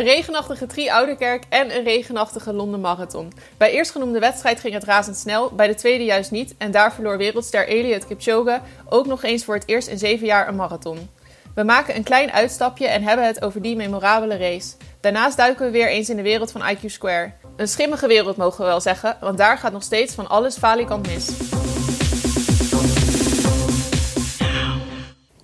een 0.00 0.06
regenachtige 0.06 0.66
Tri-Ouderkerk 0.66 1.44
en 1.48 1.76
een 1.76 1.84
regenachtige 1.84 2.52
Londen 2.52 2.80
Marathon. 2.80 3.32
Bij 3.56 3.70
eerstgenoemde 3.70 4.18
wedstrijd 4.18 4.60
ging 4.60 4.74
het 4.74 4.84
razendsnel, 4.84 5.50
bij 5.50 5.66
de 5.66 5.74
tweede 5.74 6.04
juist 6.04 6.30
niet. 6.30 6.54
En 6.58 6.70
daar 6.70 6.92
verloor 6.92 7.18
wereldster 7.18 7.68
Eliud 7.68 8.06
Kipchoge 8.06 8.60
ook 8.88 9.06
nog 9.06 9.22
eens 9.22 9.44
voor 9.44 9.54
het 9.54 9.68
eerst 9.68 9.88
in 9.88 9.98
zeven 9.98 10.26
jaar 10.26 10.48
een 10.48 10.56
marathon. 10.56 11.08
We 11.54 11.62
maken 11.62 11.96
een 11.96 12.02
klein 12.02 12.32
uitstapje 12.32 12.86
en 12.86 13.02
hebben 13.02 13.26
het 13.26 13.42
over 13.42 13.62
die 13.62 13.76
memorabele 13.76 14.36
race. 14.36 14.74
Daarnaast 15.00 15.36
duiken 15.36 15.66
we 15.66 15.72
weer 15.72 15.88
eens 15.88 16.10
in 16.10 16.16
de 16.16 16.22
wereld 16.22 16.52
van 16.52 16.62
IQ 16.74 16.86
Square. 16.86 17.32
Een 17.56 17.68
schimmige 17.68 18.06
wereld 18.06 18.36
mogen 18.36 18.60
we 18.60 18.70
wel 18.70 18.80
zeggen, 18.80 19.16
want 19.20 19.38
daar 19.38 19.58
gaat 19.58 19.72
nog 19.72 19.82
steeds 19.82 20.14
van 20.14 20.28
alles 20.28 20.58
falikant 20.58 21.06
mis. 21.06 21.28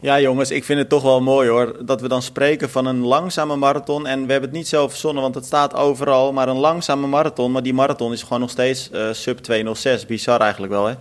Ja, 0.06 0.20
jongens, 0.20 0.50
ik 0.50 0.64
vind 0.64 0.78
het 0.78 0.88
toch 0.88 1.02
wel 1.02 1.20
mooi 1.20 1.48
hoor. 1.48 1.76
Dat 1.84 2.00
we 2.00 2.08
dan 2.08 2.22
spreken 2.22 2.70
van 2.70 2.86
een 2.86 2.98
langzame 2.98 3.56
marathon. 3.56 4.06
En 4.06 4.26
we 4.26 4.32
hebben 4.32 4.50
het 4.50 4.58
niet 4.58 4.68
zelf 4.68 4.90
verzonnen, 4.90 5.22
want 5.22 5.34
het 5.34 5.44
staat 5.44 5.74
overal. 5.74 6.32
Maar 6.32 6.48
een 6.48 6.56
langzame 6.56 7.06
marathon. 7.06 7.52
Maar 7.52 7.62
die 7.62 7.74
marathon 7.74 8.12
is 8.12 8.22
gewoon 8.22 8.40
nog 8.40 8.50
steeds 8.50 8.90
uh, 8.92 9.12
sub 9.12 9.38
206. 9.38 10.06
Bizar 10.06 10.40
eigenlijk 10.40 10.72
wel, 10.72 10.86
hè? 10.86 10.94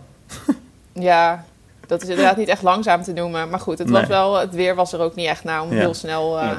ja, 1.09 1.45
dat 1.87 2.01
is 2.01 2.09
inderdaad 2.09 2.37
niet 2.37 2.47
echt 2.47 2.61
langzaam 2.61 3.03
te 3.03 3.13
noemen. 3.13 3.49
Maar 3.49 3.59
goed, 3.59 3.77
het, 3.77 3.89
was 3.89 4.07
wel, 4.07 4.35
het 4.35 4.53
weer 4.53 4.75
was 4.75 4.93
er 4.93 4.99
ook 4.99 5.15
niet 5.15 5.27
echt 5.27 5.43
naar 5.43 5.61
om 5.61 5.69
heel 5.69 5.93
snel... 5.93 6.37
Uh, 6.37 6.51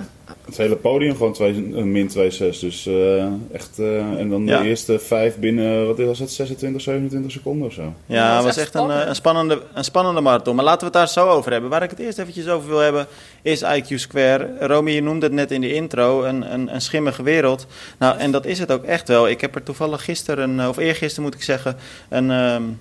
het 0.45 0.57
hele 0.57 0.77
podium 0.77 1.17
gewoon 1.17 1.33
twee, 1.33 1.53
min 1.85 2.11
2,6. 2.11 2.15
Dus 2.39 2.87
uh, 2.87 3.25
echt. 3.53 3.79
Uh, 3.79 4.19
en 4.19 4.29
dan 4.29 4.47
de 4.47 4.63
eerste 4.63 4.99
vijf 4.99 5.37
binnen, 5.37 5.87
wat 5.87 5.99
was 5.99 6.19
het, 6.19 6.31
26, 6.31 6.83
27 6.83 7.31
seconden 7.31 7.67
of 7.67 7.73
zo. 7.73 7.93
Ja, 8.07 8.35
het 8.35 8.45
was 8.45 8.57
echt 8.57 8.75
een, 8.75 9.09
een, 9.09 9.15
spannende, 9.15 9.63
een 9.75 9.85
spannende 9.85 10.21
marathon. 10.21 10.57
Maar 10.57 10.65
laten 10.65 10.79
we 10.79 10.85
het 10.85 10.95
daar 10.95 11.09
zo 11.09 11.29
over 11.29 11.53
hebben. 11.53 11.71
Waar 11.71 11.83
ik 11.83 11.91
het 11.91 11.99
eerst 11.99 12.19
eventjes 12.19 12.49
over 12.49 12.69
wil 12.69 12.79
hebben, 12.79 13.07
is 13.43 13.65
IQ 13.65 13.95
Square. 13.95 14.51
Romy, 14.61 14.91
je 14.91 15.03
noemde 15.03 15.27
het 15.27 15.35
net 15.35 15.51
in 15.51 15.61
de 15.61 15.75
intro, 15.75 16.23
een, 16.23 16.53
een, 16.53 16.75
een 16.75 16.81
schimmige 16.81 17.23
wereld. 17.23 17.67
Nou, 17.99 18.19
en 18.19 18.31
dat 18.31 18.47
is 18.47 18.59
het 18.59 18.73
ook 18.73 18.85
echt 18.85 19.09
wel. 19.09 19.29
Ik 19.29 19.41
heb 19.41 19.55
er 19.55 19.63
toevallig 19.63 20.05
gisteren, 20.05 20.69
of 20.69 20.77
eergisteren 20.77 21.25
moet 21.25 21.35
ik 21.35 21.43
zeggen, 21.43 21.77
een... 22.09 22.31
Um, 22.31 22.81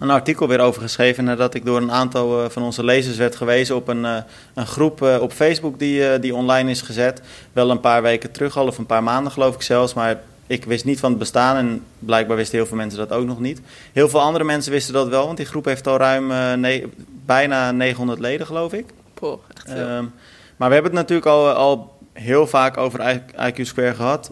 een 0.00 0.10
artikel 0.10 0.48
weer 0.48 0.60
over 0.60 0.82
geschreven 0.82 1.24
nadat 1.24 1.54
ik 1.54 1.64
door 1.64 1.76
een 1.76 1.92
aantal 1.92 2.44
eh, 2.44 2.50
van 2.50 2.62
onze 2.62 2.84
lezers 2.84 3.16
werd 3.16 3.36
gewezen 3.36 3.76
op 3.76 3.88
een, 3.88 4.04
eh, 4.04 4.16
een 4.54 4.66
groep 4.66 5.02
eh, 5.02 5.20
op 5.20 5.32
Facebook 5.32 5.78
die, 5.78 6.18
die 6.18 6.34
online 6.34 6.70
is 6.70 6.82
gezet. 6.82 7.22
Wel 7.52 7.70
een 7.70 7.80
paar 7.80 8.02
weken 8.02 8.30
terug 8.30 8.56
al, 8.56 8.66
of 8.66 8.78
een 8.78 8.86
paar 8.86 9.02
maanden 9.02 9.32
geloof 9.32 9.54
ik 9.54 9.62
zelfs, 9.62 9.94
maar 9.94 10.20
ik 10.46 10.64
wist 10.64 10.84
niet 10.84 11.00
van 11.00 11.10
het 11.10 11.18
bestaan 11.18 11.56
en 11.56 11.84
blijkbaar 11.98 12.36
wisten 12.36 12.58
heel 12.58 12.66
veel 12.66 12.76
mensen 12.76 12.98
dat 12.98 13.12
ook 13.12 13.26
nog 13.26 13.40
niet. 13.40 13.60
Heel 13.92 14.08
veel 14.08 14.20
andere 14.20 14.44
mensen 14.44 14.72
wisten 14.72 14.94
dat 14.94 15.08
wel, 15.08 15.24
want 15.24 15.36
die 15.36 15.46
groep 15.46 15.64
heeft 15.64 15.86
al 15.86 15.96
ruim 15.96 16.32
bijna 17.26 17.70
900 17.70 18.18
leden 18.18 18.46
geloof 18.46 18.72
ik. 18.72 18.86
Poh, 19.14 19.40
echt 19.54 19.70
veel. 19.70 19.86
Ehm, 19.86 20.04
maar 20.56 20.68
we 20.68 20.74
hebben 20.74 20.92
het 20.92 21.00
natuurlijk 21.00 21.28
al, 21.28 21.48
al 21.48 21.98
heel 22.12 22.46
vaak 22.46 22.76
over 22.76 23.22
IQ 23.36 23.60
Square 23.60 23.94
gehad, 23.94 24.30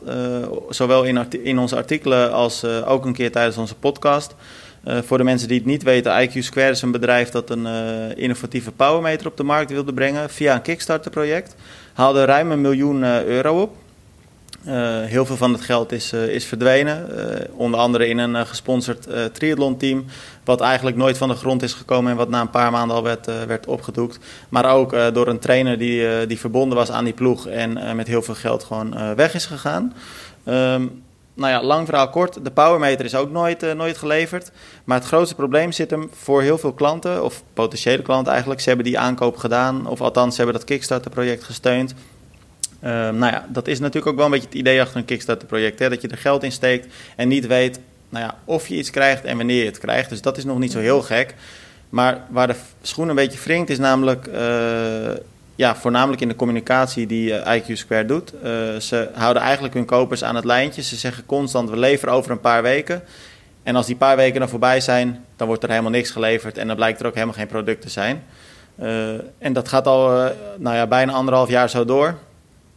zowel 0.68 1.04
in, 1.04 1.26
in 1.42 1.58
onze 1.58 1.76
artikelen 1.76 2.32
als 2.32 2.64
ook 2.64 3.04
een 3.04 3.12
keer 3.12 3.32
tijdens 3.32 3.56
onze 3.56 3.74
podcast. 3.74 4.34
Uh, 4.88 4.98
voor 5.02 5.18
de 5.18 5.24
mensen 5.24 5.48
die 5.48 5.58
het 5.58 5.66
niet 5.66 5.82
weten, 5.82 6.28
IQ 6.28 6.38
Square 6.38 6.70
is 6.70 6.82
een 6.82 6.90
bedrijf 6.90 7.30
dat 7.30 7.50
een 7.50 7.66
uh, 7.66 8.16
innovatieve 8.16 8.72
powermeter 8.72 9.26
op 9.26 9.36
de 9.36 9.42
markt 9.42 9.70
wilde 9.70 9.92
brengen 9.92 10.30
via 10.30 10.54
een 10.54 10.62
Kickstarter-project. 10.62 11.54
Haalde 11.92 12.24
ruim 12.24 12.50
een 12.50 12.60
miljoen 12.60 13.02
uh, 13.02 13.24
euro 13.24 13.60
op. 13.60 13.76
heel 15.06 15.26
veel 15.26 15.36
van 15.36 15.52
het 15.52 15.60
geld 15.60 15.92
is, 15.92 16.12
is 16.12 16.44
verdwenen. 16.44 17.06
onder 17.52 17.80
andere 17.80 18.08
in 18.08 18.18
een 18.18 18.46
gesponsord 18.46 19.08
triathlon-team. 19.32 20.04
Wat 20.44 20.60
eigenlijk 20.60 20.96
nooit 20.96 21.18
van 21.18 21.28
de 21.28 21.34
grond 21.34 21.62
is 21.62 21.72
gekomen 21.72 22.10
en 22.10 22.16
wat 22.16 22.28
na 22.28 22.40
een 22.40 22.50
paar 22.50 22.70
maanden 22.70 22.96
al 22.96 23.02
werd, 23.02 23.46
werd 23.46 23.66
opgedoekt. 23.66 24.18
Maar 24.48 24.74
ook 24.74 24.96
door 25.12 25.28
een 25.28 25.38
trainer 25.38 25.78
die, 25.78 26.26
die 26.26 26.38
verbonden 26.38 26.78
was 26.78 26.90
aan 26.90 27.04
die 27.04 27.12
ploeg 27.12 27.46
en 27.46 27.96
met 27.96 28.06
heel 28.06 28.22
veel 28.22 28.34
geld 28.34 28.64
gewoon 28.64 29.14
weg 29.14 29.34
is 29.34 29.46
gegaan. 29.46 29.94
Um, 30.44 31.02
nou 31.38 31.52
ja, 31.52 31.62
lang 31.62 31.86
verhaal 31.86 32.08
kort. 32.08 32.44
De 32.44 32.50
powermeter 32.50 33.04
is 33.04 33.14
ook 33.14 33.30
nooit, 33.30 33.62
uh, 33.62 33.72
nooit 33.72 33.98
geleverd. 33.98 34.50
Maar 34.84 34.98
het 34.98 35.06
grootste 35.06 35.34
probleem 35.34 35.72
zit 35.72 35.90
hem 35.90 36.10
voor 36.12 36.42
heel 36.42 36.58
veel 36.58 36.72
klanten, 36.72 37.24
of 37.24 37.42
potentiële 37.52 38.02
klanten 38.02 38.30
eigenlijk. 38.30 38.60
Ze 38.60 38.68
hebben 38.68 38.86
die 38.86 38.98
aankoop 38.98 39.36
gedaan, 39.36 39.86
of 39.86 40.00
althans, 40.00 40.34
ze 40.34 40.42
hebben 40.42 40.60
dat 40.60 40.68
Kickstarter-project 40.68 41.44
gesteund. 41.44 41.94
Uh, 42.84 42.90
nou 42.90 43.32
ja, 43.32 43.46
dat 43.48 43.68
is 43.68 43.78
natuurlijk 43.78 44.06
ook 44.06 44.16
wel 44.16 44.24
een 44.24 44.30
beetje 44.30 44.46
het 44.46 44.56
idee 44.56 44.80
achter 44.80 44.96
een 44.96 45.04
Kickstarter-project. 45.04 45.78
Dat 45.78 46.02
je 46.02 46.08
er 46.08 46.18
geld 46.18 46.42
in 46.42 46.52
steekt 46.52 46.86
en 47.16 47.28
niet 47.28 47.46
weet 47.46 47.80
nou 48.08 48.24
ja, 48.24 48.34
of 48.44 48.66
je 48.66 48.76
iets 48.76 48.90
krijgt 48.90 49.24
en 49.24 49.36
wanneer 49.36 49.60
je 49.60 49.68
het 49.68 49.78
krijgt. 49.78 50.08
Dus 50.08 50.22
dat 50.22 50.36
is 50.36 50.44
nog 50.44 50.58
niet 50.58 50.72
zo 50.72 50.78
heel 50.78 51.02
gek. 51.02 51.34
Maar 51.88 52.20
waar 52.30 52.46
de 52.46 52.54
schoen 52.82 53.08
een 53.08 53.14
beetje 53.14 53.38
wringt, 53.38 53.70
is 53.70 53.78
namelijk. 53.78 54.28
Ja, 55.58 55.76
voornamelijk 55.76 56.20
in 56.20 56.28
de 56.28 56.36
communicatie 56.36 57.06
die 57.06 57.30
uh, 57.30 57.56
IQ 57.56 57.72
Square 57.72 58.04
doet. 58.04 58.32
Uh, 58.34 58.40
ze 58.76 59.08
houden 59.14 59.42
eigenlijk 59.42 59.74
hun 59.74 59.84
kopers 59.84 60.24
aan 60.24 60.34
het 60.34 60.44
lijntje. 60.44 60.82
Ze 60.82 60.96
zeggen 60.96 61.26
constant, 61.26 61.70
we 61.70 61.76
leveren 61.76 62.14
over 62.14 62.30
een 62.30 62.40
paar 62.40 62.62
weken. 62.62 63.02
En 63.62 63.76
als 63.76 63.86
die 63.86 63.96
paar 63.96 64.16
weken 64.16 64.40
dan 64.40 64.48
voorbij 64.48 64.80
zijn, 64.80 65.24
dan 65.36 65.46
wordt 65.46 65.62
er 65.62 65.68
helemaal 65.68 65.90
niks 65.90 66.10
geleverd. 66.10 66.58
En 66.58 66.66
dan 66.66 66.76
blijkt 66.76 67.00
er 67.00 67.06
ook 67.06 67.14
helemaal 67.14 67.34
geen 67.34 67.46
product 67.46 67.82
te 67.82 67.88
zijn. 67.88 68.24
Uh, 68.80 69.08
en 69.38 69.52
dat 69.52 69.68
gaat 69.68 69.86
al 69.86 70.32
nou 70.56 70.76
ja, 70.76 70.86
bijna 70.86 71.12
anderhalf 71.12 71.48
jaar 71.48 71.70
zo 71.70 71.84
door. 71.84 72.14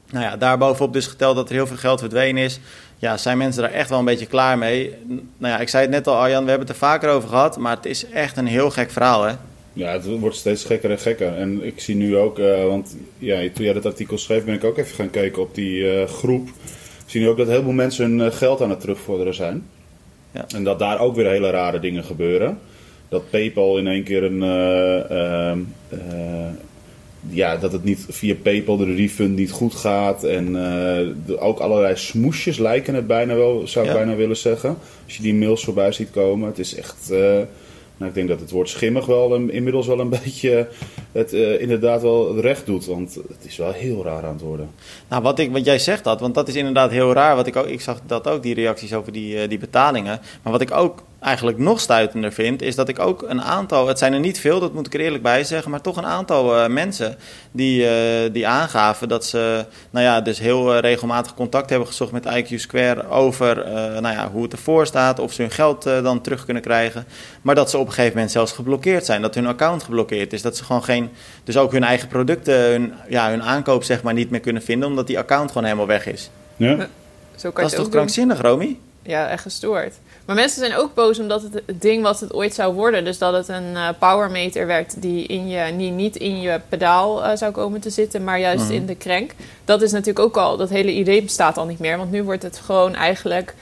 Nou 0.09 0.25
ja, 0.25 0.38
daarbovenop 0.38 0.94
dus 0.94 1.08
geteld 1.08 1.36
dat 1.36 1.50
er 1.50 1.56
heel 1.56 1.68
veel 1.68 1.78
geld 1.78 2.00
verdwenen 2.00 2.44
is. 2.44 2.59
Ja, 2.97 3.18
zijn 3.18 3.38
mensen 3.38 3.62
daar 3.62 3.72
echt 3.72 3.90
wel 3.90 4.00
een 4.00 4.06
beetje 4.06 4.25
klaar 4.25 4.58
mee? 4.58 4.96
Nou 5.38 5.53
ja, 5.53 5.59
ik 5.59 5.70
zei 5.70 5.84
het 5.84 5.91
net 5.91 6.08
al, 6.08 6.16
Arjan, 6.16 6.44
we 6.44 6.50
hebben 6.50 6.68
het 6.68 6.75
er 6.75 6.88
vaker 6.88 7.09
over 7.09 7.30
gehad. 7.30 7.58
Maar 7.58 7.75
het 7.75 7.86
is 7.86 8.09
echt 8.09 8.38
een 8.38 8.47
heel 8.47 8.70
gek 8.70 8.91
verhaal, 8.91 9.24
hè? 9.24 9.34
Ja, 9.74 9.92
het 9.92 10.20
wordt 10.20 10.36
steeds 10.36 10.64
gekker 10.64 10.92
en 10.92 11.00
gekker. 11.00 11.38
En 11.38 11.64
ik 11.64 11.80
zie 11.80 11.96
nu 11.96 12.18
ook, 12.18 12.40
uh, 12.40 12.66
want 12.66 12.96
ja, 13.18 13.50
toen 13.54 13.66
jij 13.66 13.74
dat 13.74 13.86
artikel 13.86 14.18
schreef, 14.18 14.46
ben 14.46 14.56
ik 14.56 14.64
ook 14.64 14.78
even 14.78 14.96
gaan 14.96 15.09
kijken 15.09 15.42
op 15.42 15.56
die 15.56 15.78
uh, 15.80 16.04
groep. 16.04 16.48
Ik 16.48 17.06
zie 17.18 17.22
nu 17.22 17.30
ook 17.30 17.38
dat 17.38 17.48
heel 17.48 17.64
veel 17.64 17.72
mensen 17.72 18.09
hun 18.09 18.28
uh, 18.28 18.34
geld 18.34 18.62
aan 18.62 18.70
het 18.70 18.80
terugvorderen 18.80 19.34
zijn. 19.34 19.64
Ja. 20.32 20.46
En 20.56 20.64
dat 20.64 20.80
daar 20.80 21.00
ook 21.00 21.16
weer 21.16 21.30
hele 21.30 21.50
rare 21.50 21.80
dingen 21.80 22.04
gebeuren. 22.04 22.59
Dat 23.09 23.30
PayPal 23.30 23.78
in 23.78 23.88
één 23.88 24.04
keer 24.04 24.24
een. 24.24 24.44
Ehm, 25.09 25.59
ja, 27.30 27.58
dat 27.58 27.72
het 27.72 27.84
niet 27.84 28.06
via 28.09 28.36
PayPal 28.42 28.78
de 28.78 28.96
refund 28.96 29.36
niet 29.36 29.52
goed 29.52 29.74
gaat. 29.74 30.24
En 30.24 30.58
ook 31.40 31.59
allerlei 31.59 31.96
smoesjes 31.96 32.58
lijken 32.58 32.96
het 32.96 33.08
bijna 33.08 33.36
wel, 33.36 33.68
zou 33.68 33.88
ik 33.88 33.94
bijna 33.94 34.16
willen 34.16 34.38
zeggen. 34.38 34.78
Als 35.06 35.16
je 35.16 35.24
die 35.24 35.34
mails 35.34 35.64
voorbij 35.64 35.92
ziet 35.92 36.12
komen. 36.12 36.48
Het 36.48 36.59
is 36.59 36.76
echt 36.76 37.14
nou, 38.02 38.14
ik 38.14 38.20
denk 38.20 38.30
dat 38.30 38.40
het 38.40 38.52
woord 38.52 38.70
schimmig 38.70 39.06
wel 39.06 39.36
inmiddels 39.36 39.88
wel 39.88 40.00
een 40.00 40.10
beetje 40.24 40.68
het 41.12 41.34
uh, 41.34 41.62
inderdaad 41.62 42.02
wel 42.02 42.40
recht 42.40 42.66
doet. 42.66 42.86
Want 42.86 43.16
het 43.16 43.46
is 43.46 43.58
wel 43.58 43.72
heel 43.72 44.04
raar 44.04 44.26
aan 44.26 44.34
het 44.34 44.42
worden. 44.42 44.70
Nou, 45.08 45.24
wat, 45.24 45.40
ik, 45.40 45.52
wat 45.52 45.66
jij 45.66 45.80
zegt 45.80 46.04
dat, 46.04 46.20
want 46.20 46.36
dat 46.36 46.48
is 46.48 46.56
inderdaad 46.56 46.92
heel 46.92 47.14
raar. 47.14 47.36
Wat 47.36 47.48
ik, 47.48 47.56
ook, 47.56 47.66
ik 47.66 47.82
zag 47.82 48.00
dat 48.06 48.28
ook, 48.28 48.44
die 48.44 48.54
reacties 48.54 48.94
over 48.94 49.12
die, 49.12 49.36
uh, 49.36 49.50
die 49.50 49.58
betalingen. 49.58 50.20
Maar 50.42 50.52
wat 50.52 50.62
ik 50.62 50.72
ook 50.72 51.04
eigenlijk 51.22 51.58
nog 51.58 51.80
stuitender 51.80 52.32
vind, 52.32 52.62
is 52.62 52.76
dat 52.76 52.90
ik 52.90 53.00
ook 53.00 53.22
een 53.28 53.42
aantal, 53.42 53.88
het 53.88 53.98
zijn 53.98 54.14
er 54.14 54.20
niet 54.20 54.40
veel, 54.40 54.59
dat 54.59 54.74
moet 54.74 54.86
ik 54.86 54.94
er 54.94 55.00
eerlijk 55.00 55.24
bij 55.24 55.44
zeggen, 55.44 55.72
maar 55.72 55.82
toch 55.82 55.98
een 55.98 56.06
aantal 56.06 56.58
uh, 56.58 56.68
mensen 56.68 57.16
die, 57.52 57.84
uh, 57.84 58.34
die 58.34 58.48
aangaven 58.48 59.08
dat 59.08 59.26
ze, 59.26 59.66
nou 59.90 60.06
ja, 60.06 60.22
dus 60.22 60.40
heel 60.40 60.74
uh, 60.74 60.80
regelmatig 60.80 61.34
contact 61.34 61.70
hebben 61.70 61.88
gezocht 61.88 62.12
met 62.12 62.26
IQ 62.26 62.56
Square 62.56 63.09
over, 63.09 63.56
nou 64.02 64.16
ja, 64.16 64.30
hoe 64.32 64.44
het 64.44 64.52
ervoor 64.52 64.86
staat, 64.86 65.20
of 65.20 65.34
ze 65.34 65.42
hun 65.42 65.52
geld 65.52 65.84
dan 65.84 66.22
terug 66.22 66.46
kunnen 66.46 66.64
krijgen, 66.64 67.06
maar 67.42 67.56
dat 67.56 67.70
ze 67.70 67.78
op 67.78 67.88
een 67.88 67.94
gegeven 67.94 68.14
moment 68.14 68.32
zelfs 68.32 68.52
geblokkeerd 68.52 69.06
zijn, 69.06 69.22
dat 69.22 69.36
hun 69.36 69.48
account 69.48 69.84
geblokkeerd 69.84 70.34
is, 70.34 70.42
dat 70.42 70.58
ze 70.58 70.64
gewoon 70.64 70.84
geen, 70.84 71.09
dus 71.44 71.58
ook 71.58 71.72
hun 71.72 71.84
eigen 71.84 72.08
producten, 72.08 72.72
hun, 72.72 72.94
ja, 73.09 73.30
hun 73.30 73.44
aankoop 73.44 73.84
zeg 73.84 74.03
maar 74.03 74.14
niet 74.14 74.30
meer 74.30 74.40
kunnen 74.40 74.62
vinden, 74.62 74.88
omdat 74.88 75.08
die 75.08 75.20
account 75.20 75.48
gewoon 75.48 75.64
helemaal 75.64 75.88
weg 75.88 76.06
is. 76.06 76.30
Ja. 76.56 76.88
Zo 77.36 77.52
kan 77.52 77.64
dat 77.64 77.72
is 77.72 77.78
toch 77.80 77.90
krankzinnig, 77.90 78.42
Romy? 78.42 78.78
Ja, 79.03 79.30
echt 79.30 79.42
gestoord. 79.42 79.94
Maar 80.31 80.40
mensen 80.40 80.59
zijn 80.59 80.80
ook 80.80 80.94
boos 80.94 81.19
omdat 81.19 81.42
het, 81.42 81.53
het 81.66 81.81
ding 81.81 82.03
wat 82.03 82.19
het 82.19 82.34
ooit 82.34 82.53
zou 82.53 82.74
worden, 82.74 83.03
dus 83.03 83.18
dat 83.18 83.34
het 83.34 83.47
een 83.47 83.72
uh, 83.74 83.90
powermeter 84.00 84.68
werd 84.68 85.02
die, 85.02 85.25
in 85.25 85.47
je, 85.50 85.78
die 85.78 85.92
niet 85.92 86.16
in 86.16 86.42
je 86.42 86.62
pedaal 86.69 87.24
uh, 87.24 87.36
zou 87.36 87.52
komen 87.52 87.80
te 87.80 87.90
zitten, 87.90 88.24
maar 88.24 88.40
juist 88.40 88.64
mhm. 88.64 88.73
in 88.73 88.85
de 88.85 88.97
crank. 88.97 89.32
Dat 89.66 89.82
is 89.82 89.91
natuurlijk 89.91 90.26
ook 90.26 90.38
al, 90.38 90.58
dat 90.58 90.70
hele 90.70 90.91
idee 90.91 91.23
bestaat 91.23 91.58
al 91.58 91.66
niet 91.66 91.79
meer. 91.79 91.97
Want 91.97 92.11
nu 92.11 92.23
wordt 92.23 92.44
het 92.44 92.58
gewoon 92.58 92.96
eigenlijk 92.96 93.53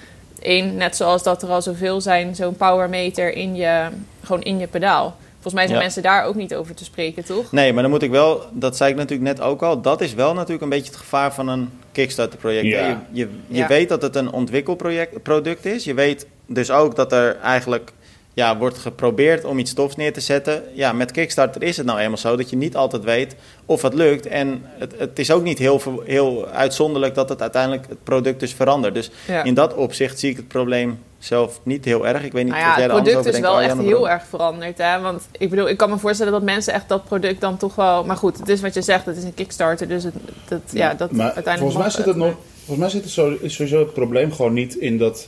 één, 0.41 0.75
net 0.75 0.95
zoals 0.95 1.23
dat 1.23 1.43
er 1.43 1.49
al 1.49 1.61
zoveel 1.61 2.01
zijn, 2.01 2.35
zo'n 2.35 2.55
powermeter 2.55 3.33
in 3.33 3.55
je, 3.55 3.87
gewoon 4.23 4.41
in 4.41 4.59
je 4.59 4.67
pedaal. 4.67 5.15
Volgens 5.33 5.53
mij 5.53 5.67
zijn 5.67 5.79
mensen 5.79 6.03
daar 6.03 6.25
ook 6.25 6.35
niet 6.35 6.55
over 6.55 6.75
te 6.75 6.83
spreken, 6.83 7.25
toch? 7.25 7.51
Nee, 7.51 7.73
maar 7.73 7.81
dan 7.81 7.91
moet 7.91 8.03
ik 8.03 8.11
wel, 8.11 8.43
dat 8.51 8.77
zei 8.77 8.91
ik 8.91 8.95
natuurlijk 8.95 9.37
net 9.37 9.41
ook 9.41 9.61
al, 9.61 9.81
dat 9.81 10.01
is 10.01 10.13
wel 10.13 10.33
natuurlijk 10.33 10.61
een 10.61 10.69
beetje 10.69 10.91
het 10.91 10.99
gevaar 10.99 11.33
van 11.33 11.47
een 11.47 11.69
Kickstarter-project. 11.91 12.65
Ja. 12.65 12.87
Je, 12.87 12.95
je, 13.11 13.29
je 13.47 13.67
weet 13.67 13.89
dat 13.89 14.01
het 14.01 14.15
een 14.15 14.31
ontwikkelproduct 14.31 15.65
is. 15.65 15.83
Je 15.83 15.93
weet 15.93 16.25
dus 16.49 16.71
ook 16.71 16.95
dat 16.95 17.11
er 17.11 17.37
eigenlijk 17.37 17.91
ja, 18.33 18.57
wordt 18.57 18.77
geprobeerd 18.77 19.45
om 19.45 19.59
iets 19.59 19.71
stofs 19.71 19.95
neer 19.95 20.13
te 20.13 20.21
zetten. 20.21 20.63
Ja, 20.73 20.93
met 20.93 21.11
Kickstarter 21.11 21.63
is 21.63 21.77
het 21.77 21.85
nou 21.85 21.99
eenmaal 21.99 22.17
zo 22.17 22.35
dat 22.35 22.49
je 22.49 22.55
niet 22.55 22.75
altijd 22.75 23.03
weet 23.03 23.35
of 23.65 23.81
het 23.81 23.93
lukt. 23.93 24.25
En 24.25 24.61
het, 24.65 24.93
het 24.97 25.19
is 25.19 25.31
ook 25.31 25.43
niet 25.43 25.57
heel, 25.57 25.81
heel 26.05 26.47
uitzonderlijk 26.47 27.15
dat 27.15 27.29
het 27.29 27.41
uiteindelijk 27.41 27.85
het 27.89 28.03
product 28.03 28.39
dus 28.39 28.53
verandert. 28.53 28.93
Dus 28.93 29.11
in 29.43 29.53
dat 29.53 29.73
opzicht 29.75 30.19
zie 30.19 30.29
ik 30.29 30.37
het 30.37 30.47
probleem 30.47 30.99
zelf 31.17 31.59
niet 31.63 31.85
heel 31.85 32.07
erg. 32.07 32.23
Ik 32.23 32.31
weet 32.31 32.43
niet 32.43 32.53
nou 32.53 32.65
ja, 32.65 32.69
wat 32.69 32.77
jij 32.77 32.95
het 32.95 33.03
product 33.03 33.35
is 33.35 33.39
wel 33.39 33.61
echt 33.61 33.77
heel 33.77 34.09
erg 34.09 34.23
veranderd. 34.29 34.77
Hè? 34.77 34.99
Want 34.99 35.27
ik 35.37 35.49
bedoel, 35.49 35.69
ik 35.69 35.77
kan 35.77 35.89
me 35.89 35.97
voorstellen 35.97 36.33
dat 36.33 36.43
mensen 36.43 36.73
echt 36.73 36.89
dat 36.89 37.03
product 37.03 37.41
dan 37.41 37.57
toch 37.57 37.75
wel... 37.75 38.03
Maar 38.03 38.17
goed, 38.17 38.37
het 38.37 38.49
is 38.49 38.61
wat 38.61 38.73
je 38.73 38.81
zegt, 38.81 39.05
het 39.05 39.17
is 39.17 39.23
een 39.23 39.33
Kickstarter. 39.33 39.87
Dus 39.87 40.03
het, 40.03 40.13
dat, 40.47 40.61
ja, 40.71 40.93
dat 40.93 41.11
maar 41.11 41.31
uiteindelijk 41.31 41.73
volgens 41.73 41.81
mij 41.81 41.89
zit 41.89 42.05
het 42.05 42.15
nog... 42.15 42.33
Volgens 42.65 42.77
mij 42.77 42.89
zit 42.89 43.03
het 43.03 43.11
zo, 43.11 43.37
is 43.41 43.53
sowieso 43.53 43.79
het 43.79 43.93
probleem 43.93 44.31
gewoon 44.31 44.53
niet 44.53 44.75
in 44.75 44.97
dat... 44.97 45.27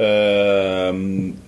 Uh, 0.00 0.90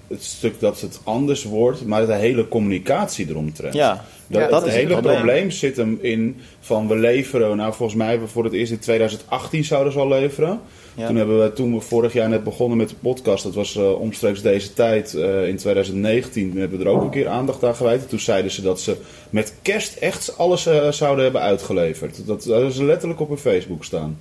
het 0.08 0.22
stuk 0.24 0.60
dat 0.60 0.80
het 0.80 1.00
anders 1.04 1.44
wordt, 1.44 1.86
maar 1.86 2.06
de 2.06 2.14
hele 2.14 2.48
communicatie 2.48 3.28
eromtrent. 3.28 3.74
Ja, 3.74 4.04
dat, 4.26 4.40
ja, 4.42 4.48
dat 4.48 4.62
het 4.62 4.72
hele 4.72 4.92
probleem. 4.92 5.14
probleem 5.14 5.50
zit 5.50 5.76
hem 5.76 5.98
in 6.00 6.36
van 6.60 6.88
we 6.88 6.96
leveren, 6.96 7.56
nou 7.56 7.74
volgens 7.74 7.98
mij 7.98 8.08
hebben 8.08 8.26
we 8.26 8.32
voor 8.32 8.44
het 8.44 8.52
eerst 8.52 8.72
in 8.72 8.78
2018 8.78 9.64
zouden 9.64 9.92
ze 9.92 9.98
al 9.98 10.08
leveren. 10.08 10.60
Toen 11.06 11.16
hebben 11.16 11.42
we, 11.42 11.52
toen 11.52 11.74
we 11.74 11.80
vorig 11.80 12.12
jaar 12.12 12.28
net 12.28 12.44
begonnen 12.44 12.78
met 12.78 12.88
de 12.88 12.94
podcast, 13.00 13.44
dat 13.44 13.54
was 13.54 13.76
uh, 13.76 14.00
omstreeks 14.00 14.42
deze 14.42 14.72
tijd, 14.72 15.12
uh, 15.12 15.48
in 15.48 15.56
2019, 15.56 16.56
hebben 16.56 16.78
we 16.78 16.84
er 16.84 16.90
ook 16.90 17.02
een 17.02 17.10
keer 17.10 17.28
aandacht 17.28 17.64
aan 17.64 17.74
gewijd. 17.74 18.08
Toen 18.08 18.18
zeiden 18.18 18.50
ze 18.50 18.62
dat 18.62 18.80
ze 18.80 18.96
met 19.30 19.54
kerst 19.62 19.96
echt 19.96 20.38
alles 20.38 20.66
uh, 20.66 20.88
zouden 20.88 21.24
hebben 21.24 21.40
uitgeleverd. 21.40 22.26
Dat, 22.26 22.42
dat 22.42 22.70
is 22.70 22.78
letterlijk 22.78 23.20
op 23.20 23.28
hun 23.28 23.38
Facebook 23.38 23.84
staan. 23.84 24.18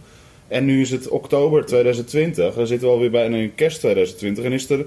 En 0.49 0.65
nu 0.65 0.81
is 0.81 0.91
het 0.91 1.07
oktober 1.07 1.65
2020, 1.65 2.53
dan 2.53 2.67
zitten 2.67 2.87
we 2.87 2.93
alweer 2.93 3.11
bijna 3.11 3.37
in 3.37 3.55
kerst 3.55 3.79
2020 3.79 4.43
en 4.43 4.51
is 4.51 4.69
er 4.69 4.85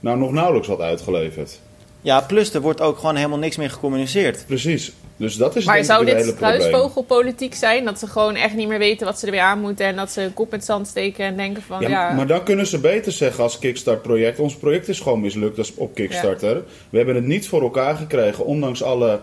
nou 0.00 0.18
nog 0.18 0.32
nauwelijks 0.32 0.68
wat 0.68 0.80
uitgeleverd. 0.80 1.60
Ja, 2.00 2.20
plus 2.20 2.54
er 2.54 2.60
wordt 2.60 2.80
ook 2.80 2.98
gewoon 2.98 3.16
helemaal 3.16 3.38
niks 3.38 3.56
meer 3.56 3.70
gecommuniceerd. 3.70 4.44
Precies. 4.46 4.92
Dus 5.16 5.36
dat 5.36 5.56
is 5.56 5.64
maar 5.64 5.84
zou 5.84 6.04
dit 6.04 6.34
kruisvogelpolitiek 6.34 7.54
zijn? 7.54 7.84
Dat 7.84 7.98
ze 7.98 8.06
gewoon 8.06 8.34
echt 8.34 8.54
niet 8.54 8.68
meer 8.68 8.78
weten 8.78 9.06
wat 9.06 9.18
ze 9.18 9.26
er 9.26 9.32
weer 9.32 9.40
aan 9.40 9.60
moeten... 9.60 9.86
en 9.86 9.96
dat 9.96 10.10
ze 10.10 10.22
een 10.22 10.34
kop 10.34 10.50
met 10.50 10.64
zand 10.64 10.86
steken 10.86 11.24
en 11.24 11.36
denken 11.36 11.62
van... 11.62 11.80
Ja, 11.80 11.88
ja... 11.88 12.12
Maar 12.12 12.26
dan 12.26 12.42
kunnen 12.42 12.66
ze 12.66 12.78
beter 12.78 13.12
zeggen 13.12 13.42
als 13.42 13.58
Kickstart-project... 13.58 14.38
ons 14.38 14.56
project 14.56 14.88
is 14.88 15.00
gewoon 15.00 15.20
mislukt 15.20 15.58
als 15.58 15.74
op 15.74 15.94
Kickstarter. 15.94 16.62
We 16.90 16.96
hebben 16.96 17.14
het 17.14 17.26
niet 17.26 17.48
voor 17.48 17.62
elkaar 17.62 17.96
gekregen... 17.96 18.44
ondanks 18.44 18.82
alle 18.82 19.20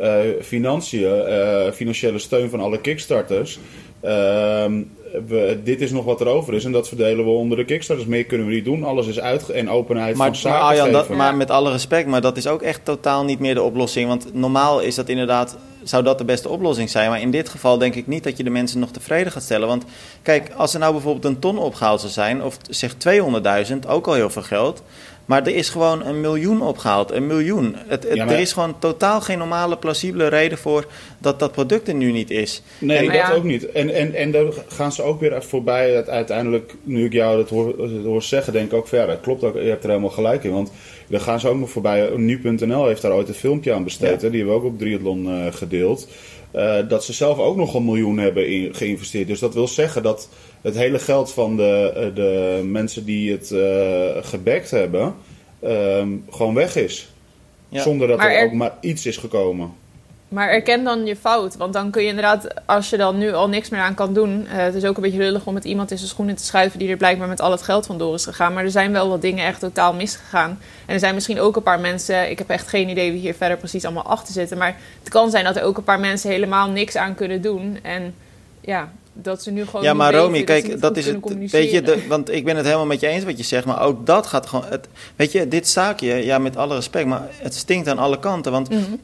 uh, 0.00 0.16
financiën, 0.42 1.00
uh, 1.28 1.70
financiële 1.72 2.18
steun 2.18 2.50
van 2.50 2.60
alle 2.60 2.80
Kickstarters... 2.80 3.58
Ehm, 4.00 4.82
we, 5.26 5.60
dit 5.64 5.80
is 5.80 5.90
nog 5.90 6.04
wat 6.04 6.20
er 6.20 6.26
over 6.26 6.54
is 6.54 6.64
en 6.64 6.72
dat 6.72 6.88
verdelen 6.88 7.24
we 7.24 7.30
onder 7.30 7.56
de 7.56 7.64
Kickstarters. 7.64 8.08
Meer 8.08 8.24
kunnen 8.24 8.46
we 8.46 8.52
niet 8.52 8.64
doen. 8.64 8.84
Alles 8.84 9.06
is 9.06 9.20
uit 9.20 9.50
en 9.50 9.70
openheid 9.70 10.16
maar, 10.16 10.26
van 10.26 10.36
zaken 10.36 10.58
maar, 10.58 10.68
Arjan, 10.68 10.92
dat, 10.92 11.08
maar 11.08 11.36
met 11.36 11.50
alle 11.50 11.70
respect, 11.70 12.08
maar 12.08 12.20
dat 12.20 12.36
is 12.36 12.46
ook 12.46 12.62
echt 12.62 12.84
totaal 12.84 13.24
niet 13.24 13.38
meer 13.38 13.54
de 13.54 13.62
oplossing. 13.62 14.08
Want 14.08 14.34
normaal 14.34 14.80
is 14.80 14.94
dat 14.94 15.08
inderdaad, 15.08 15.56
zou 15.82 16.02
dat 16.02 16.18
de 16.18 16.24
beste 16.24 16.48
oplossing 16.48 16.90
zijn. 16.90 17.10
Maar 17.10 17.20
in 17.20 17.30
dit 17.30 17.48
geval 17.48 17.78
denk 17.78 17.94
ik 17.94 18.06
niet 18.06 18.24
dat 18.24 18.36
je 18.36 18.44
de 18.44 18.50
mensen 18.50 18.80
nog 18.80 18.90
tevreden 18.90 19.32
gaat 19.32 19.42
stellen. 19.42 19.68
Want 19.68 19.84
kijk, 20.22 20.50
als 20.56 20.74
er 20.74 20.80
nou 20.80 20.92
bijvoorbeeld 20.92 21.24
een 21.24 21.38
ton 21.38 21.58
opgehaald 21.58 22.00
zou 22.00 22.12
zijn, 22.12 22.42
of 22.42 22.58
zeg 22.70 22.94
200.000, 22.94 23.88
ook 23.88 24.06
al 24.06 24.14
heel 24.14 24.30
veel 24.30 24.42
geld... 24.42 24.82
Maar 25.28 25.46
er 25.46 25.54
is 25.54 25.68
gewoon 25.68 26.06
een 26.06 26.20
miljoen 26.20 26.62
opgehaald. 26.62 27.10
Een 27.10 27.26
miljoen. 27.26 27.76
Het, 27.86 28.08
Er 28.08 28.38
is 28.38 28.52
gewoon 28.52 28.78
totaal 28.78 29.20
geen 29.20 29.38
normale, 29.38 29.76
plausibele 29.76 30.28
reden 30.28 30.58
voor 30.58 30.86
dat 31.18 31.38
dat 31.38 31.52
product 31.52 31.88
er 31.88 31.94
nu 31.94 32.12
niet 32.12 32.30
is. 32.30 32.62
Nee, 32.78 33.10
dat 33.10 33.32
ook 33.32 33.44
niet. 33.44 33.70
En, 33.72 33.94
en, 33.94 34.14
en 34.14 34.30
dan 34.30 34.52
gaan 34.68 34.92
ze 34.92 35.02
ook 35.02 35.20
weer 35.20 35.42
voorbij. 35.42 35.94
Dat 35.94 36.08
uiteindelijk, 36.08 36.74
nu 36.82 37.04
ik 37.04 37.12
jou 37.12 37.36
dat 37.36 37.48
hoor, 37.48 37.74
hoor 38.04 38.22
zeggen, 38.22 38.52
denk 38.52 38.66
ik 38.66 38.78
ook 38.78 38.88
verder. 38.88 39.16
Klopt 39.16 39.44
ook, 39.44 39.54
je 39.54 39.68
hebt 39.68 39.82
er 39.82 39.88
helemaal 39.88 40.10
gelijk 40.10 40.44
in. 40.44 40.52
Want 40.52 40.72
dan 41.06 41.20
gaan 41.20 41.40
ze 41.40 41.48
ook 41.48 41.58
nog 41.58 41.70
voorbij. 41.70 42.10
Nu.nl 42.16 42.86
heeft 42.86 43.02
daar 43.02 43.12
ooit 43.12 43.28
een 43.28 43.34
filmpje 43.34 43.72
aan 43.72 43.84
besteed. 43.84 44.20
Die 44.20 44.30
hebben 44.30 44.48
we 44.48 44.60
ook 44.60 44.64
op 44.64 44.78
Triathlon 44.78 45.26
uh, 45.26 45.52
gedeeld. 45.52 46.08
Uh, 46.54 46.88
dat 46.88 47.04
ze 47.04 47.12
zelf 47.12 47.38
ook 47.38 47.56
nog 47.56 47.74
een 47.74 47.84
miljoen 47.84 48.18
hebben 48.18 48.48
in, 48.48 48.74
geïnvesteerd. 48.74 49.26
Dus 49.26 49.38
dat 49.38 49.54
wil 49.54 49.68
zeggen 49.68 50.02
dat 50.02 50.28
het 50.60 50.74
hele 50.74 50.98
geld 50.98 51.32
van 51.32 51.56
de, 51.56 51.92
eh, 51.94 52.14
de 52.14 52.60
mensen 52.64 53.04
die 53.04 53.32
het 53.32 53.50
uh, 53.50 54.24
gebackt 54.24 54.70
hebben, 54.70 55.14
ehm, 55.60 56.08
gewoon 56.30 56.54
weg 56.54 56.76
is. 56.76 57.08
Zonder 57.70 58.08
dat 58.08 58.20
er, 58.20 58.44
ook 58.44 58.52
maar 58.52 58.74
iets 58.80 59.06
is 59.06 59.16
gekomen. 59.16 59.72
Maar 60.28 60.48
erken 60.48 60.84
dan 60.84 61.06
je 61.06 61.16
fout. 61.16 61.56
Want 61.56 61.72
dan 61.72 61.90
kun 61.90 62.02
je 62.02 62.08
inderdaad, 62.08 62.46
als 62.66 62.90
je 62.90 62.96
dan 62.96 63.18
nu 63.18 63.32
al 63.32 63.48
niks 63.48 63.68
meer 63.68 63.80
aan 63.80 63.94
kan 63.94 64.12
doen. 64.12 64.40
Uh, 64.40 64.56
het 64.56 64.74
is 64.74 64.84
ook 64.84 64.96
een 64.96 65.02
beetje 65.02 65.18
lullig 65.18 65.46
om 65.46 65.54
met 65.54 65.64
iemand 65.64 65.90
in 65.90 65.96
zijn 65.96 66.10
schoenen 66.10 66.36
te 66.36 66.44
schuiven 66.44 66.78
die 66.78 66.90
er 66.90 66.96
blijkbaar 66.96 67.28
met 67.28 67.40
al 67.40 67.50
het 67.50 67.62
geld 67.62 67.86
vandoor 67.86 68.14
is 68.14 68.24
gegaan. 68.24 68.52
Maar 68.52 68.64
er 68.64 68.70
zijn 68.70 68.92
wel 68.92 69.08
wat 69.08 69.22
dingen 69.22 69.46
echt 69.46 69.60
totaal 69.60 69.94
misgegaan. 69.94 70.58
En 70.86 70.94
er 70.94 71.00
zijn 71.00 71.14
misschien 71.14 71.40
ook 71.40 71.56
een 71.56 71.62
paar 71.62 71.80
mensen. 71.80 72.30
Ik 72.30 72.38
heb 72.38 72.50
echt 72.50 72.68
geen 72.68 72.88
idee 72.88 73.12
wie 73.12 73.20
hier 73.20 73.34
verder 73.34 73.56
precies 73.56 73.84
allemaal 73.84 74.02
achter 74.02 74.32
zitten. 74.32 74.58
Maar 74.58 74.76
het 74.98 75.08
kan 75.08 75.30
zijn 75.30 75.44
dat 75.44 75.56
er 75.56 75.62
ook 75.62 75.76
een 75.76 75.84
paar 75.84 76.00
mensen 76.00 76.30
helemaal 76.30 76.70
niks 76.70 76.96
aan 76.96 77.14
kunnen 77.14 77.42
doen. 77.42 77.78
En 77.82 78.14
ja, 78.60 78.88
dat 79.12 79.42
ze 79.42 79.50
nu 79.50 79.66
gewoon. 79.66 79.82
Ja, 79.82 79.94
maar 79.94 80.14
Romy, 80.14 80.44
kijk, 80.44 80.80
dat 80.80 80.96
is 80.96 81.06
het. 81.06 81.50
Weet 81.50 81.70
je, 81.70 81.82
de, 81.82 82.06
want 82.08 82.30
ik 82.30 82.44
ben 82.44 82.56
het 82.56 82.64
helemaal 82.64 82.86
met 82.86 83.00
je 83.00 83.06
eens 83.06 83.24
wat 83.24 83.36
je 83.36 83.44
zegt, 83.44 83.64
maar 83.64 83.82
ook 83.82 84.06
dat 84.06 84.26
gaat 84.26 84.46
gewoon. 84.46 84.64
Het, 84.68 84.88
weet 85.16 85.32
je, 85.32 85.48
dit 85.48 85.68
zaakje, 85.68 86.14
ja, 86.14 86.38
met 86.38 86.56
alle 86.56 86.74
respect, 86.74 87.06
maar 87.06 87.28
het 87.30 87.54
stinkt 87.54 87.88
aan 87.88 87.98
alle 87.98 88.18
kanten. 88.18 88.52
Want 88.52 88.70
mhm. 88.70 88.94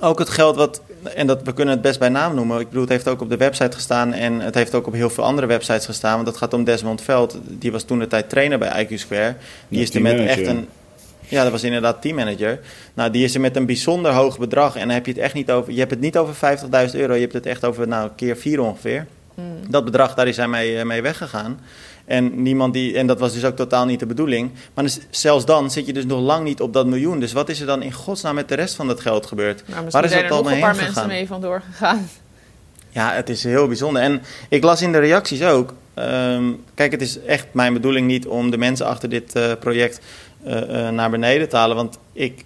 Ook 0.00 0.18
het 0.18 0.28
geld 0.28 0.56
wat. 0.56 0.80
En 1.14 1.26
dat, 1.26 1.42
we 1.42 1.52
kunnen 1.52 1.74
het 1.74 1.82
best 1.82 1.98
bij 1.98 2.08
naam 2.08 2.34
noemen. 2.34 2.60
Ik 2.60 2.66
bedoel, 2.66 2.82
het 2.82 2.90
heeft 2.90 3.08
ook 3.08 3.20
op 3.20 3.28
de 3.28 3.36
website 3.36 3.76
gestaan 3.76 4.12
en 4.12 4.40
het 4.40 4.54
heeft 4.54 4.74
ook 4.74 4.86
op 4.86 4.92
heel 4.92 5.10
veel 5.10 5.24
andere 5.24 5.46
websites 5.46 5.86
gestaan. 5.86 6.14
Want 6.14 6.26
dat 6.26 6.36
gaat 6.36 6.54
om 6.54 6.64
Desmond 6.64 7.02
Veld. 7.02 7.38
Die 7.42 7.72
was 7.72 7.82
toen 7.82 7.98
de 7.98 8.06
tijd 8.06 8.28
trainer 8.28 8.58
bij 8.58 8.86
IQ 8.86 8.94
Square. 8.94 9.34
Die 9.68 9.82
is 9.82 9.94
er 9.94 10.02
met 10.02 10.18
echt 10.18 10.46
een. 10.46 10.68
Ja, 11.20 11.42
dat 11.42 11.52
was 11.52 11.62
inderdaad 11.62 12.02
teammanager. 12.02 12.60
Nou, 12.94 13.10
die 13.10 13.24
is 13.24 13.34
er 13.34 13.40
met 13.40 13.56
een 13.56 13.66
bijzonder 13.66 14.12
hoog 14.12 14.38
bedrag. 14.38 14.74
En 14.74 14.80
dan 14.80 14.90
heb 14.90 15.06
je 15.06 15.12
het 15.12 15.20
echt 15.20 15.34
niet 15.34 15.50
over. 15.50 15.72
Je 15.72 15.78
hebt 15.78 15.90
het 15.90 16.00
niet 16.00 16.16
over 16.16 16.58
50.000 16.90 16.94
euro. 16.94 17.14
Je 17.14 17.20
hebt 17.20 17.32
het 17.32 17.46
echt 17.46 17.64
over, 17.64 17.88
nou, 17.88 18.10
keer 18.16 18.36
vier 18.36 18.60
ongeveer. 18.60 19.06
Hmm. 19.34 19.70
Dat 19.70 19.84
bedrag, 19.84 20.14
daar 20.14 20.28
is 20.28 20.36
hij 20.36 20.48
mee, 20.48 20.78
eh, 20.78 20.84
mee 20.84 21.02
weggegaan. 21.02 21.60
En, 22.08 22.42
niemand 22.42 22.72
die, 22.72 22.96
en 22.96 23.06
dat 23.06 23.18
was 23.18 23.32
dus 23.32 23.44
ook 23.44 23.56
totaal 23.56 23.86
niet 23.86 24.00
de 24.00 24.06
bedoeling. 24.06 24.50
Maar 24.74 24.84
dus, 24.84 24.98
zelfs 25.10 25.44
dan 25.44 25.70
zit 25.70 25.86
je 25.86 25.92
dus 25.92 26.04
nog 26.04 26.20
lang 26.20 26.44
niet 26.44 26.60
op 26.60 26.72
dat 26.72 26.86
miljoen. 26.86 27.20
Dus 27.20 27.32
wat 27.32 27.48
is 27.48 27.60
er 27.60 27.66
dan 27.66 27.82
in 27.82 27.92
godsnaam 27.92 28.34
met 28.34 28.48
de 28.48 28.54
rest 28.54 28.74
van 28.74 28.86
dat 28.86 29.00
geld 29.00 29.26
gebeurd? 29.26 29.62
Nou, 29.66 29.86
Waar 29.90 30.04
is 30.04 30.10
zijn 30.10 30.24
er 30.24 30.30
nog 30.30 30.50
een 30.50 30.60
paar 30.60 30.76
mensen 30.76 31.06
mee 31.06 31.26
vandoor 31.26 31.62
gegaan. 31.70 32.08
Ja, 32.90 33.12
het 33.12 33.28
is 33.28 33.44
heel 33.44 33.66
bijzonder. 33.66 34.02
En 34.02 34.22
ik 34.48 34.62
las 34.62 34.82
in 34.82 34.92
de 34.92 34.98
reacties 34.98 35.42
ook. 35.42 35.74
Ehm, 35.94 36.52
kijk, 36.74 36.92
het 36.92 37.02
is 37.02 37.20
echt 37.20 37.46
mijn 37.50 37.72
bedoeling 37.72 38.06
niet 38.06 38.26
om 38.26 38.50
de 38.50 38.58
mensen 38.58 38.86
achter 38.86 39.08
dit 39.08 39.36
uh, 39.36 39.52
project 39.60 40.00
uh, 40.46 40.88
naar 40.88 41.10
beneden 41.10 41.48
te 41.48 41.56
halen. 41.56 41.76
Want 41.76 41.98
ik 42.12 42.44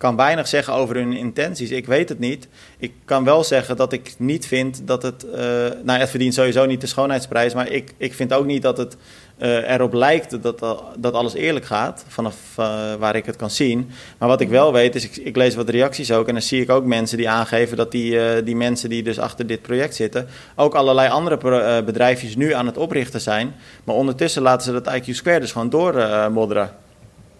kan 0.00 0.16
weinig 0.16 0.48
zeggen 0.48 0.74
over 0.74 0.96
hun 0.96 1.12
intenties. 1.12 1.70
Ik 1.70 1.86
weet 1.86 2.08
het 2.08 2.18
niet. 2.18 2.48
Ik 2.78 2.92
kan 3.04 3.24
wel 3.24 3.44
zeggen 3.44 3.76
dat 3.76 3.92
ik 3.92 4.14
niet 4.18 4.46
vind 4.46 4.82
dat 4.84 5.02
het. 5.02 5.24
Uh, 5.24 5.34
nou, 5.82 5.98
het 5.98 6.10
verdient 6.10 6.34
sowieso 6.34 6.66
niet 6.66 6.80
de 6.80 6.86
schoonheidsprijs. 6.86 7.54
Maar 7.54 7.68
ik, 7.68 7.94
ik 7.96 8.14
vind 8.14 8.32
ook 8.32 8.44
niet 8.44 8.62
dat 8.62 8.76
het 8.76 8.96
uh, 9.38 9.70
erop 9.70 9.92
lijkt 9.92 10.42
dat, 10.42 10.58
dat 10.98 11.12
alles 11.12 11.34
eerlijk 11.34 11.64
gaat. 11.64 12.04
Vanaf 12.08 12.36
uh, 12.58 12.94
waar 12.94 13.16
ik 13.16 13.26
het 13.26 13.36
kan 13.36 13.50
zien. 13.50 13.90
Maar 14.18 14.28
wat 14.28 14.40
ik 14.40 14.48
wel 14.48 14.72
weet 14.72 14.94
is, 14.94 15.04
ik, 15.04 15.16
ik, 15.16 15.36
lees 15.36 15.54
wat 15.54 15.68
reacties 15.68 16.12
ook. 16.12 16.26
En 16.28 16.32
dan 16.32 16.42
zie 16.42 16.62
ik 16.62 16.70
ook 16.70 16.84
mensen 16.84 17.16
die 17.16 17.28
aangeven 17.28 17.76
dat 17.76 17.90
die, 17.90 18.42
die 18.42 18.56
mensen 18.56 18.88
die 18.88 19.02
dus 19.02 19.18
achter 19.18 19.46
dit 19.46 19.62
project 19.62 19.94
zitten. 19.94 20.28
ook 20.56 20.74
allerlei 20.74 21.08
andere 21.08 21.82
bedrijfjes 21.82 22.36
nu 22.36 22.52
aan 22.52 22.66
het 22.66 22.76
oprichten 22.76 23.20
zijn. 23.20 23.54
Maar 23.84 23.94
ondertussen 23.94 24.42
laten 24.42 24.66
ze 24.66 24.80
dat 24.80 25.00
IQ 25.00 25.10
Square 25.10 25.40
dus 25.40 25.52
gewoon 25.52 25.70
doormodderen. 25.70 26.88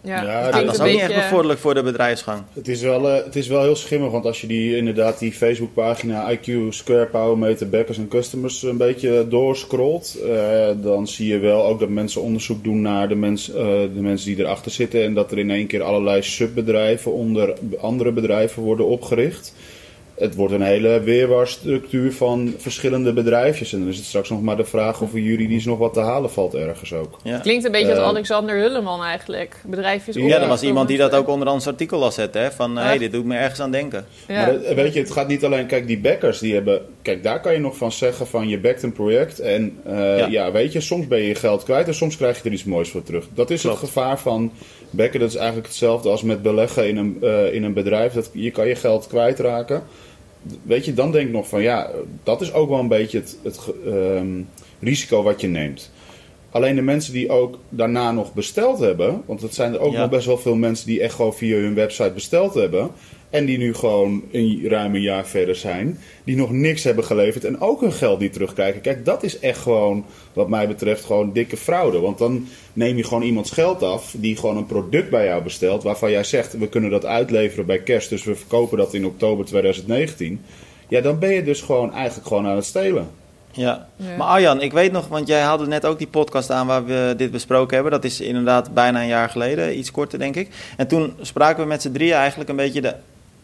Ja, 0.03 0.23
ja 0.23 0.51
dat 0.51 0.75
is 0.75 0.81
ook 0.81 0.87
niet 0.87 1.01
echt 1.01 1.15
bevorderlijk 1.15 1.61
voor 1.61 1.75
de 1.75 1.83
bedrijfsgang. 1.83 2.43
Het 2.53 2.69
is, 2.69 2.83
wel, 2.83 3.09
uh, 3.09 3.25
het 3.25 3.37
is 3.37 3.49
wel 3.49 3.63
heel 3.63 3.77
schimmig, 3.77 4.11
want 4.11 4.25
als 4.25 4.41
je 4.41 4.47
die, 4.47 4.77
inderdaad 4.77 5.19
die 5.19 5.33
Facebookpagina 5.33 6.33
IQ 6.33 6.51
Square 6.69 7.07
Power 7.07 7.39
Meter 7.39 7.69
Backers 7.69 7.99
en 7.99 8.09
Customers 8.09 8.63
een 8.63 8.77
beetje 8.77 9.27
doorscrollt, 9.29 10.17
uh, 10.25 10.69
dan 10.77 11.09
zie 11.09 11.29
je 11.29 11.39
wel 11.39 11.65
ook 11.65 11.81
dat 11.81 11.89
mensen 11.89 12.23
onderzoek 12.23 12.65
doen 12.65 12.81
naar 12.81 13.09
de, 13.09 13.15
mens, 13.15 13.51
uh, 13.51 13.55
de 13.55 13.91
mensen 13.95 14.35
die 14.35 14.45
erachter 14.45 14.71
zitten 14.71 15.05
en 15.05 15.15
dat 15.15 15.33
er 15.33 15.39
in 15.39 15.51
één 15.51 15.67
keer 15.67 15.83
allerlei 15.83 16.23
subbedrijven 16.23 17.13
onder 17.13 17.55
andere 17.81 18.13
bedrijven 18.13 18.63
worden 18.63 18.87
opgericht 18.87 19.55
het 20.21 20.35
wordt 20.35 20.55
een 20.55 20.63
hele 20.63 21.01
weerwaarstructuur 21.01 22.13
van 22.13 22.55
verschillende 22.59 23.13
bedrijfjes. 23.13 23.73
En 23.73 23.79
dan 23.79 23.89
is 23.89 23.97
het 23.97 24.07
straks 24.07 24.29
nog 24.29 24.43
maar 24.43 24.57
de 24.57 24.65
vraag 24.65 25.01
of 25.01 25.13
er 25.13 25.19
juridisch 25.19 25.65
nog 25.65 25.79
wat 25.79 25.93
te 25.93 26.01
halen 26.01 26.31
valt 26.31 26.55
ergens 26.55 26.93
ook. 26.93 27.19
Ja. 27.23 27.39
Klinkt 27.39 27.65
een 27.65 27.73
beetje 27.73 27.91
als 27.91 27.99
eh, 27.99 28.05
Alexander 28.05 28.57
Hulleman 28.57 29.03
eigenlijk. 29.03 29.57
Bedrijfjes 29.67 30.17
Ja, 30.17 30.41
er 30.41 30.49
was 30.49 30.63
iemand 30.63 30.89
die 30.89 30.99
dat 30.99 31.15
ook 31.15 31.29
onder 31.29 31.49
ons 31.49 31.67
artikel 31.67 31.99
las 31.99 32.15
zetten. 32.15 32.43
Hè? 32.43 32.51
Van, 32.51 32.77
hé, 32.77 32.83
hey, 32.83 32.99
dit 32.99 33.13
doet 33.13 33.25
me 33.25 33.37
ergens 33.37 33.61
aan 33.61 33.71
denken. 33.71 34.07
Ja. 34.29 34.47
Maar 34.47 34.75
weet 34.75 34.95
je, 34.95 35.01
het 35.01 35.11
gaat 35.11 35.29
niet 35.29 35.45
alleen... 35.45 35.67
Kijk, 35.67 35.87
die 35.87 35.99
backers 35.99 36.39
die 36.39 36.55
hebben... 36.55 36.83
Kijk, 37.03 37.23
daar 37.23 37.41
kan 37.41 37.53
je 37.53 37.59
nog 37.59 37.77
van 37.77 37.93
zeggen 37.93 38.27
van 38.27 38.49
je 38.49 38.59
backt 38.59 38.83
een 38.83 38.93
project. 38.93 39.39
En 39.39 39.79
uh, 39.87 40.29
ja. 40.29 40.53
weet 40.53 40.73
je, 40.73 40.81
soms 40.81 41.07
ben 41.07 41.19
je 41.19 41.27
je 41.27 41.35
geld 41.35 41.63
kwijt 41.63 41.87
en 41.87 41.95
soms 41.95 42.17
krijg 42.17 42.43
je 42.43 42.49
er 42.49 42.55
iets 42.55 42.65
moois 42.65 42.91
voor 42.91 43.03
terug. 43.03 43.27
Dat 43.35 43.51
is 43.51 43.63
het 43.63 43.77
gevaar 43.77 44.19
van 44.19 44.53
backen. 44.91 45.21
Dat 45.21 45.29
is 45.29 45.37
eigenlijk 45.37 45.67
hetzelfde 45.67 46.09
als 46.09 46.23
met 46.23 46.43
beleggen 46.43 46.89
in 46.89 46.97
een, 46.97 47.19
uh, 47.23 47.55
in 47.55 47.65
een 47.65 47.73
bedrijf. 47.73 48.13
Dat, 48.13 48.31
je 48.33 48.51
kan 48.51 48.69
je 48.69 48.75
geld 48.75 49.07
kwijtraken 49.07 49.83
weet 50.63 50.85
je, 50.85 50.95
dan 50.95 51.13
denk 51.13 51.27
ik 51.27 51.33
nog 51.33 51.49
van 51.49 51.63
ja, 51.63 51.91
dat 52.23 52.41
is 52.41 52.53
ook 52.53 52.69
wel 52.69 52.79
een 52.79 52.89
beetje 52.89 53.19
het, 53.19 53.39
het 53.43 53.61
um, 53.87 54.49
risico 54.81 55.23
wat 55.23 55.41
je 55.41 55.49
neemt. 55.49 55.91
Alleen 56.51 56.75
de 56.75 56.83
mensen 56.83 57.13
die 57.13 57.31
ook 57.31 57.59
daarna 57.69 58.13
nog 58.13 58.35
besteld 58.35 58.79
hebben, 58.79 59.23
want 59.27 59.43
het 59.43 59.55
zijn 59.55 59.73
er 59.73 59.81
ook 59.81 59.95
nog 59.95 60.09
best 60.09 60.27
wel 60.27 60.39
veel 60.39 60.55
mensen 60.55 60.87
die 60.87 61.01
echt 61.01 61.15
gewoon 61.15 61.35
via 61.35 61.57
hun 61.57 61.75
website 61.75 62.11
besteld 62.11 62.55
hebben. 62.55 62.91
En 63.31 63.45
die 63.45 63.59
nu 63.59 63.75
gewoon 63.75 64.23
een 64.33 64.69
ruim 64.69 64.95
een 64.95 65.01
jaar 65.01 65.27
verder 65.27 65.57
zijn. 65.57 65.99
Die 66.25 66.37
nog 66.37 66.51
niks 66.51 66.85
hebben 66.85 67.05
geleverd 67.05 67.45
en 67.45 67.61
ook 67.61 67.81
hun 67.81 67.93
geld 67.93 68.21
niet 68.21 68.33
terugkrijgen. 68.33 68.81
Kijk, 68.81 69.05
dat 69.05 69.23
is 69.23 69.39
echt 69.39 69.59
gewoon, 69.59 70.05
wat 70.33 70.49
mij 70.49 70.69
betreft, 70.69 71.05
gewoon 71.05 71.33
dikke 71.33 71.57
fraude. 71.57 72.01
Want 72.01 72.19
dan 72.19 72.47
neem 72.73 72.97
je 72.97 73.05
gewoon 73.05 73.23
iemands 73.23 73.51
geld 73.51 73.83
af 73.83 74.15
die 74.19 74.37
gewoon 74.37 74.57
een 74.57 74.67
product 74.67 75.11
bij 75.11 75.25
jou 75.25 75.43
bestelt. 75.43 75.83
Waarvan 75.83 76.11
jij 76.11 76.25
zegt, 76.25 76.59
we 76.59 76.69
kunnen 76.69 76.91
dat 76.91 77.05
uitleveren 77.05 77.67
bij 77.67 77.83
kerst. 77.83 78.09
Dus 78.09 78.25
we 78.25 78.35
verkopen 78.35 78.79
dat 78.79 78.95
in 78.95 79.07
oktober 79.07 79.45
2019. 79.45 80.41
Ja, 80.89 81.01
dan 81.01 81.19
ben 81.19 81.33
je 81.33 81.45
dus 81.45 81.61
gewoon 81.61 81.93
eigenlijk 81.95 82.29
gewoon 82.29 82.47
aan 82.47 82.57
het 82.57 82.65
stelen. 82.65 83.09
Ja. 83.53 83.89
maar 84.19 84.27
Arjan, 84.27 84.61
ik 84.61 84.73
weet 84.73 84.93
nog, 84.93 85.09
want 85.09 85.27
jij 85.29 85.41
haalde 85.41 85.67
net 85.67 85.87
ook 85.87 85.99
die 85.99 86.07
podcast 86.07 86.51
aan 86.51 86.67
waar 86.67 86.85
we 86.85 87.15
dit 87.17 87.31
besproken 87.31 87.75
hebben. 87.75 87.93
Dat 87.93 88.05
is 88.05 88.21
inderdaad 88.21 88.75
bijna 88.75 89.01
een 89.01 89.09
jaar 89.09 89.29
geleden, 89.29 89.79
iets 89.79 89.91
korter 89.91 90.19
denk 90.19 90.37
ik. 90.37 90.49
En 90.77 90.87
toen 90.87 91.13
spraken 91.21 91.63
we 91.63 91.69
met 91.69 91.83
z'n 91.83 91.93
drieën 91.93 92.15
eigenlijk 92.15 92.51
een 92.51 92.57
beetje 92.57 92.81
de 92.81 92.95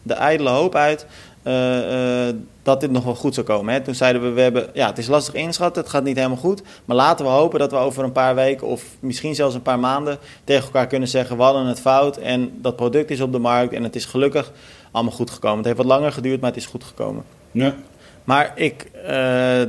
de 0.07 0.13
ijdele 0.13 0.49
hoop 0.49 0.75
uit 0.75 1.05
uh, 1.47 2.27
dat 2.63 2.81
dit 2.81 2.91
nog 2.91 3.03
wel 3.03 3.15
goed 3.15 3.33
zou 3.33 3.45
komen. 3.45 3.73
Hè. 3.73 3.81
Toen 3.81 3.95
zeiden 3.95 4.21
we, 4.21 4.29
we 4.29 4.41
hebben, 4.41 4.69
ja, 4.73 4.87
het 4.87 4.97
is 4.97 5.07
lastig 5.07 5.33
inschatten, 5.33 5.81
het 5.81 5.91
gaat 5.91 6.03
niet 6.03 6.15
helemaal 6.15 6.37
goed. 6.37 6.61
Maar 6.85 6.95
laten 6.95 7.25
we 7.25 7.31
hopen 7.31 7.59
dat 7.59 7.71
we 7.71 7.77
over 7.77 8.03
een 8.03 8.11
paar 8.11 8.35
weken 8.35 8.67
of 8.67 8.83
misschien 8.99 9.35
zelfs 9.35 9.55
een 9.55 9.61
paar 9.61 9.79
maanden 9.79 10.17
tegen 10.43 10.63
elkaar 10.63 10.87
kunnen 10.87 11.07
zeggen, 11.07 11.37
we 11.37 11.43
hadden 11.43 11.65
het 11.65 11.79
fout 11.79 12.17
en 12.17 12.51
dat 12.61 12.75
product 12.75 13.11
is 13.11 13.21
op 13.21 13.31
de 13.31 13.39
markt 13.39 13.73
en 13.73 13.83
het 13.83 13.95
is 13.95 14.05
gelukkig 14.05 14.51
allemaal 14.91 15.13
goed 15.13 15.29
gekomen. 15.29 15.57
Het 15.57 15.65
heeft 15.65 15.77
wat 15.77 15.85
langer 15.85 16.11
geduurd, 16.11 16.41
maar 16.41 16.49
het 16.49 16.59
is 16.59 16.65
goed 16.65 16.83
gekomen. 16.83 17.23
Ja. 17.51 17.75
Maar 18.23 18.51
ik 18.55 18.91
uh, 18.95 19.09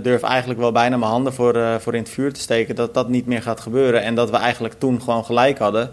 durf 0.02 0.22
eigenlijk 0.22 0.60
wel 0.60 0.72
bijna 0.72 0.96
mijn 0.96 1.10
handen 1.10 1.32
voor, 1.32 1.80
voor 1.80 1.94
in 1.94 2.02
het 2.02 2.10
vuur 2.10 2.32
te 2.32 2.40
steken 2.40 2.74
dat 2.74 2.94
dat 2.94 3.08
niet 3.08 3.26
meer 3.26 3.42
gaat 3.42 3.60
gebeuren. 3.60 4.02
En 4.02 4.14
dat 4.14 4.30
we 4.30 4.36
eigenlijk 4.36 4.74
toen 4.78 5.02
gewoon 5.02 5.24
gelijk 5.24 5.58
hadden 5.58 5.90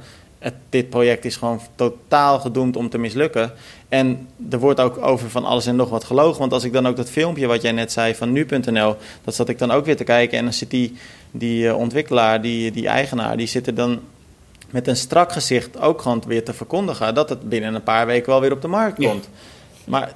dit 0.69 0.89
project 0.89 1.25
is 1.25 1.35
gewoon 1.35 1.59
totaal 1.75 2.39
gedoemd 2.39 2.75
om 2.75 2.89
te 2.89 2.97
mislukken. 2.97 3.51
En 3.95 4.27
er 4.49 4.59
wordt 4.59 4.79
ook 4.79 4.97
over 4.97 5.29
van 5.29 5.45
alles 5.45 5.65
en 5.65 5.75
nog 5.75 5.89
wat 5.89 6.03
gelogen. 6.03 6.39
Want 6.39 6.53
als 6.53 6.63
ik 6.63 6.73
dan 6.73 6.87
ook 6.87 6.95
dat 6.95 7.09
filmpje 7.09 7.47
wat 7.47 7.61
jij 7.61 7.71
net 7.71 7.91
zei 7.91 8.15
van 8.15 8.31
nu.nl, 8.31 8.95
dat 9.23 9.35
zat 9.35 9.49
ik 9.49 9.59
dan 9.59 9.71
ook 9.71 9.85
weer 9.85 9.95
te 9.95 10.03
kijken. 10.03 10.37
En 10.37 10.43
dan 10.43 10.53
zit 10.53 10.69
die, 10.69 10.93
die 11.31 11.63
uh, 11.63 11.77
ontwikkelaar, 11.77 12.41
die, 12.41 12.71
die 12.71 12.87
eigenaar, 12.87 13.37
die 13.37 13.47
zit 13.47 13.67
er 13.67 13.75
dan 13.75 13.99
met 14.69 14.87
een 14.87 14.95
strak 14.95 15.31
gezicht 15.31 15.79
ook 15.79 16.01
gewoon 16.01 16.23
weer 16.27 16.43
te 16.43 16.53
verkondigen 16.53 17.15
dat 17.15 17.29
het 17.29 17.49
binnen 17.49 17.75
een 17.75 17.83
paar 17.83 18.05
weken 18.05 18.29
wel 18.29 18.41
weer 18.41 18.51
op 18.51 18.61
de 18.61 18.67
markt 18.67 18.97
komt. 18.97 19.29
Maar 19.83 20.15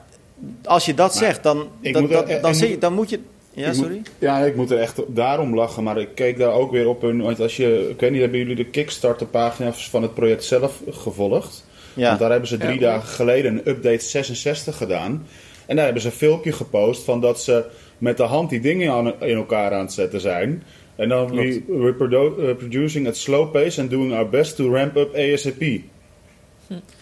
als 0.64 0.86
je 0.86 0.94
dat 0.94 1.16
zegt, 1.16 1.44
dan, 1.44 1.68
dan, 1.82 2.08
dan, 2.08 2.54
dan 2.80 2.94
moet 2.94 3.10
je 3.10 3.20
ja, 3.54 3.74
sorry? 3.74 4.02
ja, 4.20 4.40
ik 4.40 4.56
moet 4.56 4.72
er 4.72 4.80
echt 4.80 5.02
daarom 5.08 5.56
lachen. 5.56 5.84
Maar 5.84 5.98
ik 5.98 6.10
keek 6.16 6.38
daar 6.38 6.54
ook 6.54 6.72
weer 6.72 6.88
op 6.88 7.02
hun. 7.02 7.22
Want 7.22 7.40
als 7.40 7.58
je, 7.58 7.90
ik 7.90 8.00
weet 8.00 8.12
niet, 8.12 8.22
hebben 8.22 8.40
jullie 8.40 8.56
de 8.56 8.66
Kickstarter-pagina 8.66 9.74
van 9.74 10.02
het 10.02 10.14
project 10.14 10.44
zelf 10.44 10.82
gevolgd? 10.90 11.68
Ja. 11.94 12.08
Want 12.08 12.20
daar 12.20 12.32
hebben 12.32 12.50
ze 12.50 12.58
drie 12.58 12.80
dagen 12.80 13.08
geleden 13.08 13.52
een 13.52 13.68
update 13.68 14.06
66 14.06 14.78
gedaan. 14.78 15.26
En 15.66 15.76
daar 15.76 15.86
hebben 15.86 16.02
ze 16.02 16.08
een 16.08 16.14
filmpje 16.14 16.52
gepost 16.52 17.04
van 17.04 17.22
dat 17.22 17.42
ze 17.42 17.66
met 17.98 18.18
de 18.18 18.24
hand 18.24 18.50
die 18.50 18.60
dingen 18.60 18.92
aan, 18.92 19.22
in 19.22 19.36
elkaar 19.36 19.74
aan 19.74 19.80
het 19.80 19.94
zetten 19.94 20.22
zijn. 20.22 20.64
En 20.96 21.10
dan 21.10 21.36
we, 21.36 21.64
we're 21.68 22.56
producing 22.56 23.08
at 23.08 23.18
slow 23.18 23.52
pace 23.52 23.82
and 23.82 23.90
doing 23.90 24.14
our 24.14 24.30
best 24.30 24.56
to 24.56 24.76
ramp 24.76 24.96
up 24.96 25.16
ASAP. 25.16 25.82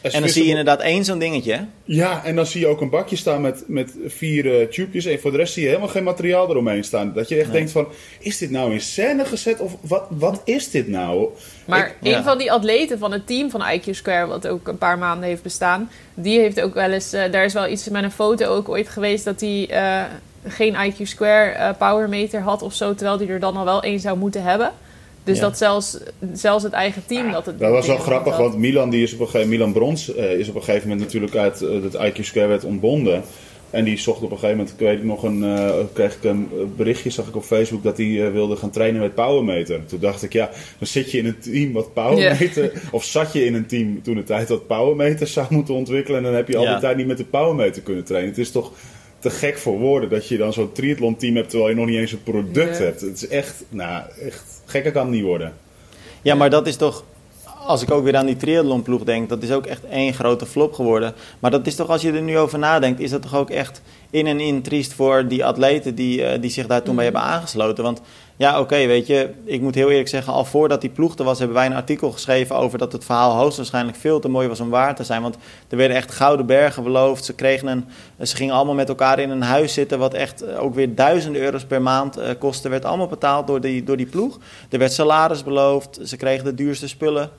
En 0.01 0.21
dan 0.21 0.29
zie 0.29 0.43
je 0.43 0.50
inderdaad 0.50 0.79
één 0.79 1.05
zo'n 1.05 1.19
dingetje. 1.19 1.65
Ja, 1.83 2.25
en 2.25 2.36
dan 2.36 2.45
zie 2.45 2.59
je 2.59 2.67
ook 2.67 2.81
een 2.81 2.89
bakje 2.89 3.15
staan 3.15 3.41
met, 3.41 3.63
met 3.67 3.95
vier 4.05 4.45
uh, 4.45 4.67
tubejes. 4.67 5.05
En 5.05 5.19
voor 5.19 5.31
de 5.31 5.38
rest 5.38 5.53
zie 5.53 5.62
je 5.62 5.67
helemaal 5.67 5.89
geen 5.89 6.03
materiaal 6.03 6.50
eromheen 6.50 6.83
staan. 6.83 7.13
Dat 7.13 7.29
je 7.29 7.39
echt 7.39 7.51
denkt 7.51 7.71
van, 7.71 7.88
is 8.19 8.38
dit 8.38 8.51
nou 8.51 8.74
in 8.74 8.81
scène 8.81 9.25
gezet? 9.25 9.59
Of 9.59 9.75
wat, 9.81 10.05
wat 10.09 10.41
is 10.45 10.69
dit 10.71 10.88
nou? 10.88 11.29
Maar 11.65 11.95
een 12.01 12.24
van 12.24 12.38
die 12.38 12.51
atleten 12.51 13.00
van 13.00 13.12
het 13.12 13.27
team 13.27 13.50
van 13.50 13.62
IQ 13.62 13.89
Square, 13.89 14.27
wat 14.27 14.47
ook 14.47 14.67
een 14.67 14.77
paar 14.77 14.97
maanden 14.97 15.27
heeft 15.27 15.43
bestaan. 15.43 15.89
Die 16.13 16.39
heeft 16.39 16.62
ook 16.62 16.74
wel 16.74 16.91
eens, 16.91 17.13
uh, 17.13 17.31
daar 17.31 17.45
is 17.45 17.53
wel 17.53 17.67
iets 17.67 17.89
met 17.89 18.03
een 18.03 18.12
foto 18.12 18.45
ook 18.45 18.69
ooit 18.69 18.89
geweest 18.89 19.25
dat 19.25 19.41
hij... 19.41 19.67
Uh, 19.71 20.03
geen 20.50 20.75
IQ 20.91 21.01
Square 21.01 21.74
power 21.74 22.09
meter 22.09 22.41
had 22.41 22.62
of 22.62 22.74
zo, 22.74 22.93
terwijl 22.93 23.17
hij 23.17 23.27
er 23.27 23.39
dan 23.39 23.57
al 23.57 23.65
wel 23.65 23.83
één 23.83 24.00
zou 24.00 24.17
moeten 24.17 24.43
hebben. 24.43 24.71
Dus 25.27 25.39
dat 25.39 25.57
zelfs, 25.57 25.98
zelfs 26.34 26.63
het 26.63 26.74
eigen 26.74 27.03
team 27.05 27.31
dat 27.31 27.46
het. 27.46 27.60
Dat 27.60 27.72
was 27.72 27.88
wel 27.88 27.98
grappig, 27.98 28.38
want 28.38 28.57
Milan, 28.57 28.89
die 28.89 29.03
is 29.03 29.13
op 29.13 29.19
een 29.19 29.25
gegeven 29.25 29.50
Milan 29.50 29.74
Brons 29.74 30.15
uh, 30.15 30.31
is 30.31 30.50
op 30.50 30.55
een 30.55 30.63
gegeven 30.63 30.88
moment 30.88 31.05
natuurlijk 31.05 31.36
uit 31.36 31.62
uh, 31.62 31.84
het 31.84 31.93
IQ 31.93 32.22
Square 32.22 32.48
werd 32.48 32.63
ontbonden. 32.63 33.24
En 33.69 33.84
die 33.84 33.98
zocht 33.98 34.22
op 34.22 34.31
een 34.31 34.38
gegeven 34.38 34.57
moment, 34.57 34.74
ik 34.79 34.88
weet 34.88 35.03
nog, 35.03 35.24
een, 35.24 35.43
uh, 35.43 35.69
kreeg 35.93 36.15
ik 36.15 36.24
een 36.24 36.50
berichtje, 36.75 37.10
zag 37.10 37.27
ik 37.27 37.36
op 37.36 37.43
Facebook, 37.43 37.84
dat 37.84 37.98
hij 37.98 38.31
wilde 38.31 38.55
gaan 38.55 38.69
trainen 38.69 39.01
met 39.01 39.15
Powermeter. 39.15 39.86
Toen 39.86 40.00
dacht 40.00 40.24
ik, 40.24 40.34
ja, 40.34 40.50
dan 40.77 40.88
zit 40.88 41.12
je 41.12 41.17
in 41.17 41.25
een 41.25 41.39
team 41.39 41.72
wat 41.72 41.93
Powermeter, 41.93 42.72
of 42.91 43.03
zat 43.03 43.34
je 43.34 43.46
in 43.46 43.53
een 43.53 43.65
team 43.65 44.01
toen 44.01 44.15
de 44.15 44.24
tijd 44.24 44.48
dat 44.48 44.67
Powermeter 44.67 45.27
zou 45.27 45.46
moeten 45.50 45.74
ontwikkelen 45.74 46.17
en 46.17 46.24
dan 46.24 46.34
heb 46.34 46.48
je 46.48 46.57
al 46.57 46.65
die 46.65 46.79
tijd 46.79 46.98
niet 46.98 47.07
met 47.07 47.17
de 47.17 47.25
Powermeter 47.25 47.81
kunnen 47.81 48.03
trainen. 48.03 48.29
Het 48.29 48.39
is 48.39 48.51
toch 48.51 48.72
te 49.19 49.29
gek 49.29 49.57
voor 49.57 49.79
woorden 49.79 50.10
dat 50.10 50.27
je 50.27 50.38
dan 50.38 50.53
zo'n 50.53 50.72
triathlon 50.72 51.15
team 51.15 51.36
hebt 51.36 51.50
terwijl 51.50 51.69
je 51.69 51.75
nog 51.75 51.86
niet 51.86 51.98
eens 51.98 52.12
een 52.12 52.24
product 52.24 52.77
hebt. 52.77 53.01
Het 53.01 53.15
is 53.15 53.27
echt, 53.27 53.63
nou, 53.69 54.03
echt 54.22 54.57
gekker 54.67 54.91
kan 54.91 55.01
het 55.01 55.12
niet 55.12 55.24
worden. 55.24 55.53
Ja, 56.21 56.36
maar 56.36 56.50
dat 56.50 56.67
is 56.67 56.75
toch, 56.75 57.03
als 57.65 57.81
ik 57.81 57.91
ook 57.91 58.03
weer 58.03 58.15
aan 58.15 58.25
die 58.25 58.36
triathlonploeg 58.36 59.03
denk, 59.03 59.29
dat 59.29 59.43
is 59.43 59.51
ook 59.51 59.65
echt 59.65 59.86
één 59.86 60.13
grote 60.13 60.45
flop 60.45 60.74
geworden. 60.74 61.13
Maar 61.39 61.51
dat 61.51 61.67
is 61.67 61.75
toch, 61.75 61.89
als 61.89 62.01
je 62.01 62.12
er 62.12 62.21
nu 62.21 62.38
over 62.38 62.59
nadenkt, 62.59 63.00
is 63.00 63.09
dat 63.09 63.21
toch 63.21 63.36
ook 63.36 63.50
echt 63.50 63.81
in 64.09 64.27
en 64.27 64.39
in 64.39 64.62
triest 64.62 64.93
voor 64.93 65.27
die 65.27 65.45
atleten 65.45 65.95
die, 65.95 66.21
uh, 66.21 66.41
die 66.41 66.50
zich 66.50 66.67
daar 66.67 66.81
toen 66.81 66.95
bij 66.95 67.05
mhm. 67.05 67.13
hebben 67.13 67.33
aangesloten. 67.33 67.83
Want 67.83 68.01
ja, 68.38 68.60
oké, 68.60 68.86
weet 68.86 69.08
je, 69.08 69.29
ik 69.44 69.62
moet 69.62 69.75
heel 69.75 69.89
eerlijk 69.89 70.08
zeggen, 70.08 70.34
al 70.34 70.46
voordat 70.46 70.82
die 70.82 70.89
ploeg 70.89 71.17
er 71.17 71.24
was, 71.24 71.38
hebben 71.38 71.58
wij 71.58 71.65
een 71.65 71.74
artikel 71.74 72.12
geschreven 72.12 72.56
over 72.56 72.77
dat 72.77 72.91
het 72.91 73.06
verhaal 73.06 73.36
hoogstwaarschijnlijk 73.36 73.98
veel 73.98 74.20
te 74.20 74.29
mooi 74.29 74.48
was 74.48 74.60
om 74.60 74.70
waar 74.70 74.96
te 74.96 75.03
zijn. 75.03 75.22
Want 75.22 75.38
er 75.70 75.77
werden 75.77 75.98
echt 75.98 76.12
gouden 76.12 76.46
bergen 76.46 76.84
beloofd. 76.84 77.25
Ze, 77.25 77.34
kregen 77.34 77.67
een, 77.67 77.86
ze 78.27 78.36
gingen 78.36 78.53
allemaal 78.53 78.75
met 78.75 78.89
elkaar 78.89 79.20
in 79.20 79.29
een 79.29 79.41
huis 79.41 79.74
zitten, 79.74 80.00
wat 80.00 80.13
echt 80.13 80.41
eh, 80.41 80.63
ook 80.63 80.75
weer 80.75 80.96
duizenden 80.96 81.41
euro's 81.41 81.65
per 81.65 81.82
maand 81.82 82.17
uh, 82.20 82.29
kostte. 82.39 82.70
Werd 82.70 82.86
allemaal 82.86 83.08
betaald 83.08 83.48
door 83.48 83.62
die, 83.62 83.84
door 83.84 83.98
die 83.98 84.06
ploeg. 84.06 84.39
Er 84.70 84.79
werd 84.79 84.94
salaris 84.94 85.44
beloofd, 85.44 86.00
ze 86.03 86.17
kregen 86.17 86.46
de 86.46 86.53
duurste 86.53 86.88
spullen. 86.88 87.29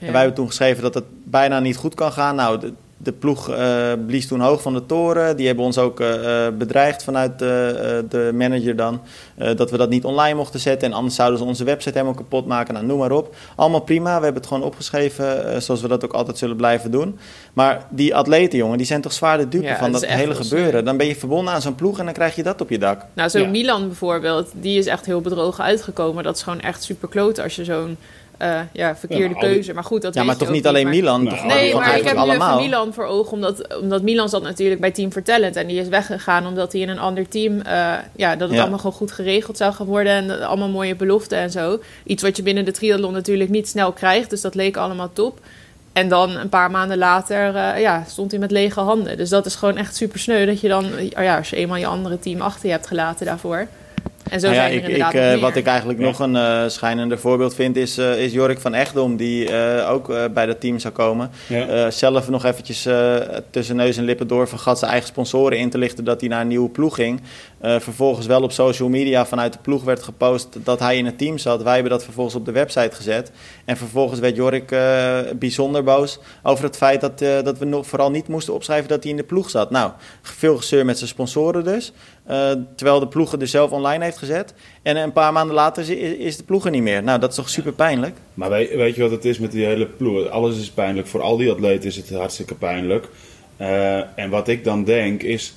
En 0.00 0.12
wij 0.12 0.20
hebben 0.20 0.34
toen 0.34 0.46
geschreven 0.46 0.82
dat 0.82 0.94
het 0.94 1.04
bijna 1.24 1.60
niet 1.60 1.76
goed 1.76 1.94
kan 1.94 2.12
gaan. 2.12 2.34
Nou, 2.34 2.72
de, 3.02 3.12
ploeg 3.12 3.50
uh, 3.50 3.92
blies 4.06 4.26
toen 4.26 4.40
hoog 4.40 4.62
van 4.62 4.72
de 4.72 4.86
toren. 4.86 5.36
Die 5.36 5.46
hebben 5.46 5.64
ons 5.64 5.78
ook 5.78 6.00
uh, 6.00 6.48
bedreigd 6.58 7.04
vanuit 7.04 7.38
de, 7.38 8.04
de 8.08 8.30
manager 8.34 8.76
dan. 8.76 9.00
dat 9.56 9.70
we 9.70 9.76
dat 9.76 9.90
niet 9.90 10.04
online 10.04 10.34
mochten 10.34 10.60
zetten. 10.60 10.88
En 10.88 10.94
anders 10.94 11.14
zouden 11.14 11.38
ze 11.38 11.44
onze 11.44 11.64
website 11.64 11.98
helemaal 11.98 12.14
kapot 12.14 12.46
maken. 12.46 12.74
Nou, 12.74 12.86
noem 12.86 12.98
maar 12.98 13.12
op. 13.12 13.34
Allemaal 13.56 13.80
prima. 13.80 14.18
We 14.18 14.24
hebben 14.24 14.42
het 14.42 14.46
gewoon 14.46 14.62
opgeschreven. 14.62 15.62
zoals 15.62 15.80
we 15.80 15.88
dat 15.88 16.04
ook 16.04 16.12
altijd 16.12 16.38
zullen 16.38 16.56
blijven 16.56 16.90
doen. 16.90 17.18
Maar 17.52 17.86
die 17.90 18.14
atleten, 18.14 18.58
jongen, 18.58 18.78
die 18.78 18.86
zijn 18.86 19.00
toch 19.00 19.12
zwaar 19.12 19.38
de 19.38 19.48
dupe 19.48 19.76
van 19.78 19.92
dat, 19.92 20.06
hele 20.06 20.34
gebeuren. 20.34 20.84
Dan 20.84 20.96
ben 20.96 21.06
je 21.06 21.16
verbonden 21.16 21.54
aan 21.54 21.62
zo'n 21.62 21.74
ploeg 21.74 21.98
en 21.98 22.04
dan 22.04 22.14
krijg 22.14 22.34
je 22.34 22.42
dat 22.42 22.60
op 22.60 22.70
je 22.70 22.78
dak. 22.78 23.06
Nou, 23.12 23.28
zo 23.28 23.46
Milan 23.46 23.86
bijvoorbeeld. 23.86 24.48
Die 24.52 24.78
is 24.78 24.86
echt 24.86 25.06
heel 25.06 25.20
bedrogen 25.20 25.64
uitgekomen. 25.64 26.24
Dat 26.24 26.36
is 26.36 26.42
gewoon 26.42 26.60
echt 26.60 26.82
super 26.82 27.08
kloot 27.08 27.40
als 27.40 27.56
je 27.56 27.64
zo'n 27.64 27.96
uh, 28.42 28.60
ja, 28.72 28.96
verkeerde 28.96 29.34
keuze. 29.34 29.74
Maar 29.74 29.84
goed, 29.84 30.02
dat 30.02 30.14
Ja, 30.14 30.22
maar 30.22 30.36
toch 30.36 30.50
niet 30.50 30.66
alleen 30.66 30.88
Milan? 30.88 31.22
Nee, 31.22 31.44
nee 31.44 31.74
maar 31.74 31.98
ik 31.98 32.04
heb 32.04 32.16
nu 32.16 32.30
even 32.30 32.56
Milan 32.56 32.94
voor 32.94 33.04
ogen. 33.04 33.32
Omdat, 33.32 33.80
omdat 33.80 34.02
Milan 34.02 34.28
zat 34.28 34.42
natuurlijk 34.42 34.80
bij 34.80 34.90
Team 34.90 35.12
for 35.12 35.22
Talent. 35.22 35.56
En 35.56 35.66
die 35.66 35.80
is 35.80 35.88
weggegaan 35.88 36.46
omdat 36.46 36.72
hij 36.72 36.80
in 36.80 36.88
een 36.88 36.98
ander 36.98 37.28
team... 37.28 37.54
Uh, 37.66 37.92
ja, 38.16 38.36
dat 38.36 38.50
het 38.50 38.58
allemaal 38.58 38.78
gewoon 38.78 38.96
goed 38.96 39.12
geregeld 39.12 39.56
zou 39.56 39.72
gaan 39.72 39.86
worden. 39.86 40.12
En 40.12 40.46
allemaal 40.46 40.68
mooie 40.68 40.96
beloften 40.96 41.38
en 41.38 41.50
zo. 41.50 41.80
Iets 42.04 42.22
wat 42.22 42.36
je 42.36 42.42
binnen 42.42 42.64
de 42.64 42.70
triathlon 42.70 43.12
natuurlijk 43.12 43.50
niet 43.50 43.68
snel 43.68 43.92
krijgt. 43.92 44.30
Dus 44.30 44.40
dat 44.40 44.54
leek 44.54 44.76
allemaal 44.76 45.10
top. 45.12 45.38
En 45.92 46.08
dan 46.08 46.36
een 46.36 46.48
paar 46.48 46.70
maanden 46.70 46.98
later 46.98 47.54
uh, 47.54 47.80
ja, 47.80 48.04
stond 48.08 48.30
hij 48.30 48.40
met 48.40 48.50
lege 48.50 48.80
handen. 48.80 49.16
Dus 49.16 49.28
dat 49.28 49.46
is 49.46 49.54
gewoon 49.54 49.76
echt 49.76 49.96
super 49.96 50.18
sneu. 50.18 50.46
Dat 50.46 50.60
je 50.60 50.68
dan, 50.68 50.86
ja, 51.08 51.36
als 51.36 51.50
je 51.50 51.56
eenmaal 51.56 51.76
je 51.76 51.86
andere 51.86 52.18
team 52.18 52.40
achter 52.40 52.66
je 52.66 52.72
hebt 52.72 52.86
gelaten 52.86 53.26
daarvoor... 53.26 53.66
En 54.30 54.40
zo 54.40 54.46
nou 54.46 54.58
ja, 54.58 54.68
zijn 54.68 54.82
er 54.82 54.90
ik, 54.90 54.96
ik, 54.96 55.36
uh, 55.36 55.40
Wat 55.40 55.56
ik 55.56 55.66
eigenlijk 55.66 55.98
nog 55.98 56.18
een 56.18 56.34
uh, 56.34 56.62
schijnender 56.66 57.18
voorbeeld 57.18 57.54
vind, 57.54 57.76
is, 57.76 57.98
uh, 57.98 58.22
is 58.22 58.32
Jorik 58.32 58.60
van 58.60 58.74
Echtdom, 58.74 59.16
die 59.16 59.54
ook 59.86 60.32
bij 60.32 60.46
dat 60.46 60.60
team 60.60 60.78
zou 60.78 60.94
komen. 60.94 61.30
Ja. 61.46 61.90
zelf 61.90 62.28
nog 62.28 62.44
eventjes 62.44 62.88
tussen 63.50 63.76
neus 63.76 63.96
en 63.96 64.04
lippen 64.04 64.26
door 64.26 64.48
vergat 64.48 64.78
zijn 64.78 64.90
eigen 64.90 65.08
sponsoren 65.08 65.58
in 65.58 65.70
te 65.70 65.78
lichten 65.78 66.04
dat 66.04 66.20
hij 66.20 66.28
naar 66.28 66.40
een 66.40 66.48
nieuwe 66.48 66.68
ploeg 66.68 66.94
ging. 66.94 67.20
vervolgens 67.60 68.26
wel 68.26 68.42
op 68.42 68.52
social 68.52 68.88
media 68.88 69.26
vanuit 69.26 69.52
de 69.52 69.58
ploeg 69.62 69.84
werd 69.84 70.02
gepost 70.02 70.58
dat 70.64 70.78
hij 70.78 70.96
in 70.96 71.06
het 71.06 71.18
team 71.18 71.38
zat. 71.38 71.62
Wij 71.62 71.74
hebben 71.74 71.92
dat 71.92 72.04
vervolgens 72.04 72.36
op 72.36 72.44
de 72.44 72.52
website 72.52 72.96
gezet. 72.96 73.30
En 73.64 73.76
vervolgens 73.76 74.20
werd 74.20 74.36
Jorik 74.36 74.74
bijzonder 75.38 75.84
boos 75.84 76.18
over 76.42 76.64
het 76.64 76.76
feit 76.76 77.00
dat, 77.00 77.18
dat 77.18 77.58
we 77.58 77.64
nog 77.64 77.86
vooral 77.86 78.10
niet 78.10 78.28
moesten 78.28 78.54
opschrijven 78.54 78.88
dat 78.88 79.02
hij 79.02 79.10
in 79.10 79.18
de 79.18 79.24
ploeg 79.24 79.50
zat. 79.50 79.70
Nou, 79.70 79.92
veel 80.22 80.56
gezeur 80.56 80.84
met 80.84 80.98
zijn 80.98 81.10
sponsoren 81.10 81.64
dus. 81.64 81.92
Uh, 82.30 82.50
terwijl 82.76 83.00
de 83.00 83.08
ploeg 83.08 83.30
het 83.30 83.40
dus 83.40 83.50
zelf 83.50 83.70
online 83.70 84.04
heeft 84.04 84.18
gezet. 84.18 84.54
En 84.82 84.96
een 84.96 85.12
paar 85.12 85.32
maanden 85.32 85.54
later 85.54 86.00
is 86.20 86.36
de 86.36 86.44
ploeg 86.44 86.64
er 86.64 86.70
niet 86.70 86.82
meer. 86.82 87.02
Nou, 87.02 87.20
dat 87.20 87.30
is 87.30 87.36
toch 87.36 87.48
super 87.48 87.72
pijnlijk? 87.72 88.16
Maar 88.34 88.50
weet, 88.50 88.74
weet, 88.74 88.94
je 88.94 89.02
wat 89.02 89.10
het 89.10 89.24
is 89.24 89.38
met 89.38 89.52
die 89.52 89.64
hele 89.64 89.86
ploeg? 89.86 90.28
Alles 90.28 90.58
is 90.58 90.70
pijnlijk. 90.70 91.06
Voor 91.06 91.22
al 91.22 91.36
die 91.36 91.50
atleten 91.50 91.88
is 91.88 91.96
het 91.96 92.10
hartstikke 92.10 92.54
pijnlijk. 92.54 93.08
Uh, 93.60 94.18
en 94.18 94.30
wat 94.30 94.48
ik 94.48 94.64
dan 94.64 94.84
denk 94.84 95.22
is 95.22 95.54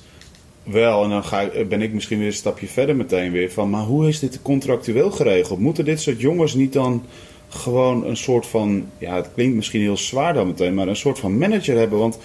wel, 0.62 1.04
en 1.04 1.10
dan 1.10 1.24
ga, 1.24 1.48
ben 1.68 1.82
ik 1.82 1.92
misschien 1.92 2.18
weer 2.18 2.26
een 2.26 2.32
stapje 2.32 2.66
verder 2.66 2.96
meteen 2.96 3.32
weer 3.32 3.50
van, 3.50 3.70
maar 3.70 3.82
hoe 3.82 4.08
is 4.08 4.18
dit 4.18 4.42
contractueel 4.42 5.10
geregeld? 5.10 5.58
Moeten 5.58 5.84
dit 5.84 6.00
soort 6.00 6.20
jongens 6.20 6.54
niet 6.54 6.72
dan 6.72 7.04
gewoon 7.48 8.06
een 8.06 8.16
soort 8.16 8.46
van, 8.46 8.86
ja, 8.98 9.16
het 9.16 9.28
klinkt 9.34 9.56
misschien 9.56 9.80
heel 9.80 9.96
zwaar 9.96 10.34
dan 10.34 10.46
meteen, 10.46 10.74
maar 10.74 10.88
een 10.88 10.96
soort 10.96 11.18
van 11.18 11.38
manager 11.38 11.78
hebben? 11.78 11.98
Want 11.98 12.18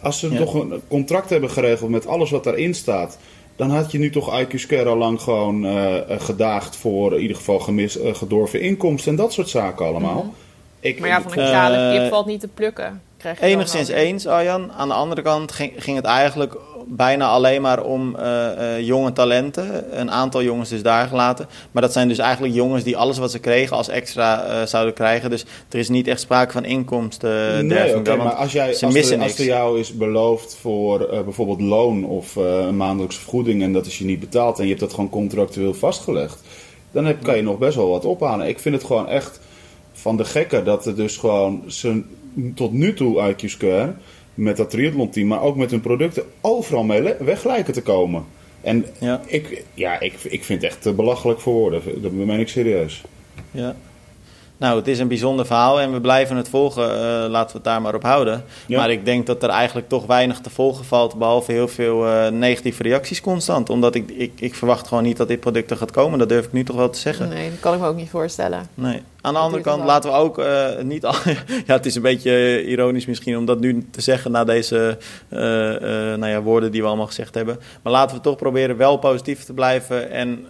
Als 0.00 0.18
ze 0.18 0.36
toch 0.36 0.54
een 0.54 0.82
contract 0.88 1.30
hebben 1.30 1.50
geregeld 1.50 1.90
met 1.90 2.06
alles 2.06 2.30
wat 2.30 2.44
daarin 2.44 2.74
staat, 2.74 3.18
dan 3.56 3.70
had 3.70 3.92
je 3.92 3.98
nu 3.98 4.10
toch 4.10 4.40
IQ 4.40 4.86
al 4.86 4.96
lang 4.96 5.20
gewoon 5.20 5.64
uh, 5.64 5.94
gedaagd 6.08 6.76
voor 6.76 7.14
in 7.14 7.20
ieder 7.20 7.36
geval 7.36 7.58
gemis, 7.58 7.96
uh, 8.00 8.14
gedorven 8.14 8.60
inkomsten 8.60 9.10
en 9.10 9.16
dat 9.16 9.32
soort 9.32 9.48
zaken 9.48 9.86
allemaal. 9.86 10.22
Mm 10.22 10.34
Ik, 10.80 11.00
maar 11.00 11.08
ja, 11.08 11.22
van 11.22 11.32
een 11.32 11.50
kale 11.50 11.98
kip 11.98 12.10
valt 12.10 12.26
niet 12.26 12.40
te 12.40 12.48
plukken. 12.48 13.02
Enigszins 13.40 13.88
eens, 13.88 14.26
Arjan. 14.26 14.72
Aan 14.72 14.88
de 14.88 14.94
andere 14.94 15.22
kant 15.22 15.52
ging, 15.52 15.72
ging 15.76 15.96
het 15.96 16.04
eigenlijk 16.04 16.56
bijna 16.88 17.28
alleen 17.28 17.62
maar 17.62 17.82
om 17.82 18.16
uh, 18.16 18.22
uh, 18.58 18.80
jonge 18.80 19.12
talenten. 19.12 19.98
Een 20.00 20.10
aantal 20.10 20.42
jongens 20.42 20.68
dus 20.68 20.82
daar 20.82 21.08
gelaten. 21.08 21.48
Maar 21.70 21.82
dat 21.82 21.92
zijn 21.92 22.08
dus 22.08 22.18
eigenlijk 22.18 22.54
jongens 22.54 22.84
die 22.84 22.96
alles 22.96 23.18
wat 23.18 23.30
ze 23.30 23.38
kregen 23.38 23.76
als 23.76 23.88
extra 23.88 24.46
uh, 24.46 24.66
zouden 24.66 24.94
krijgen. 24.94 25.30
Dus 25.30 25.44
er 25.68 25.78
is 25.78 25.88
niet 25.88 26.08
echt 26.08 26.20
sprake 26.20 26.52
van 26.52 26.64
inkomsten. 26.64 27.66
Nee, 27.66 27.96
okay, 27.96 28.16
maar 28.16 28.32
als, 28.32 28.52
jij, 28.52 28.72
ze 28.72 28.84
als, 28.84 28.94
missen 28.94 29.16
er, 29.16 29.22
als 29.22 29.38
er 29.38 29.44
jou 29.44 29.78
is 29.80 29.96
beloofd 29.96 30.56
voor 30.60 31.08
bijvoorbeeld 31.24 31.60
loon 31.60 32.04
of 32.04 32.36
een 32.36 32.76
maandelijkse 32.76 33.20
vergoeding... 33.20 33.62
en 33.62 33.72
dat 33.72 33.86
is 33.86 33.98
je 33.98 34.04
niet 34.04 34.20
betaald 34.20 34.56
en 34.58 34.62
je 34.62 34.68
hebt 34.68 34.80
dat 34.80 34.94
gewoon 34.94 35.10
contractueel 35.10 35.74
vastgelegd... 35.74 36.40
dan 36.90 37.04
heb, 37.04 37.22
kan 37.22 37.36
je 37.36 37.42
nog 37.42 37.58
best 37.58 37.76
wel 37.76 37.88
wat 37.88 38.04
ophalen. 38.04 38.48
Ik 38.48 38.58
vind 38.58 38.74
het 38.74 38.84
gewoon 38.84 39.08
echt 39.08 39.40
van 39.92 40.16
de 40.16 40.24
gekken 40.24 40.64
dat 40.64 40.86
er 40.86 40.96
dus 40.96 41.16
gewoon... 41.16 41.62
Ze, 41.66 42.02
tot 42.54 42.72
nu 42.72 42.94
toe 42.94 43.34
IQ 43.34 43.44
Square 43.44 43.94
met 44.34 44.56
dat 44.56 44.70
triathlon 44.70 45.10
team, 45.10 45.26
maar 45.26 45.40
ook 45.40 45.56
met 45.56 45.70
hun 45.70 45.80
producten 45.80 46.22
overal 46.40 46.84
mee 46.84 47.14
weg 47.18 47.44
lijken 47.44 47.72
te 47.72 47.82
komen. 47.82 48.24
En 48.60 48.86
ja. 48.98 49.20
Ik, 49.26 49.64
ja, 49.74 50.00
ik, 50.00 50.12
ik 50.22 50.44
vind 50.44 50.62
het 50.62 50.70
echt 50.70 50.82
te 50.82 50.92
belachelijk 50.92 51.40
voor 51.40 51.52
woorden. 51.52 52.02
Dat 52.02 52.12
meen 52.12 52.40
ik 52.40 52.48
serieus. 52.48 53.02
Ja. 53.50 53.76
Nou, 54.58 54.78
het 54.78 54.88
is 54.88 54.98
een 54.98 55.08
bijzonder 55.08 55.46
verhaal 55.46 55.80
en 55.80 55.92
we 55.92 56.00
blijven 56.00 56.36
het 56.36 56.48
volgen. 56.48 56.84
Uh, 56.84 57.30
laten 57.30 57.46
we 57.46 57.52
het 57.52 57.64
daar 57.64 57.82
maar 57.82 57.94
op 57.94 58.02
houden. 58.02 58.44
Ja. 58.66 58.78
Maar 58.78 58.90
ik 58.90 59.04
denk 59.04 59.26
dat 59.26 59.42
er 59.42 59.48
eigenlijk 59.48 59.88
toch 59.88 60.06
weinig 60.06 60.40
te 60.40 60.50
volgen 60.50 60.84
valt, 60.84 61.14
behalve 61.14 61.52
heel 61.52 61.68
veel 61.68 62.06
uh, 62.06 62.28
negatieve 62.28 62.82
reacties 62.82 63.20
constant. 63.20 63.70
Omdat 63.70 63.94
ik, 63.94 64.10
ik, 64.10 64.32
ik 64.36 64.54
verwacht 64.54 64.88
gewoon 64.88 65.02
niet 65.02 65.16
dat 65.16 65.28
dit 65.28 65.40
product 65.40 65.70
er 65.70 65.76
gaat 65.76 65.90
komen. 65.90 66.18
Dat 66.18 66.28
durf 66.28 66.44
ik 66.44 66.52
nu 66.52 66.64
toch 66.64 66.76
wel 66.76 66.90
te 66.90 66.98
zeggen. 66.98 67.28
Nee, 67.28 67.50
dat 67.50 67.60
kan 67.60 67.74
ik 67.74 67.80
me 67.80 67.86
ook 67.86 67.96
niet 67.96 68.10
voorstellen. 68.10 68.68
Nee. 68.74 69.02
Aan 69.26 69.34
de 69.34 69.38
andere 69.38 69.62
kant 69.62 69.84
laten 69.84 70.10
we 70.10 70.16
ook 70.16 70.38
uh, 70.38 70.66
niet 70.82 71.04
al. 71.04 71.14
ja, 71.66 71.74
het 71.74 71.86
is 71.86 71.94
een 71.94 72.02
beetje 72.02 72.64
ironisch 72.64 73.06
misschien 73.06 73.36
om 73.36 73.44
dat 73.44 73.60
nu 73.60 73.86
te 73.90 74.00
zeggen 74.00 74.30
na 74.30 74.44
deze 74.44 74.98
nou 75.28 76.26
ja, 76.26 76.42
woorden 76.42 76.72
die 76.72 76.80
we 76.80 76.86
allemaal 76.86 77.06
gezegd 77.06 77.34
hebben. 77.34 77.60
Maar 77.82 77.92
laten 77.92 78.16
we 78.16 78.22
toch 78.22 78.36
proberen 78.36 78.76
wel 78.76 78.96
positief 78.96 79.44
te 79.44 79.52
blijven 79.52 80.10
en 80.10 80.46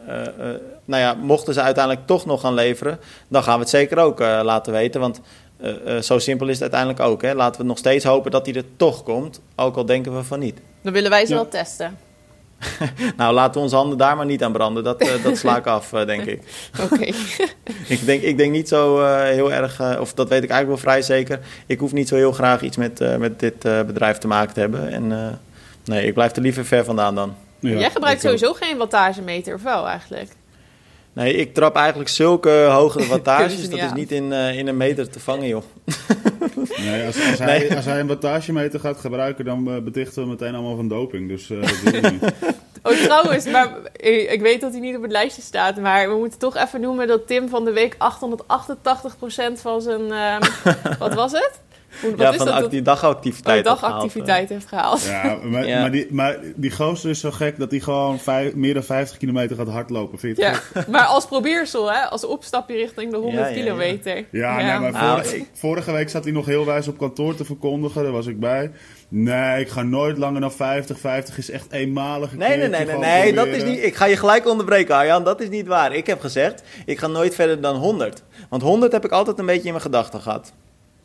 nou 0.87 1.03
ja, 1.03 1.15
mochten 1.15 1.55
ze 1.55 1.61
uiteindelijk 1.61 2.07
toch 2.07 2.27
nog 2.27 2.41
gaan 2.41 2.55
leveren, 2.55 2.99
dan 3.29 3.43
gaan 3.43 3.55
we 3.55 3.61
het 3.61 3.69
zeker 3.69 3.99
ook 3.99 4.21
uh, 4.21 4.41
laten 4.43 4.73
weten. 4.73 5.01
Want 5.01 5.21
uh, 5.61 5.73
uh, 5.87 6.01
zo 6.01 6.19
simpel 6.19 6.47
is 6.47 6.53
het 6.53 6.63
uiteindelijk 6.63 7.01
ook. 7.01 7.23
Hè. 7.23 7.35
Laten 7.35 7.61
we 7.61 7.67
nog 7.67 7.79
steeds 7.79 8.05
hopen 8.05 8.31
dat 8.31 8.47
hij 8.47 8.55
er 8.55 8.65
toch 8.77 9.03
komt, 9.03 9.41
ook 9.57 9.77
al 9.77 9.87
denken 9.87 10.17
we 10.17 10.25
van 10.25 10.39
niet. 10.39 10.61
Dan 10.83 10.93
willen 10.93 11.11
wij 11.11 11.27
ze 11.27 11.33
ja. 11.33 11.39
wel 11.39 11.49
testen. 11.49 11.99
nou, 13.17 13.35
laten 13.35 13.55
we 13.55 13.61
onze 13.61 13.77
handen 13.77 13.99
daar 13.99 14.17
maar 14.17 14.27
niet 14.27 14.43
aan 14.43 14.53
branden. 14.53 14.85
Dat, 14.85 15.09
dat 15.23 15.37
sla 15.37 15.57
ik 15.57 15.67
af, 15.67 15.89
denk 15.89 16.25
ik. 16.25 16.41
Oké. 16.91 17.05
ik, 17.95 18.05
denk, 18.05 18.23
ik 18.23 18.37
denk 18.37 18.53
niet 18.53 18.69
zo 18.69 19.05
heel 19.25 19.53
erg, 19.53 19.99
of 20.01 20.15
dat 20.15 20.29
weet 20.29 20.43
ik 20.43 20.51
eigenlijk 20.51 20.83
wel 20.83 20.93
vrij 20.93 21.03
zeker. 21.03 21.41
Ik 21.67 21.79
hoef 21.79 21.93
niet 21.93 22.09
zo 22.09 22.15
heel 22.15 22.33
graag 22.33 22.63
iets 22.63 22.77
met, 22.77 23.19
met 23.19 23.41
dit 23.41 23.59
bedrijf 23.59 24.19
te 24.19 24.27
maken 24.27 24.55
te 24.55 24.61
hebben. 24.61 24.91
En 24.91 25.39
nee, 25.85 26.07
ik 26.07 26.15
blijf 26.15 26.37
er 26.37 26.43
liever 26.43 26.65
ver 26.65 26.85
vandaan 26.85 27.15
dan. 27.15 27.35
Ja, 27.59 27.79
Jij 27.79 27.91
gebruikt 27.91 28.21
sowieso 28.21 28.53
geen 28.53 28.77
wattagemeter, 28.77 29.55
of 29.55 29.63
wel 29.63 29.89
eigenlijk? 29.89 30.31
Nee, 31.17 31.35
ik 31.35 31.55
trap 31.55 31.77
eigenlijk 31.77 32.09
zulke 32.09 32.67
hoge 32.71 33.07
wattages. 33.07 33.71
dat 33.71 33.79
is 33.79 33.93
niet 33.93 34.13
in, 34.13 34.25
uh, 34.25 34.59
in 34.59 34.67
een 34.67 34.77
meter 34.77 35.11
te 35.11 35.21
vangen, 35.21 35.49
joh. 35.49 35.63
Nee, 36.77 37.07
als, 37.07 37.29
als, 37.31 37.39
hij, 37.39 37.77
als 37.77 37.85
hij 37.85 38.01
een 38.01 38.07
wattagemeter 38.07 38.81
gaat 38.81 39.01
gebruiken, 39.01 39.45
dan 39.45 39.69
uh, 39.69 39.79
betichten 39.83 40.23
we 40.23 40.29
meteen 40.29 40.55
allemaal 40.55 40.77
van 40.77 40.89
doping. 40.89 41.29
Dus 41.29 41.51
uh, 41.51 41.63
dat 41.63 42.11
niet. 42.13 42.23
Oh, 42.83 42.93
trouwens, 42.93 43.45
maar 43.47 43.71
ik 44.33 44.41
weet 44.41 44.61
dat 44.61 44.73
hij 44.73 44.81
niet 44.81 44.97
op 44.97 45.03
het 45.03 45.11
lijstje 45.11 45.43
staat. 45.43 45.77
Maar 45.77 46.09
we 46.09 46.17
moeten 46.17 46.39
toch 46.39 46.57
even 46.57 46.81
noemen 46.81 47.07
dat 47.07 47.27
Tim 47.27 47.49
van 47.49 47.65
de 47.65 47.73
week 47.73 47.95
888% 47.95 47.99
van 49.55 49.83
zijn. 49.83 50.01
Uh, 50.01 50.37
wat 50.99 51.15
was 51.15 51.33
het? 51.33 51.61
Ja, 52.17 52.33
van 52.33 52.69
die 52.69 52.83
dagactiviteit, 52.83 53.67
oh, 53.67 53.81
dagactiviteit 53.81 54.49
heeft 54.49 54.67
gehaald. 54.67 55.03
Ja, 55.03 55.39
maar, 55.43 55.67
ja. 55.67 55.81
maar, 55.81 55.91
die, 55.91 56.07
maar 56.11 56.39
die 56.57 56.71
gozer 56.71 57.11
is 57.11 57.21
zo 57.21 57.31
gek 57.31 57.59
dat 57.59 57.71
hij 57.71 57.81
gewoon 57.81 58.19
vijf, 58.19 58.55
meer 58.55 58.75
dan 58.75 58.83
50 58.83 59.17
kilometer 59.17 59.57
gaat 59.57 59.69
hardlopen. 59.69 60.19
Vind 60.19 60.37
je 60.37 60.43
ja, 60.43 60.61
maar 60.91 61.05
als 61.05 61.27
probeersel, 61.27 61.93
hè? 61.93 62.01
als 62.01 62.25
opstapje 62.25 62.77
richting 62.77 63.11
de 63.11 63.17
100 63.17 63.53
kilometer. 63.53 64.25
Ja, 64.31 64.57
Nee, 64.57 64.79
maar 64.79 64.93
nou, 64.93 65.25
vorige, 65.25 65.45
vorige, 65.53 65.93
week 65.93 66.09
zat 66.11 66.25
hij 66.25 66.33
nog 66.33 66.47
heel 66.47 66.65
wijs 66.65 66.89
op 66.89 66.99
kantoor 66.99 67.35
te 67.35 67.45
verkondigen. 67.45 68.03
Daar 68.03 68.13
was 68.13 68.27
ik 68.27 68.41
bij. 68.41 68.71
Nee, 69.09 69.61
ik 69.61 69.69
ga 69.69 69.83
nooit 69.83 70.19
langer 70.19 70.41
dan 70.41 70.53
50. 70.53 70.99
50 70.99 71.39
is 71.39 71.51
echt 71.51 71.73
eenmalig. 71.73 72.33
Nee, 72.37 72.57
nee, 72.57 72.69
nee, 72.69 72.87
nee, 72.87 72.97
nee 72.97 73.33
dat 73.33 73.47
is 73.47 73.63
niet. 73.63 73.85
Ik 73.85 73.95
ga 73.95 74.05
je 74.05 74.17
gelijk 74.17 74.47
onderbreken, 74.47 74.95
Arjan. 74.95 75.25
Dat 75.25 75.41
is 75.41 75.49
niet 75.49 75.67
waar. 75.67 75.95
Ik 75.95 76.07
heb 76.07 76.21
gezegd, 76.21 76.63
ik 76.87 76.99
ga 76.99 77.07
nooit 77.07 77.35
verder 77.35 77.61
dan 77.61 77.77
100. 77.77 78.23
Want 78.49 78.63
100 78.63 78.93
heb 78.93 79.05
ik 79.05 79.11
altijd 79.11 79.39
een 79.39 79.47
beetje 79.47 79.65
in 79.65 79.71
mijn 79.71 79.83
gedachten 79.83 80.21
gehad. 80.21 80.53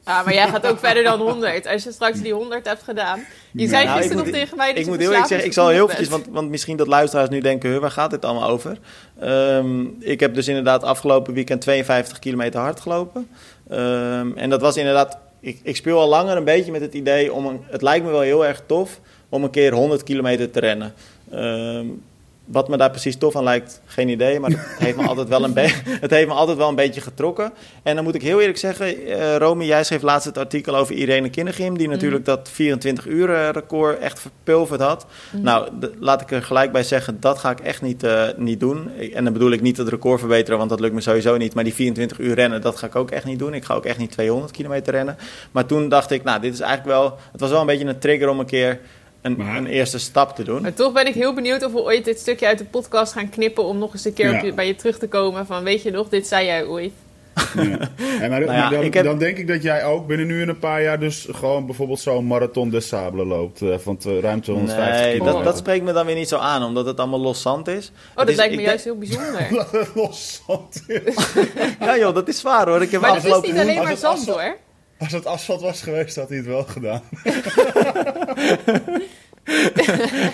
Ah, 0.04 0.26
maar 0.26 0.34
jij 0.34 0.48
gaat 0.48 0.68
ook 0.68 0.80
verder 0.80 1.04
dan 1.04 1.20
100. 1.20 1.68
Als 1.68 1.84
je 1.84 1.92
straks 1.92 2.22
die 2.22 2.34
100 2.34 2.66
hebt 2.66 2.84
gedaan. 2.84 3.26
Je 3.52 3.68
zei 3.68 3.86
nou, 3.86 3.98
gisteren 3.98 4.24
nog 4.24 4.34
tegen 4.34 4.58
mij 4.58 4.68
dat 4.68 4.78
ik 4.78 4.84
je 4.84 4.90
moet 4.90 5.00
heel 5.00 5.10
eerlijk 5.10 5.28
zeggen, 5.28 5.48
ik 5.48 5.54
zal 5.54 5.68
heel 5.68 5.84
eventjes, 5.84 6.08
want, 6.08 6.26
want 6.30 6.50
misschien 6.50 6.78
dat 6.78 6.88
luisteraars 6.88 7.30
nu 7.30 7.40
denken, 7.40 7.82
waar 7.82 7.92
gaat 7.92 8.12
dit 8.12 8.26
allemaal 8.26 8.50
over? 8.50 8.78
Um, 9.24 9.98
ik 10.00 10.20
heb 10.20 10.34
dus 10.34 10.48
inderdaad 10.48 10.84
afgelopen 10.84 11.34
weekend 11.34 11.62
52 11.62 12.20
kilometer 12.20 12.60
hard 12.60 12.80
gelopen. 12.80 13.28
Um, 13.72 14.38
en 14.38 14.50
dat 14.50 14.62
was 14.62 14.78
inderdaad, 14.78 15.18
ik, 15.40 15.60
ik 15.64 15.76
speel 15.76 16.00
al 16.00 16.08
langer 16.08 16.38
een 16.38 16.44
beetje 16.44 16.72
met 16.72 16.82
het 16.82 16.94
idee 16.94 17.34
om, 17.34 17.46
een, 17.46 17.60
het 17.70 17.82
lijkt 17.82 18.06
me 18.06 18.12
wel 18.12 18.22
heel 18.22 18.46
erg 18.46 18.62
tof 18.66 19.00
om 19.30 19.44
een 19.44 19.50
keer 19.50 19.74
100 19.74 20.04
kilometer 20.04 20.52
te 20.52 20.60
rennen. 20.60 20.94
Um, 21.34 22.04
wat 22.52 22.68
me 22.68 22.78
daar 22.78 22.90
precies 22.90 23.18
tof 23.18 23.36
aan 23.36 23.44
lijkt, 23.44 23.82
geen 23.86 24.10
idee. 24.10 24.40
Maar 24.40 24.50
het 24.50 24.60
heeft 24.78 24.98
me 24.98 25.08
altijd 25.08 25.28
wel 25.28 25.44
een, 25.44 25.58
het 26.06 26.12
heeft 26.12 26.28
me 26.28 26.34
altijd 26.34 26.58
wel 26.58 26.70
een 26.70 26.76
beetje 26.76 27.02
getrokken. 27.02 27.52
En 27.84 27.96
dan 27.96 28.04
moet 28.04 28.16
ik 28.16 28.22
heel 28.22 28.40
eerlijk 28.40 28.58
zeggen, 28.58 29.08
uh, 29.08 29.36
Romy, 29.36 29.66
jij 29.66 29.84
schreef 29.84 30.02
laatst 30.02 30.26
het 30.26 30.38
artikel 30.38 30.76
over 30.76 30.96
Irene 30.96 31.30
Kinnegim... 31.30 31.78
die 31.78 31.88
natuurlijk 31.88 32.20
mm. 32.20 32.26
dat 32.26 32.50
24 32.50 33.08
uur 33.08 33.52
record 33.52 34.00
echt 34.00 34.20
verpulverd 34.20 34.82
had. 34.82 35.06
Mm. 35.32 35.42
Nou, 35.42 35.70
laat 36.00 36.22
ik 36.22 36.32
er 36.32 36.44
gelijk 36.44 36.72
bij 36.72 36.84
zeggen, 36.84 37.18
dat 37.20 37.38
ga 37.38 37.52
ik 37.52 37.60
echt 37.60 37.82
niet, 37.82 38.04
uh, 38.04 38.24
niet 38.38 38.60
doen. 38.60 38.90
En 39.14 39.24
dan 39.24 39.34
bedoel 39.34 39.52
ik 39.52 39.62
niet 39.62 39.78
het 39.78 39.88
record 39.88 40.20
verbeteren, 40.20 40.58
want 40.58 40.70
dat 40.70 40.80
lukt 40.80 40.94
me 40.94 41.02
sowieso 41.02 41.38
niet. 41.38 41.54
Maar 41.54 41.64
die 41.64 41.74
24 41.74 42.20
uur 42.20 42.36
rennen, 42.36 42.62
dat 42.62 42.78
ga 42.78 42.88
ik 42.88 42.96
ook 42.96 43.12
echt 43.12 43.26
niet 43.26 43.40
doen. 43.40 43.54
Ik 43.54 43.66
ga 43.66 43.74
ook 43.74 43.86
echt 43.86 43.98
niet 43.98 44.12
200 44.12 44.52
kilometer 44.52 44.94
rennen. 44.94 45.18
Maar 45.52 45.66
toen 45.66 45.90
dacht 45.90 46.12
ik, 46.12 46.24
nou, 46.24 46.42
dit 46.42 46.54
is 46.54 46.60
eigenlijk 46.60 46.98
wel... 46.98 47.18
Het 47.32 47.42
was 47.42 47.50
wel 47.50 47.60
een 47.60 47.66
beetje 47.66 47.86
een 47.86 48.00
trigger 48.00 48.30
om 48.30 48.40
een 48.40 48.46
keer 48.46 48.80
een, 49.22 49.40
een, 49.40 49.66
eerste 49.66 50.00
stap 50.00 50.36
te 50.36 50.44
doen. 50.44 50.62
Maar 50.62 50.74
toch 50.74 50.94
ben 50.94 51.08
ik 51.08 51.14
heel 51.14 51.34
benieuwd 51.34 51.64
of 51.66 51.72
we 51.72 51.80
ooit 51.80 52.06
dit 52.06 52.20
stukje 52.20 52.48
uit 52.48 52.58
de 52.58 52.66
podcast 52.66 53.14
gaan 53.14 53.30
knippen 53.30 53.64
om 53.64 53.78
nog 53.78 53.94
eens 53.94 54.06
een 54.06 54.14
keer 54.14 54.54
bij 54.56 54.68
je 54.68 54.76
terug 54.76 54.98
te 54.98 55.08
komen 55.08 55.46
van 55.46 55.64
weet 55.64 55.82
je 55.82 55.92
nog, 55.92 56.10
dit 56.10 56.28
zei 56.28 56.46
jij 56.46 56.66
ooit. 56.66 56.92
Ja. 57.56 57.90
maar, 58.28 58.30
nou 58.40 58.52
ja, 58.52 58.70
dan, 58.70 59.04
dan, 59.04 59.18
denk 59.18 59.38
ik 59.38 59.48
dat 59.48 59.64
jij 59.64 59.86
ook 59.86 60.08
binnen 60.08 60.28
nu 60.28 60.42
in 60.42 60.50
een 60.50 60.60
paar 60.60 60.82
jaar 60.82 61.00
dus 61.00 61.28
gewoon 61.32 61.66
bijvoorbeeld 61.66 62.00
zo'n 62.00 62.26
marathon 62.26 62.70
des 62.70 62.88
Sable 62.88 63.26
loopt 63.26 63.62
uh, 63.62 63.78
van 63.78 63.98
te, 63.98 64.20
ruim 64.20 64.42
250 64.42 65.06
nee, 65.06 65.20
dat, 65.20 65.44
dat, 65.44 65.58
spreekt 65.58 65.86
me 65.86 65.94
dan 65.94 66.06
weer 66.06 66.16
niet 66.16 66.28
zo 66.28 66.38
aan, 66.38 66.64
omdat 66.64 66.86
het 66.86 67.00
allemaal 67.00 67.20
los 67.20 67.42
zand 67.42 67.68
is. 67.68 67.92
Oh, 68.16 68.26
dat 68.26 68.36
lijkt 68.36 68.56
me 68.56 68.62
juist 68.62 68.84
heel 68.84 68.98
bijzonder. 68.98 69.66
los 69.96 70.42
zand 70.48 70.84
is. 70.88 71.34
ja 71.80 71.98
joh, 71.98 72.14
dat 72.14 72.28
is 72.28 72.40
zwaar 72.40 72.68
hoor. 72.68 72.82
Ik 72.82 72.92
heb 72.92 73.02
maar 73.02 73.16
het 73.16 73.24
is 73.24 73.42
niet 73.42 73.58
alleen 73.58 73.84
maar 73.84 73.98
zand 73.98 74.28
hoor. 74.28 74.58
Als 75.02 75.12
het 75.12 75.26
asfalt 75.26 75.62
was 75.62 75.82
geweest, 75.82 76.16
had 76.16 76.30
hij 76.30 76.38
het 76.38 76.46
wel 76.46 76.64
gedaan. 76.64 77.02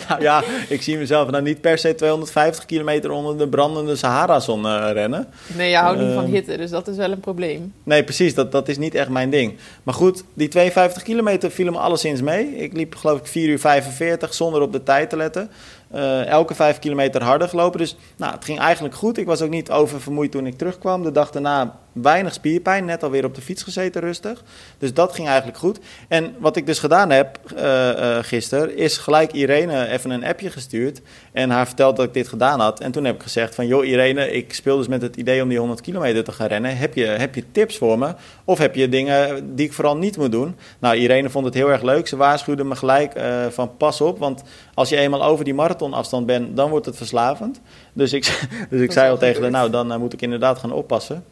nou 0.09 0.21
ja, 0.21 0.43
ik 0.69 0.81
zie 0.81 0.97
mezelf 0.97 1.29
nou 1.29 1.43
niet 1.43 1.61
per 1.61 1.77
se 1.77 1.95
250 1.95 2.65
kilometer 2.65 3.11
onder 3.11 3.37
de 3.37 3.47
brandende 3.47 3.95
Sahara-zon 3.95 4.65
uh, 4.65 4.89
rennen. 4.93 5.27
Nee, 5.55 5.69
je 5.69 5.75
houdt 5.75 5.99
niet 5.99 6.13
van 6.13 6.23
ehm, 6.23 6.31
hitte, 6.31 6.57
dus 6.57 6.69
dat 6.69 6.87
is 6.87 6.95
wel 6.95 7.11
een 7.11 7.19
probleem. 7.19 7.73
Nee, 7.83 8.03
precies, 8.03 8.33
dat, 8.33 8.51
dat 8.51 8.67
is 8.67 8.77
niet 8.77 8.95
echt 8.95 9.09
mijn 9.09 9.29
ding. 9.29 9.57
Maar 9.83 9.93
goed, 9.93 10.23
die 10.33 10.47
52 10.47 11.03
kilometer 11.03 11.51
vielen 11.51 11.73
me 11.73 11.79
alleszins 11.79 12.21
mee. 12.21 12.55
Ik 12.55 12.73
liep 12.73 12.95
geloof 12.95 13.19
ik 13.19 13.27
4 13.27 13.49
uur 13.49 13.59
45 13.59 14.33
zonder 14.33 14.61
op 14.61 14.71
de 14.71 14.83
tijd 14.83 15.09
te 15.09 15.17
letten. 15.17 15.49
Uh, 15.95 16.25
elke 16.25 16.55
vijf 16.55 16.79
kilometer 16.79 17.23
harder 17.23 17.49
gelopen. 17.49 17.79
Dus 17.79 17.95
nou, 18.17 18.33
het 18.33 18.45
ging 18.45 18.59
eigenlijk 18.59 18.95
goed. 18.95 19.17
Ik 19.17 19.25
was 19.25 19.41
ook 19.41 19.49
niet 19.49 19.71
oververmoeid 19.71 20.31
toen 20.31 20.47
ik 20.47 20.57
terugkwam. 20.57 21.03
De 21.03 21.11
dag 21.11 21.31
daarna 21.31 21.79
weinig 22.01 22.33
spierpijn. 22.33 22.85
Net 22.85 23.03
alweer 23.03 23.25
op 23.25 23.35
de 23.35 23.41
fiets 23.41 23.63
gezeten 23.63 24.01
rustig. 24.01 24.43
Dus 24.77 24.93
dat 24.93 25.13
ging 25.13 25.27
eigenlijk 25.27 25.57
goed. 25.57 25.79
En 26.07 26.35
wat 26.39 26.55
ik 26.55 26.65
dus 26.65 26.79
gedaan 26.79 27.09
heb 27.09 27.39
uh, 27.55 27.63
uh, 27.63 28.17
gisteren... 28.21 28.77
is 28.77 28.97
gelijk 28.97 29.33
Irene 29.33 29.87
even 29.87 30.09
een 30.09 30.25
appje 30.25 30.49
gestuurd. 30.49 31.01
En 31.31 31.49
haar 31.49 31.65
verteld 31.65 31.95
dat 31.95 32.05
ik 32.05 32.13
dit 32.13 32.27
gedaan 32.27 32.59
had. 32.59 32.79
En 32.79 32.91
toen 32.91 33.05
heb 33.05 33.15
ik 33.15 33.21
gezegd 33.21 33.55
van... 33.55 33.67
joh 33.67 33.85
Irene, 33.85 34.31
ik 34.31 34.53
speel 34.53 34.77
dus 34.77 34.87
met 34.87 35.01
het 35.01 35.15
idee 35.15 35.41
om 35.41 35.49
die 35.49 35.59
100 35.59 35.81
kilometer 35.81 36.23
te 36.23 36.31
gaan 36.31 36.47
rennen. 36.47 36.77
Heb 36.77 36.93
je, 36.93 37.05
heb 37.05 37.35
je 37.35 37.43
tips 37.51 37.77
voor 37.77 37.99
me? 37.99 38.13
Of 38.43 38.57
heb 38.57 38.75
je 38.75 38.89
dingen 38.89 39.55
die 39.55 39.65
ik 39.65 39.73
vooral 39.73 39.97
niet 39.97 40.17
moet 40.17 40.31
doen? 40.31 40.55
Nou, 40.79 40.95
Irene 40.95 41.29
vond 41.29 41.45
het 41.45 41.53
heel 41.53 41.71
erg 41.71 41.81
leuk. 41.81 42.07
Ze 42.07 42.15
waarschuwde 42.15 42.63
me 42.63 42.75
gelijk 42.75 43.13
van 43.49 43.77
pas 43.77 44.01
op. 44.01 44.19
Want 44.19 44.43
als 44.73 44.89
je 44.89 44.97
eenmaal 44.97 45.23
over 45.23 45.45
die 45.45 45.53
marathonafstand 45.53 46.25
bent, 46.25 46.55
dan 46.55 46.69
wordt 46.69 46.85
het 46.85 46.97
verslavend. 46.97 47.61
Dus 47.93 48.13
ik, 48.13 48.47
dus 48.69 48.81
ik 48.81 48.91
zei 48.91 49.09
al 49.09 49.17
tegen 49.17 49.41
haar, 49.41 49.51
nou, 49.51 49.69
dan 49.69 49.99
moet 49.99 50.13
ik 50.13 50.21
inderdaad 50.21 50.59
gaan 50.59 50.71
oppassen. 50.71 51.23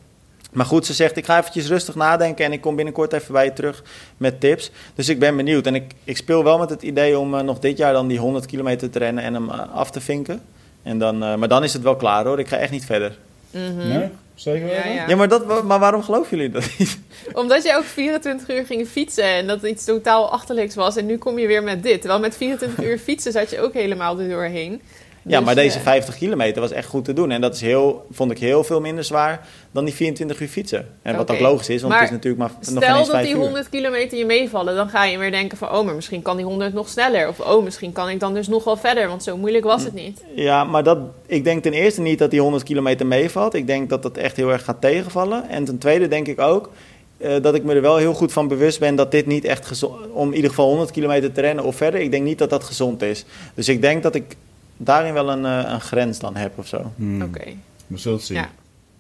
Maar 0.56 0.66
goed, 0.66 0.86
ze 0.86 0.94
zegt, 0.94 1.18
ik 1.18 1.26
ga 1.26 1.40
eventjes 1.40 1.68
rustig 1.68 1.96
nadenken 1.96 2.46
en 2.46 2.52
ik 2.52 2.62
kom 2.62 2.76
binnenkort 2.76 3.14
even 3.14 3.34
bij 3.34 3.46
je 3.46 3.54
terug 3.54 3.84
met 4.18 4.40
tips. 4.40 4.72
Dus 4.96 5.10
ik 5.10 5.20
ben 5.20 5.36
benieuwd. 5.36 5.66
En 5.66 5.76
ik, 5.76 5.92
ik 6.04 6.18
speel 6.18 6.44
wel 6.44 6.58
met 6.58 6.70
het 6.70 6.82
idee 6.82 7.20
om 7.20 7.46
nog 7.46 7.60
dit 7.60 7.78
jaar 7.78 7.94
dan 7.94 8.08
die 8.08 8.20
100 8.20 8.46
kilometer 8.46 8.90
te 8.90 9.00
rennen 9.00 9.24
en 9.24 9.34
hem 9.34 9.50
af 9.50 9.92
te 9.92 10.02
vinken. 10.02 10.42
En 10.84 11.00
dan, 11.00 11.18
maar 11.18 11.48
dan 11.48 11.64
is 11.64 11.74
het 11.74 11.82
wel 11.82 11.96
klaar 11.96 12.26
hoor. 12.26 12.40
Ik 12.40 12.48
ga 12.48 12.58
echt 12.58 12.72
niet 12.72 12.86
verder. 12.86 13.18
Mm 13.52 13.88
Nee? 13.88 14.10
Zeker 14.36 14.68
Ja, 14.68 14.86
ja. 14.86 15.08
ja, 15.08 15.16
maar, 15.16 15.28
dat, 15.28 15.64
maar 15.64 15.80
waarom 15.80 16.04
geloven 16.04 16.38
jullie 16.38 16.52
dat 16.52 16.70
niet? 16.78 17.00
Omdat 17.34 17.64
je 17.64 17.76
ook 17.76 17.84
24 17.84 18.50
uur 18.50 18.66
ging 18.66 18.88
fietsen 18.88 19.24
en 19.24 19.48
dat 19.48 19.62
het 19.62 19.72
iets 19.72 19.86
totaal 19.86 20.32
achterlijks 20.32 20.76
was. 20.76 20.96
En 20.96 21.06
nu 21.06 21.18
kom 21.18 21.40
je 21.40 21.48
weer 21.48 21.64
met 21.64 21.84
dit. 21.84 22.00
Terwijl 22.00 22.22
met 22.22 22.38
24 22.38 22.86
uur 22.86 22.98
fietsen 22.98 23.32
zat 23.32 23.50
je 23.50 23.60
ook 23.60 23.74
helemaal 23.74 24.20
er 24.20 24.30
doorheen. 24.30 24.82
Ja, 25.28 25.38
dus, 25.38 25.46
maar 25.46 25.56
deze 25.56 25.80
50 25.80 26.18
kilometer 26.18 26.62
was 26.62 26.72
echt 26.72 26.88
goed 26.88 27.06
te 27.06 27.14
doen. 27.14 27.32
En 27.32 27.42
dat 27.42 27.56
is 27.56 27.62
heel, 27.62 28.06
vond 28.12 28.32
ik 28.32 28.38
heel 28.38 28.64
veel 28.64 28.82
minder 28.82 29.04
zwaar 29.04 29.48
dan 29.72 29.86
die 29.86 29.94
24 29.94 30.40
uur 30.40 30.48
fietsen. 30.48 30.88
En 31.02 31.16
wat 31.16 31.32
ook 31.32 31.40
logisch 31.40 31.70
is, 31.70 31.82
want 31.82 31.94
het 31.94 32.04
is 32.04 32.10
natuurlijk 32.10 32.38
maar 32.38 32.52
nog 32.60 32.84
Stel 32.84 33.06
dat 33.06 33.24
die 33.24 33.36
100 33.36 33.70
kilometer 33.70 34.18
je 34.18 34.26
meevallen, 34.26 34.76
dan 34.76 34.90
ga 34.90 35.06
je 35.06 35.18
weer 35.18 35.32
denken 35.32 35.58
van... 35.58 35.72
oh, 35.72 35.86
maar 35.86 35.96
misschien 35.96 36.22
kan 36.22 36.38
die 36.38 36.46
100 36.46 36.74
nog 36.74 36.90
sneller. 36.90 37.28
Of 37.28 37.40
oh, 37.40 37.64
misschien 37.64 37.92
kan 37.92 38.10
ik 38.10 38.20
dan 38.20 38.34
dus 38.34 38.48
nog 38.48 38.64
wel 38.64 38.78
verder, 38.78 39.08
want 39.08 39.24
zo 39.24 39.38
moeilijk 39.38 39.64
was 39.64 39.84
het 39.84 39.94
niet. 39.94 40.24
Ja, 40.36 40.64
maar 40.64 40.84
dat, 40.84 40.98
ik 41.26 41.44
denk 41.44 41.64
ten 41.64 41.74
eerste 41.74 42.02
niet 42.02 42.20
dat 42.20 42.32
die 42.32 42.42
100 42.42 42.64
kilometer 42.64 43.06
meevalt. 43.06 43.54
Ik 43.54 43.68
denk 43.68 43.90
dat 43.90 44.04
dat 44.04 44.18
echt 44.18 44.36
heel 44.36 44.52
erg 44.52 44.64
gaat 44.64 44.82
tegenvallen. 44.82 45.50
En 45.50 45.66
ten 45.66 45.78
tweede 45.78 46.08
denk 46.08 46.28
ik 46.28 46.40
ook... 46.40 46.70
Uh, 47.18 47.42
dat 47.42 47.56
ik 47.56 47.64
me 47.64 47.74
er 47.74 47.82
wel 47.82 47.98
heel 47.98 48.14
goed 48.14 48.34
van 48.34 48.48
bewust 48.48 48.80
ben 48.80 48.96
dat 48.96 49.12
dit 49.12 49.26
niet 49.26 49.46
echt 49.46 49.66
gezond 49.66 50.12
om 50.12 50.30
in 50.30 50.36
ieder 50.36 50.50
geval 50.50 50.68
100 50.68 50.92
kilometer 50.92 51.32
te 51.32 51.42
rennen 51.42 51.64
of 51.64 51.76
verder. 51.76 52.00
Ik 52.00 52.12
denk 52.12 52.24
niet 52.24 52.38
dat 52.38 52.50
dat 52.50 52.64
gezond 52.64 53.02
is. 53.02 53.26
Dus 53.54 53.70
ik 53.70 53.82
denk 53.82 54.04
dat 54.04 54.16
ik 54.16 54.36
daarin 54.78 55.14
wel 55.14 55.30
een, 55.30 55.44
uh, 55.44 55.72
een 55.72 55.82
grens 55.82 56.20
dan 56.20 56.36
heb 56.36 56.58
of 56.58 56.68
zo. 56.68 56.92
Hmm. 56.96 57.22
Oké. 57.22 57.44
We 57.88 57.98
zullen 57.98 58.18
het 58.18 58.28
zien. 58.28 58.38
Ja. 58.38 58.50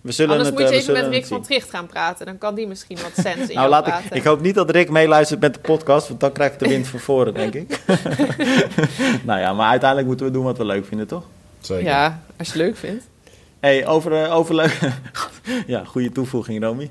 We 0.01 0.11
zullen 0.11 0.31
Anders 0.31 0.49
het, 0.49 0.59
moet 0.59 0.69
je 0.69 0.75
uh, 0.75 0.81
even 0.81 0.93
met 0.93 1.07
Rick 1.07 1.25
van 1.25 1.41
Tricht 1.41 1.69
gaan 1.69 1.87
praten. 1.87 2.25
Dan 2.25 2.37
kan 2.37 2.55
die 2.55 2.67
misschien 2.67 2.97
wat 3.01 3.25
sens 3.25 3.49
in 3.49 3.55
nou, 3.55 3.69
laat 3.69 3.87
ik, 3.87 3.93
ik, 4.11 4.23
hoop 4.23 4.41
niet 4.41 4.55
dat 4.55 4.69
Rick 4.69 4.89
meeluistert 4.89 5.39
met 5.39 5.53
de 5.53 5.59
podcast, 5.59 6.07
want 6.07 6.19
dan 6.19 6.31
krijg 6.31 6.53
ik 6.53 6.59
de 6.59 6.67
wind 6.67 6.87
van 6.87 6.99
voren, 6.99 7.33
denk 7.33 7.53
ik. 7.53 7.79
nou 9.27 9.39
ja, 9.39 9.53
maar 9.53 9.69
uiteindelijk 9.69 10.07
moeten 10.07 10.25
we 10.25 10.31
doen 10.31 10.43
wat 10.43 10.57
we 10.57 10.65
leuk 10.65 10.85
vinden, 10.85 11.07
toch? 11.07 11.23
Zeker. 11.59 11.85
Ja, 11.85 12.21
als 12.37 12.47
je 12.47 12.53
het 12.53 12.61
leuk 12.61 12.77
vindt. 12.77 13.03
Hey, 13.65 13.87
over, 13.87 14.11
uh, 14.11 14.35
over 14.35 14.55
leuke... 14.55 14.91
ja, 15.67 15.83
goede 15.83 16.11
toevoeging, 16.11 16.63
Romy. 16.63 16.89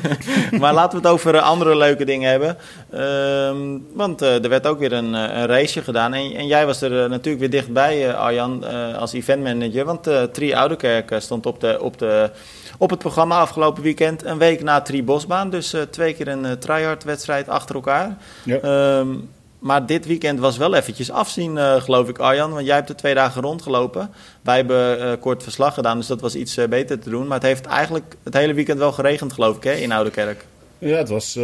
maar 0.60 0.74
laten 0.74 1.00
we 1.00 1.06
het 1.06 1.14
over 1.14 1.40
andere 1.40 1.76
leuke 1.76 2.04
dingen 2.04 2.30
hebben. 2.30 2.56
Uh, 2.94 3.78
want 3.92 4.22
uh, 4.22 4.42
er 4.42 4.48
werd 4.48 4.66
ook 4.66 4.78
weer 4.78 4.92
een, 4.92 5.12
een 5.12 5.46
raceje 5.46 5.82
gedaan. 5.82 6.14
En, 6.14 6.34
en, 6.34 6.46
jij 6.46 6.66
was 6.66 6.82
er 6.82 6.90
natuurlijk 7.08 7.38
weer 7.38 7.50
dichtbij, 7.50 8.14
Arjan, 8.14 8.64
als 8.96 9.12
eventmanager. 9.12 9.84
Want 9.84 10.10
Tri 10.32 10.54
Ouderkerk 10.54 11.14
stond 11.18 11.46
op, 11.46 11.60
de, 11.60 11.78
op, 11.82 11.98
de, 11.98 12.30
op 12.78 12.90
het 12.90 12.98
programma 12.98 13.40
afgelopen 13.40 13.82
weekend. 13.82 14.24
Een 14.24 14.38
week 14.38 14.62
na 14.62 14.80
Tri 14.80 15.04
Bosbaan. 15.04 15.50
Dus 15.50 15.74
twee 15.90 16.14
keer 16.14 16.28
een 16.28 16.58
tryhard 16.58 17.04
wedstrijd 17.04 17.48
achter 17.48 17.74
elkaar. 17.74 18.16
Ja. 18.44 18.98
Um, 18.98 19.28
maar 19.58 19.86
dit 19.86 20.06
weekend 20.06 20.38
was 20.38 20.56
wel 20.56 20.74
eventjes 20.74 21.10
afzien, 21.10 21.56
uh, 21.56 21.74
geloof 21.74 22.08
ik, 22.08 22.18
Arjan. 22.18 22.52
Want 22.52 22.66
jij 22.66 22.74
hebt 22.74 22.88
er 22.88 22.96
twee 22.96 23.14
dagen 23.14 23.42
rondgelopen. 23.42 24.10
Wij 24.42 24.56
hebben 24.56 24.98
uh, 24.98 25.12
kort 25.20 25.42
verslag 25.42 25.74
gedaan, 25.74 25.96
dus 25.96 26.06
dat 26.06 26.20
was 26.20 26.34
iets 26.34 26.58
uh, 26.58 26.66
beter 26.66 26.98
te 26.98 27.10
doen. 27.10 27.26
Maar 27.26 27.38
het 27.38 27.46
heeft 27.46 27.66
eigenlijk 27.66 28.16
het 28.22 28.34
hele 28.34 28.54
weekend 28.54 28.78
wel 28.78 28.92
geregend, 28.92 29.32
geloof 29.32 29.56
ik, 29.56 29.64
hè, 29.64 29.72
in 29.72 29.92
Oudekerk. 29.92 30.44
Ja, 30.78 30.96
het 30.96 31.08
was, 31.08 31.34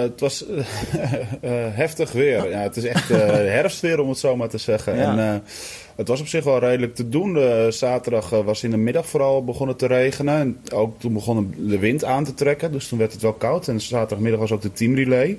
het 0.00 0.20
was 0.20 0.44
heftig 1.82 2.12
weer. 2.12 2.50
Ja, 2.50 2.58
het 2.58 2.76
is 2.76 2.84
echt 2.84 3.08
herfstweer, 3.08 4.00
om 4.00 4.08
het 4.08 4.18
zo 4.18 4.36
maar 4.36 4.48
te 4.48 4.58
zeggen. 4.58 4.96
Ja. 4.96 5.18
En, 5.18 5.44
het 5.96 6.08
was 6.08 6.20
op 6.20 6.26
zich 6.26 6.44
wel 6.44 6.58
redelijk 6.58 6.94
te 6.94 7.08
doen. 7.08 7.38
zaterdag 7.72 8.30
was 8.30 8.62
in 8.62 8.70
de 8.70 8.76
middag 8.76 9.06
vooral 9.06 9.44
begonnen 9.44 9.76
te 9.76 9.86
regenen. 9.86 10.34
En 10.34 10.60
ook 10.72 11.00
toen 11.00 11.12
begon 11.12 11.54
de 11.58 11.78
wind 11.78 12.04
aan 12.04 12.24
te 12.24 12.34
trekken. 12.34 12.72
Dus 12.72 12.88
toen 12.88 12.98
werd 12.98 13.12
het 13.12 13.22
wel 13.22 13.32
koud. 13.32 13.68
En 13.68 13.80
zaterdagmiddag 13.80 14.40
was 14.40 14.52
ook 14.52 14.62
de 14.62 14.72
teamrelay 14.72 15.38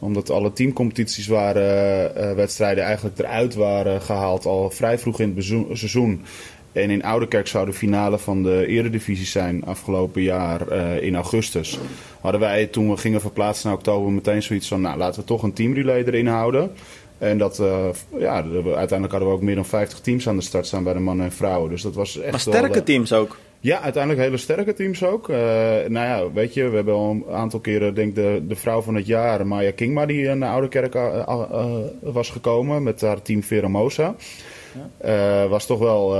omdat 0.00 0.30
alle 0.30 0.52
teamcompetities 0.52 1.26
waren, 1.26 2.12
uh, 2.16 2.32
wedstrijden 2.32 2.84
eigenlijk 2.84 3.18
eruit 3.18 3.54
waren 3.54 4.02
gehaald 4.02 4.46
al 4.46 4.70
vrij 4.70 4.98
vroeg 4.98 5.20
in 5.20 5.34
het 5.36 5.44
seizoen. 5.78 6.24
En 6.72 6.90
in 6.90 7.04
Oudekerk 7.04 7.46
zou 7.46 7.66
de 7.66 7.72
finale 7.72 8.18
van 8.18 8.42
de 8.42 8.66
eredivisie 8.66 9.26
zijn 9.26 9.64
afgelopen 9.64 10.22
jaar 10.22 10.72
uh, 10.72 11.02
in 11.02 11.14
augustus. 11.14 11.78
Hadden 12.20 12.40
wij 12.40 12.66
toen 12.66 12.90
we 12.90 12.96
gingen 12.96 13.20
verplaatsen 13.20 13.68
naar 13.68 13.76
oktober 13.76 14.12
meteen 14.12 14.42
zoiets 14.42 14.68
van... 14.68 14.80
nou, 14.80 14.98
laten 14.98 15.20
we 15.20 15.26
toch 15.26 15.42
een 15.42 15.52
teamrelay 15.52 16.04
erin 16.04 16.26
houden. 16.26 16.70
En 17.18 17.38
dat, 17.38 17.58
uh, 17.58 17.86
ja, 18.18 18.34
uiteindelijk 18.34 19.10
hadden 19.10 19.28
we 19.28 19.34
ook 19.34 19.42
meer 19.42 19.54
dan 19.54 19.66
50 19.66 20.00
teams 20.00 20.28
aan 20.28 20.36
de 20.36 20.42
start 20.42 20.66
staan 20.66 20.84
bij 20.84 20.92
de 20.92 20.98
mannen 20.98 21.26
en 21.26 21.32
vrouwen. 21.32 21.70
Dus 21.70 21.82
dat 21.82 21.94
was 21.94 22.18
echt 22.18 22.30
Maar 22.30 22.40
sterke 22.40 22.74
wel, 22.74 22.82
teams 22.82 23.12
ook? 23.12 23.38
Ja, 23.62 23.80
uiteindelijk 23.80 24.22
hele 24.22 24.36
sterke 24.36 24.74
teams 24.74 25.04
ook. 25.04 25.28
Uh, 25.28 25.36
nou 25.86 25.90
ja, 25.90 26.32
weet 26.32 26.54
je, 26.54 26.68
we 26.68 26.76
hebben 26.76 26.94
al 26.94 27.10
een 27.10 27.24
aantal 27.34 27.60
keren, 27.60 27.94
denk 27.94 28.14
de, 28.14 28.42
de 28.48 28.56
vrouw 28.56 28.80
van 28.80 28.94
het 28.94 29.06
jaar, 29.06 29.46
Maya 29.46 29.72
Kingma, 29.72 30.06
die 30.06 30.34
naar 30.34 30.52
Oude 30.52 30.68
Kerk 30.68 30.94
uh, 30.94 31.22
uh, 31.28 31.74
was 32.00 32.30
gekomen 32.30 32.82
met 32.82 33.00
haar 33.00 33.22
team 33.22 33.42
Veramosa. 33.42 34.14
Ja. 35.02 35.48
was 35.48 35.66
toch 35.66 35.78
wel 35.78 36.10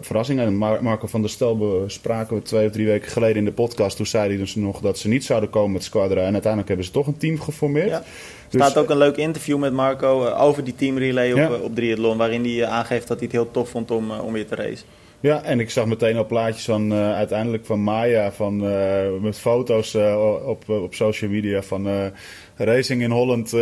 verrassing. 0.00 0.40
En 0.40 0.56
Marco 0.56 1.06
van 1.06 1.20
der 1.20 1.30
Stel 1.30 1.56
bespraken 1.56 2.36
we 2.36 2.42
twee 2.42 2.66
of 2.66 2.72
drie 2.72 2.86
weken 2.86 3.10
geleden 3.10 3.36
in 3.36 3.44
de 3.44 3.52
podcast. 3.52 3.96
Toen 3.96 4.06
zei 4.06 4.28
hij 4.28 4.36
dus 4.36 4.54
nog 4.54 4.80
dat 4.80 4.98
ze 4.98 5.08
niet 5.08 5.24
zouden 5.24 5.50
komen 5.50 5.72
met 5.72 5.84
Squadra. 5.84 6.20
En 6.20 6.32
uiteindelijk 6.32 6.68
hebben 6.68 6.86
ze 6.86 6.92
toch 6.92 7.06
een 7.06 7.16
team 7.16 7.40
geformeerd. 7.40 7.88
Ja. 7.88 7.98
Er 7.98 8.04
staat 8.48 8.74
dus- 8.74 8.82
ook 8.82 8.90
een 8.90 8.98
leuk 8.98 9.16
interview 9.16 9.58
met 9.58 9.72
Marco 9.72 10.26
over 10.26 10.64
die 10.64 10.74
teamrelay 10.74 11.32
op, 11.32 11.38
ja. 11.38 11.50
op 11.52 11.74
Triathlon. 11.74 12.16
Waarin 12.16 12.44
hij 12.44 12.66
aangeeft 12.66 13.08
dat 13.08 13.16
hij 13.18 13.26
het 13.26 13.36
heel 13.36 13.50
tof 13.50 13.68
vond 13.68 13.90
om, 13.90 14.10
om 14.10 14.32
weer 14.32 14.46
te 14.46 14.54
racen. 14.54 14.86
Ja, 15.20 15.42
en 15.42 15.60
ik 15.60 15.70
zag 15.70 15.86
meteen 15.86 16.16
al 16.16 16.26
plaatjes 16.26 16.64
van 16.64 16.92
uh, 16.92 17.14
uiteindelijk 17.14 17.66
van 17.66 17.80
Maya 17.80 18.32
van, 18.32 18.64
uh, 18.64 19.20
met 19.20 19.38
foto's 19.38 19.94
uh, 19.94 20.40
op, 20.46 20.68
op 20.68 20.94
social 20.94 21.30
media 21.30 21.62
van 21.62 22.12
racing 22.56 23.02
in 23.02 23.10
Holland 23.10 23.54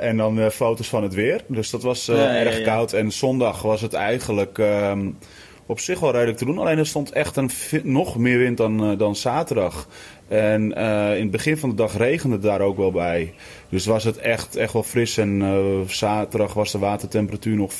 en 0.00 0.16
dan 0.16 0.50
foto's 0.50 0.88
van 0.88 1.02
het 1.02 1.14
weer. 1.14 1.40
Dus 1.46 1.70
dat 1.70 1.82
was 1.82 2.06
ja, 2.06 2.36
erg 2.36 2.58
ja, 2.58 2.64
koud. 2.64 2.92
En 2.92 3.12
zondag 3.12 3.62
was 3.62 3.80
het 3.80 3.92
eigenlijk 3.92 4.58
um, 4.58 5.18
op 5.66 5.80
zich 5.80 6.00
wel 6.00 6.12
redelijk 6.12 6.38
te 6.38 6.44
doen. 6.44 6.58
Alleen 6.58 6.78
er 6.78 6.86
stond 6.86 7.12
echt 7.12 7.36
een 7.36 7.50
nog 7.82 8.18
meer 8.18 8.38
wind 8.38 8.56
dan, 8.56 8.96
dan 8.96 9.16
zaterdag. 9.16 9.88
En 10.28 10.72
in 11.16 11.22
het 11.22 11.30
begin 11.30 11.56
van 11.56 11.68
de 11.68 11.74
dag 11.74 11.96
regende 11.96 12.34
het 12.34 12.44
daar 12.44 12.60
ook 12.60 12.76
wel 12.76 12.92
bij. 12.92 13.34
Dus 13.68 13.86
was 13.86 14.04
het 14.04 14.16
echt, 14.16 14.56
echt 14.56 14.72
wel 14.72 14.82
fris. 14.82 15.18
En 15.18 15.42
zaterdag 15.86 16.54
was 16.54 16.72
de 16.72 16.78
watertemperatuur 16.78 17.56
nog 17.56 17.72
15,7 17.72 17.78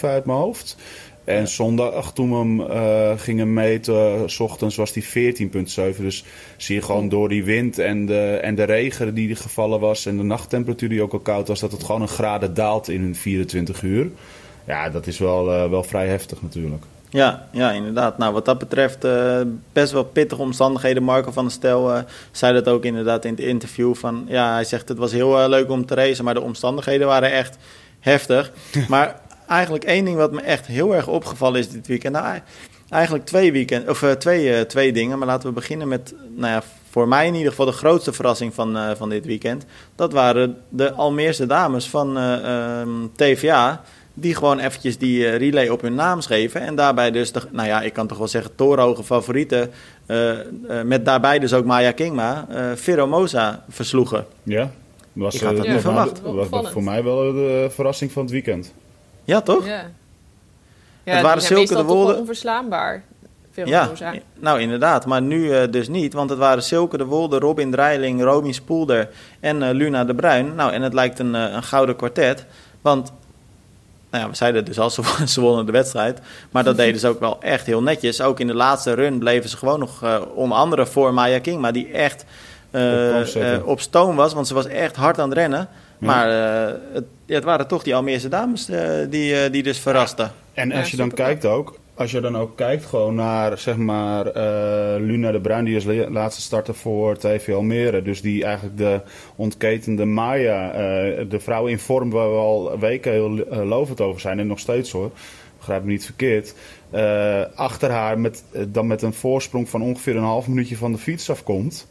uit 0.00 0.24
mijn 0.24 0.38
hoofd. 0.38 0.76
En 1.28 1.48
zondag, 1.48 2.12
toen 2.12 2.30
we 2.30 2.36
hem 2.36 2.60
uh, 2.60 3.10
gingen 3.16 3.52
meten, 3.52 4.30
s 4.30 4.40
ochtends 4.40 4.76
was 4.76 4.92
die 4.92 5.04
14,7. 5.04 6.00
Dus 6.00 6.24
zie 6.56 6.74
je 6.74 6.82
gewoon 6.82 7.08
door 7.08 7.28
die 7.28 7.44
wind 7.44 7.78
en 7.78 8.06
de, 8.06 8.38
en 8.42 8.54
de 8.54 8.62
regen 8.62 9.14
die 9.14 9.34
gevallen 9.34 9.80
was... 9.80 10.06
en 10.06 10.16
de 10.16 10.22
nachttemperatuur 10.22 10.88
die 10.88 11.02
ook 11.02 11.12
al 11.12 11.18
koud 11.18 11.48
was... 11.48 11.60
dat 11.60 11.72
het 11.72 11.84
gewoon 11.84 12.02
een 12.02 12.08
graden 12.08 12.54
daalt 12.54 12.88
in 12.88 13.14
24 13.14 13.82
uur. 13.82 14.10
Ja, 14.66 14.90
dat 14.90 15.06
is 15.06 15.18
wel, 15.18 15.54
uh, 15.54 15.70
wel 15.70 15.82
vrij 15.82 16.06
heftig 16.06 16.42
natuurlijk. 16.42 16.84
Ja, 17.08 17.48
ja, 17.52 17.70
inderdaad. 17.70 18.18
Nou, 18.18 18.32
wat 18.32 18.44
dat 18.44 18.58
betreft 18.58 19.04
uh, 19.04 19.40
best 19.72 19.92
wel 19.92 20.04
pittige 20.04 20.42
omstandigheden. 20.42 21.02
Marco 21.02 21.30
van 21.30 21.44
der 21.44 21.52
Stel 21.52 21.96
uh, 21.96 22.02
zei 22.30 22.52
dat 22.52 22.68
ook 22.68 22.84
inderdaad 22.84 23.24
in 23.24 23.30
het 23.30 23.40
interview. 23.40 23.94
Van, 23.94 24.24
ja, 24.28 24.52
hij 24.52 24.64
zegt 24.64 24.88
het 24.88 24.98
was 24.98 25.12
heel 25.12 25.42
uh, 25.42 25.48
leuk 25.48 25.70
om 25.70 25.86
te 25.86 25.94
racen, 25.94 26.24
maar 26.24 26.34
de 26.34 26.40
omstandigheden 26.40 27.06
waren 27.06 27.32
echt 27.32 27.58
heftig. 28.00 28.52
maar 28.88 29.26
eigenlijk 29.48 29.84
één 29.84 30.04
ding 30.04 30.16
wat 30.16 30.32
me 30.32 30.40
echt 30.40 30.66
heel 30.66 30.94
erg 30.94 31.08
opgevallen 31.08 31.60
is 31.60 31.68
dit 31.68 31.86
weekend. 31.86 32.14
Nou, 32.14 32.38
eigenlijk 32.88 33.24
twee, 33.24 33.52
weekend, 33.52 33.88
of, 33.88 34.02
uh, 34.02 34.10
twee, 34.10 34.58
uh, 34.58 34.60
twee 34.60 34.92
dingen. 34.92 35.18
Maar 35.18 35.26
laten 35.26 35.48
we 35.48 35.54
beginnen 35.54 35.88
met, 35.88 36.14
nou 36.36 36.52
ja, 36.52 36.62
voor 36.90 37.08
mij 37.08 37.26
in 37.26 37.34
ieder 37.34 37.50
geval 37.50 37.66
de 37.66 37.72
grootste 37.72 38.12
verrassing 38.12 38.54
van, 38.54 38.76
uh, 38.76 38.90
van 38.96 39.08
dit 39.08 39.26
weekend. 39.26 39.64
Dat 39.94 40.12
waren 40.12 40.56
de 40.68 40.92
Almeerse 40.92 41.46
dames 41.46 41.88
van 41.88 42.16
um, 42.16 43.10
TVA. 43.16 43.82
Die 44.14 44.34
gewoon 44.34 44.58
eventjes 44.58 44.98
die 44.98 45.28
relay 45.30 45.68
op 45.68 45.80
hun 45.80 45.94
naam 45.94 46.20
schreven. 46.20 46.60
En 46.60 46.74
daarbij 46.74 47.10
dus, 47.10 47.32
de, 47.32 47.42
nou 47.50 47.68
ja, 47.68 47.82
ik 47.82 47.92
kan 47.92 48.06
toch 48.06 48.18
wel 48.18 48.28
zeggen, 48.28 48.54
torenhoge 48.54 49.04
favorieten. 49.04 49.70
met 50.84 51.04
daarbij 51.04 51.38
dus 51.38 51.52
ook 51.52 51.64
Maya 51.64 51.92
Kingma, 51.92 52.46
uh, 52.86 53.04
Mosa 53.04 53.64
versloegen. 53.68 54.26
Ja, 54.42 54.70
was, 55.12 55.34
ik 55.34 55.40
had 55.40 55.56
dat 55.56 55.68
niet 55.68 55.80
verwacht. 55.80 56.20
was 56.50 56.70
voor 56.70 56.82
mij 56.82 57.04
wel 57.04 57.32
de 57.32 57.68
verrassing 57.70 58.12
van 58.12 58.22
het 58.22 58.30
weekend. 58.30 58.72
Ja, 59.28 59.40
toch? 59.40 59.66
Ja. 59.66 59.90
Ja, 61.04 61.14
het 61.14 61.22
waren 61.22 61.42
zulke 61.42 61.76
de 61.76 61.82
woorden. 61.82 62.18
onverslaanbaar. 62.18 63.02
Ja, 63.64 63.90
nou 64.34 64.60
inderdaad. 64.60 65.06
Maar 65.06 65.22
nu 65.22 65.44
uh, 65.44 65.62
dus 65.70 65.88
niet. 65.88 66.12
Want 66.12 66.30
het 66.30 66.38
waren 66.38 66.62
Silke 66.62 66.96
de 66.96 67.04
Wolde, 67.04 67.38
Robin 67.38 67.70
Dreiling, 67.70 68.22
Romy 68.22 68.52
Spoelder 68.52 69.08
en 69.40 69.62
uh, 69.62 69.68
Luna 69.70 70.04
de 70.04 70.14
Bruin. 70.14 70.54
Nou, 70.54 70.72
en 70.72 70.82
het 70.82 70.94
lijkt 70.94 71.18
een, 71.18 71.34
uh, 71.34 71.52
een 71.52 71.62
gouden 71.62 71.96
kwartet. 71.96 72.46
Want, 72.80 73.12
nou 74.10 74.24
ja, 74.24 74.30
we 74.30 74.36
zeiden 74.36 74.64
dus 74.64 74.78
al, 74.78 74.90
ze, 75.26 75.40
wonnen 75.40 75.66
de 75.66 75.72
wedstrijd. 75.72 76.20
Maar 76.50 76.64
dat 76.64 76.76
deden 76.76 77.00
ze 77.00 77.08
ook 77.08 77.20
wel 77.20 77.36
echt 77.40 77.66
heel 77.66 77.82
netjes. 77.82 78.20
Ook 78.20 78.40
in 78.40 78.46
de 78.46 78.54
laatste 78.54 78.92
run 78.92 79.18
bleven 79.18 79.50
ze 79.50 79.56
gewoon 79.56 79.78
nog, 79.78 80.20
onder 80.34 80.58
andere 80.58 80.86
voor 80.86 81.14
Maya 81.14 81.38
Kingma, 81.38 81.70
die 81.70 81.92
echt 81.92 82.24
op 83.64 83.80
stoom 83.80 84.16
was. 84.16 84.32
Want 84.32 84.46
ze 84.46 84.54
was 84.54 84.66
echt 84.66 84.96
hard 84.96 85.18
aan 85.18 85.28
het 85.28 85.38
rennen. 85.38 85.68
Maar 85.98 86.28
het 86.92 87.04
ja, 87.28 87.34
het 87.34 87.44
waren 87.44 87.66
toch 87.66 87.82
die 87.82 87.94
Almeerse 87.94 88.28
dames 88.28 88.70
uh, 88.70 88.90
die, 89.10 89.32
uh, 89.32 89.52
die 89.52 89.62
dus 89.62 89.78
verrasten. 89.78 90.32
En 90.54 90.72
als 90.72 90.90
je 90.90 90.96
dan 90.96 91.10
kijkt 91.10 91.44
ook, 91.44 91.78
als 91.94 92.10
je 92.10 92.20
dan 92.20 92.36
ook 92.36 92.56
kijkt 92.56 92.84
gewoon 92.84 93.14
naar, 93.14 93.58
zeg 93.58 93.76
maar, 93.76 94.26
uh, 94.26 95.06
Luna 95.06 95.30
de 95.30 95.40
Bruin, 95.40 95.64
die 95.64 95.76
is 95.76 95.84
laatste 96.08 96.42
starter 96.42 96.74
voor 96.74 97.18
TV 97.18 97.54
Almere. 97.54 98.02
Dus 98.02 98.20
die 98.20 98.44
eigenlijk 98.44 98.76
de 98.78 99.00
ontketende 99.36 100.04
Maya, 100.04 100.70
uh, 100.70 101.30
de 101.30 101.40
vrouw 101.40 101.66
in 101.66 101.78
vorm 101.78 102.10
waar 102.10 102.30
we 102.30 102.36
al 102.36 102.78
weken 102.78 103.12
heel 103.12 103.38
uh, 103.38 103.68
lovend 103.68 104.00
over 104.00 104.20
zijn 104.20 104.38
en 104.38 104.46
nog 104.46 104.58
steeds 104.58 104.90
hoor. 104.90 105.10
Begrijp 105.58 105.84
me 105.84 105.90
niet 105.90 106.04
verkeerd. 106.04 106.54
achter 107.54 107.90
haar 107.90 108.18
met, 108.18 108.44
dan 108.68 108.86
met 108.86 109.02
een 109.02 109.12
voorsprong 109.12 109.68
van 109.68 109.82
ongeveer 109.82 110.16
een 110.16 110.22
half 110.22 110.48
minuutje 110.48 110.76
van 110.76 110.92
de 110.92 110.98
fiets 110.98 111.30
afkomt. 111.30 111.88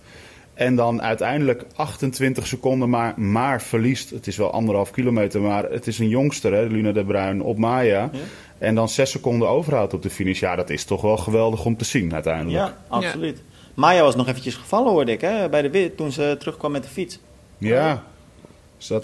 En 0.57 0.75
dan 0.75 1.01
uiteindelijk 1.01 1.65
28 1.75 2.47
seconden 2.47 2.89
maar, 2.89 3.19
maar 3.19 3.61
verliest. 3.61 4.09
Het 4.09 4.27
is 4.27 4.37
wel 4.37 4.51
anderhalf 4.51 4.91
kilometer, 4.91 5.41
maar 5.41 5.63
het 5.63 5.87
is 5.87 5.99
een 5.99 6.07
jongster, 6.07 6.53
hè, 6.53 6.63
Luna 6.63 6.91
de 6.91 7.05
Bruin, 7.05 7.41
op 7.41 7.57
Maya. 7.57 8.09
Ja. 8.11 8.19
En 8.57 8.75
dan 8.75 8.89
zes 8.89 9.11
seconden 9.11 9.49
overhoudt 9.49 9.93
op 9.93 10.01
de 10.01 10.09
finish. 10.09 10.39
Ja, 10.39 10.55
dat 10.55 10.69
is 10.69 10.83
toch 10.83 11.01
wel 11.01 11.17
geweldig 11.17 11.65
om 11.65 11.77
te 11.77 11.85
zien 11.85 12.13
uiteindelijk. 12.13 12.57
Ja, 12.57 12.77
absoluut. 12.87 13.41
Maya 13.73 14.01
was 14.01 14.15
nog 14.15 14.27
eventjes 14.27 14.55
gevallen, 14.55 14.91
hoorde 14.91 15.11
ik, 15.11 15.21
hè, 15.21 15.49
bij 15.49 15.61
de 15.61 15.69
wit 15.69 15.97
toen 15.97 16.11
ze 16.11 16.35
terugkwam 16.39 16.71
met 16.71 16.83
de 16.83 16.89
fiets. 16.89 17.19
Ja, 17.57 18.03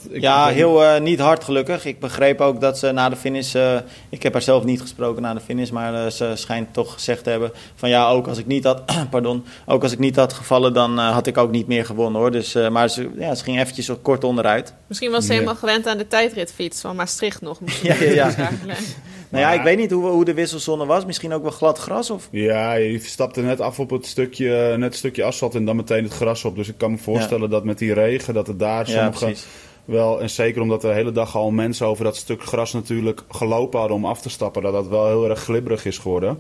ik 0.09 0.21
ja, 0.21 0.47
heel 0.47 0.83
uh, 0.83 0.99
niet 0.99 1.19
hard 1.19 1.43
gelukkig. 1.43 1.85
Ik 1.85 1.99
begreep 1.99 2.41
ook 2.41 2.61
dat 2.61 2.79
ze 2.79 2.91
na 2.91 3.09
de 3.09 3.15
finish... 3.15 3.55
Uh, 3.55 3.77
ik 4.09 4.23
heb 4.23 4.33
haar 4.33 4.41
zelf 4.41 4.63
niet 4.63 4.81
gesproken 4.81 5.21
na 5.21 5.33
de 5.33 5.39
finish... 5.39 5.69
maar 5.69 5.93
uh, 5.93 6.07
ze 6.11 6.31
schijnt 6.35 6.73
toch 6.73 6.93
gezegd 6.93 7.23
te 7.23 7.29
hebben... 7.29 7.51
van 7.75 7.89
ja, 7.89 8.09
ook 8.09 8.27
als 8.27 8.37
ik 8.37 8.45
niet 8.45 8.63
had... 8.63 8.81
pardon, 9.09 9.45
ook 9.65 9.83
als 9.83 9.91
ik 9.91 9.99
niet 9.99 10.15
had 10.15 10.33
gevallen... 10.33 10.73
dan 10.73 10.97
had 10.97 11.27
ik 11.27 11.37
ook 11.37 11.51
niet 11.51 11.67
meer 11.67 11.85
gewonnen, 11.85 12.21
hoor. 12.21 12.31
Dus, 12.31 12.53
maar 12.71 12.89
ze, 12.89 13.09
ja, 13.17 13.35
ze 13.35 13.43
ging 13.43 13.59
eventjes 13.59 13.89
kort 14.01 14.23
onderuit. 14.23 14.73
Misschien 14.87 15.11
was 15.11 15.25
ze 15.25 15.33
helemaal 15.33 15.55
gewend 15.55 15.87
aan 15.87 15.97
de 15.97 16.07
tijdritfiets... 16.07 16.81
van 16.81 16.95
Maastricht 16.95 17.41
nog. 17.41 17.59
ja, 17.81 17.95
ja, 17.95 18.11
ja. 18.11 18.49
nou 19.33 19.45
ja, 19.45 19.59
ik 19.59 19.63
weet 19.63 19.77
niet 19.77 19.91
hoe, 19.91 20.09
hoe 20.09 20.25
de 20.25 20.33
wisselzone 20.33 20.85
was. 20.85 21.05
Misschien 21.05 21.33
ook 21.33 21.41
wel 21.41 21.51
glad 21.51 21.77
gras, 21.77 22.09
of? 22.09 22.27
Ja, 22.31 22.73
je 22.73 22.99
stapte 22.99 23.41
net 23.41 23.61
af 23.61 23.79
op 23.79 23.89
het 23.89 24.05
stukje, 24.05 24.75
net 24.77 24.95
stukje 24.95 25.23
asfalt... 25.23 25.55
en 25.55 25.65
dan 25.65 25.75
meteen 25.75 26.03
het 26.03 26.13
gras 26.13 26.45
op. 26.45 26.55
Dus 26.55 26.67
ik 26.67 26.77
kan 26.77 26.91
me 26.91 26.97
voorstellen 26.97 27.49
dat 27.49 27.63
met 27.63 27.77
die 27.77 27.93
regen... 27.93 28.33
dat 28.33 28.47
het 28.47 28.59
daar 28.59 28.87
sommige 28.87 29.35
wel, 29.85 30.21
en 30.21 30.29
zeker 30.29 30.61
omdat 30.61 30.81
de 30.81 30.87
hele 30.87 31.11
dag 31.11 31.35
al 31.35 31.51
mensen 31.51 31.87
over 31.87 32.03
dat 32.03 32.15
stuk 32.15 32.43
gras 32.43 32.73
natuurlijk 32.73 33.21
gelopen 33.29 33.79
hadden 33.79 33.97
om 33.97 34.05
af 34.05 34.21
te 34.21 34.29
stappen, 34.29 34.61
dat 34.61 34.73
dat 34.73 34.87
wel 34.87 35.07
heel 35.07 35.29
erg 35.29 35.39
glibberig 35.39 35.85
is 35.85 35.97
geworden. 35.97 36.39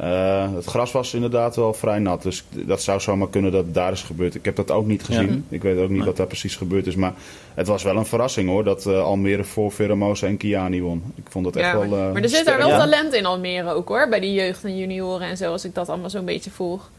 Uh, 0.00 0.54
het 0.54 0.64
gras 0.64 0.92
was 0.92 1.14
inderdaad 1.14 1.56
wel 1.56 1.74
vrij 1.74 1.98
nat, 1.98 2.22
dus 2.22 2.44
dat 2.50 2.82
zou 2.82 3.00
zomaar 3.00 3.28
kunnen 3.28 3.52
dat 3.52 3.64
het 3.64 3.74
daar 3.74 3.92
is 3.92 4.02
gebeurd. 4.02 4.34
Ik 4.34 4.44
heb 4.44 4.56
dat 4.56 4.70
ook 4.70 4.86
niet 4.86 5.02
gezien. 5.02 5.44
Ik 5.48 5.62
weet 5.62 5.78
ook 5.78 5.88
niet 5.88 6.04
wat 6.04 6.16
daar 6.16 6.26
precies 6.26 6.56
gebeurd 6.56 6.86
is, 6.86 6.94
maar 6.94 7.12
het 7.54 7.66
was 7.66 7.82
wel 7.82 7.96
een 7.96 8.06
verrassing 8.06 8.48
hoor, 8.48 8.64
dat 8.64 8.86
uh, 8.86 9.02
Almere 9.02 9.44
voor 9.44 9.72
Veremosa 9.72 10.26
en 10.26 10.36
Kiani 10.36 10.82
won. 10.82 11.12
Ik 11.14 11.26
vond 11.28 11.44
dat 11.44 11.56
echt 11.56 11.72
wel... 11.72 11.84
Uh, 11.84 12.12
maar 12.12 12.22
er 12.22 12.28
zit 12.28 12.46
er 12.46 12.58
wel 12.58 12.68
talent 12.68 13.14
in 13.14 13.26
Almere 13.26 13.72
ook 13.72 13.88
hoor, 13.88 14.08
bij 14.08 14.20
die 14.20 14.32
jeugd 14.32 14.64
en 14.64 14.78
junioren 14.78 15.28
en 15.28 15.36
zo, 15.36 15.52
als 15.52 15.64
ik 15.64 15.74
dat 15.74 15.88
allemaal 15.88 16.10
zo'n 16.10 16.24
beetje 16.24 16.50
volg. 16.50 16.90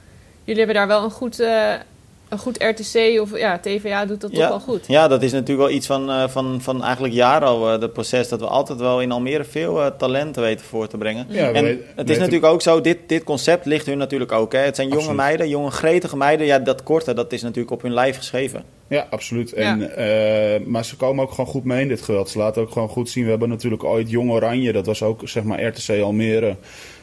Jullie 0.43 0.63
hebben 0.63 0.75
daar 0.75 0.87
wel 0.87 1.03
een 1.03 1.11
goed 1.11 1.43
een 2.29 2.37
goed 2.37 2.63
RTC 2.63 3.19
of 3.21 3.37
ja, 3.37 3.59
TVA 3.59 4.05
doet 4.05 4.21
dat 4.21 4.33
toch 4.33 4.47
wel 4.47 4.59
goed. 4.59 4.85
Ja, 4.87 5.07
dat 5.07 5.23
is 5.23 5.31
natuurlijk 5.31 5.67
wel 5.67 5.77
iets 5.77 5.87
van, 5.87 6.09
uh, 6.09 6.27
van, 6.27 6.61
van 6.61 6.83
eigenlijk 6.83 7.13
jaren 7.13 7.47
al, 7.47 7.73
uh, 7.73 7.81
het 7.81 7.93
proces 7.93 8.29
dat 8.29 8.39
we 8.39 8.47
altijd 8.47 8.79
wel 8.79 9.01
in 9.01 9.11
Almere 9.11 9.43
veel 9.43 9.79
uh, 9.79 9.87
talenten 9.97 10.41
weten 10.41 10.65
voor 10.65 10.87
te 10.87 10.97
brengen. 10.97 11.25
Ja, 11.29 11.51
en 11.51 11.81
het 11.95 12.09
is 12.09 12.17
natuurlijk 12.17 12.45
ook 12.45 12.61
zo, 12.61 12.81
dit, 12.81 12.97
dit 13.07 13.23
concept 13.23 13.65
ligt 13.65 13.85
hun 13.85 13.97
natuurlijk 13.97 14.31
ook. 14.31 14.51
Hè. 14.51 14.59
Het 14.59 14.75
zijn 14.75 14.89
jonge 14.89 15.13
meiden, 15.13 15.49
jonge 15.49 15.71
gretige 15.71 16.17
meiden. 16.17 16.45
Ja, 16.45 16.59
dat 16.59 16.83
korte, 16.83 17.13
dat 17.13 17.33
is 17.33 17.41
natuurlijk 17.41 17.71
op 17.71 17.81
hun 17.81 17.93
lijf 17.93 18.17
geschreven. 18.17 18.63
Ja, 18.87 19.07
absoluut. 19.09 19.53
En, 19.53 19.91
maar 20.65 20.85
ze 20.85 20.95
komen 20.95 21.23
ook 21.23 21.31
gewoon 21.31 21.45
goed 21.45 21.63
mee 21.63 21.81
in 21.81 21.87
dit 21.87 22.01
geweld. 22.01 22.29
Ze 22.29 22.37
laten 22.37 22.61
ook 22.61 22.71
gewoon 22.71 22.89
goed 22.89 23.09
zien. 23.09 23.23
We 23.23 23.29
hebben 23.29 23.49
natuurlijk 23.49 23.83
ooit 23.83 24.09
Jong 24.09 24.31
Oranje, 24.31 24.71
dat 24.71 24.85
was 24.85 25.03
ook 25.03 25.21
zeg 25.23 25.43
maar 25.43 25.63
RTC 25.63 26.01
Almere, 26.01 26.55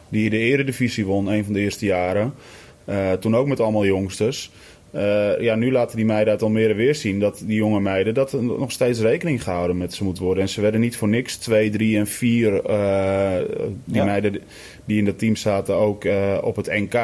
die 0.08 0.30
de 0.30 0.38
eredivisie 0.38 1.06
won, 1.06 1.26
een 1.26 1.44
van 1.44 1.52
de 1.52 1.60
eerste 1.60 1.86
jaren. 1.86 2.34
toen 3.20 3.36
ook 3.36 3.46
met 3.46 3.60
allemaal 3.60 3.84
jongsters. 3.84 4.50
Uh, 4.94 5.40
ja, 5.40 5.54
nu 5.54 5.72
laten 5.72 5.96
die 5.96 6.04
meiden 6.04 6.32
uit 6.32 6.42
Almere 6.42 6.74
weer 6.74 6.94
zien 6.94 7.20
dat 7.20 7.42
die 7.46 7.56
jonge 7.56 7.80
meiden 7.80 8.14
dat 8.14 8.32
er 8.32 8.42
nog 8.42 8.72
steeds 8.72 9.00
rekening 9.00 9.42
gehouden 9.42 9.76
met 9.76 9.94
ze 9.94 10.04
moet 10.04 10.18
worden. 10.18 10.42
En 10.42 10.48
ze 10.48 10.60
werden 10.60 10.80
niet 10.80 10.96
voor 10.96 11.08
niks 11.08 11.36
2, 11.36 11.70
3 11.70 11.98
en 11.98 12.06
4 12.06 12.70
uh, 12.70 13.32
die 13.84 14.02
meiden 14.02 14.40
die 14.84 14.98
in 14.98 15.04
dat 15.04 15.18
team 15.18 15.36
zaten 15.36 15.74
ook 15.74 16.04
uh, 16.04 16.38
op 16.42 16.56
het 16.56 16.66
NK. 16.66 17.00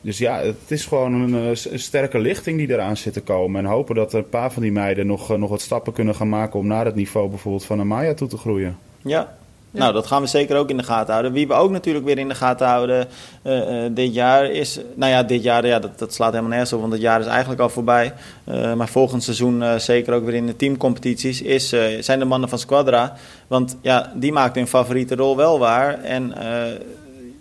Dus 0.00 0.18
ja, 0.18 0.42
het 0.42 0.56
is 0.70 0.86
gewoon 0.86 1.12
een, 1.14 1.32
een, 1.32 1.78
sterke 1.78 2.18
lichting 2.18 2.58
die 2.58 2.70
eraan 2.70 2.96
zit 2.96 3.12
te 3.12 3.22
komen. 3.22 3.64
En 3.64 3.70
hopen 3.70 3.94
dat 3.94 4.12
er 4.12 4.18
een 4.18 4.28
paar 4.28 4.52
van 4.52 4.62
die 4.62 4.72
meiden 4.72 5.06
nog, 5.06 5.38
nog 5.38 5.50
wat 5.50 5.60
stappen 5.60 5.92
kunnen 5.92 6.14
gaan 6.14 6.28
maken 6.28 6.58
om 6.58 6.66
naar 6.66 6.84
het 6.84 6.94
niveau 6.94 7.28
bijvoorbeeld 7.28 7.64
van 7.64 7.78
een 7.78 7.86
Maya 7.86 8.14
toe 8.14 8.28
te 8.28 8.36
groeien. 8.36 8.76
Ja, 9.02 9.36
nou, 9.74 9.92
dat 9.92 10.06
gaan 10.06 10.22
we 10.22 10.28
zeker 10.28 10.56
ook 10.56 10.70
in 10.70 10.76
de 10.76 10.82
gaten 10.82 11.12
houden. 11.12 11.32
Wie 11.32 11.46
we 11.46 11.54
ook 11.54 11.70
natuurlijk 11.70 12.04
weer 12.04 12.18
in 12.18 12.28
de 12.28 12.34
gaten 12.34 12.66
houden 12.66 13.06
uh, 13.42 13.56
uh, 13.56 13.90
dit 13.90 14.14
jaar 14.14 14.50
is... 14.50 14.80
Nou 14.94 15.12
ja, 15.12 15.22
dit 15.22 15.42
jaar, 15.42 15.66
ja, 15.66 15.78
dat, 15.78 15.98
dat 15.98 16.14
slaat 16.14 16.30
helemaal 16.30 16.50
nergens 16.50 16.72
op, 16.72 16.80
want 16.80 16.92
het 16.92 17.02
jaar 17.02 17.20
is 17.20 17.26
eigenlijk 17.26 17.60
al 17.60 17.68
voorbij. 17.68 18.12
Uh, 18.44 18.74
maar 18.74 18.88
volgend 18.88 19.22
seizoen 19.22 19.80
zeker 19.80 20.14
ook 20.14 20.24
weer 20.24 20.34
in 20.34 20.46
de 20.46 20.56
teamcompetities 20.56 21.42
is, 21.42 21.68
zijn 22.00 22.18
de 22.18 22.24
mannen 22.24 22.48
van 22.48 22.58
Squadra. 22.58 23.16
Want 23.46 23.76
ja, 23.80 24.12
die 24.14 24.32
maakten 24.32 24.60
hun 24.60 24.70
favoriete 24.70 25.14
rol 25.14 25.36
wel 25.36 25.58
waar. 25.58 26.02
En 26.02 26.34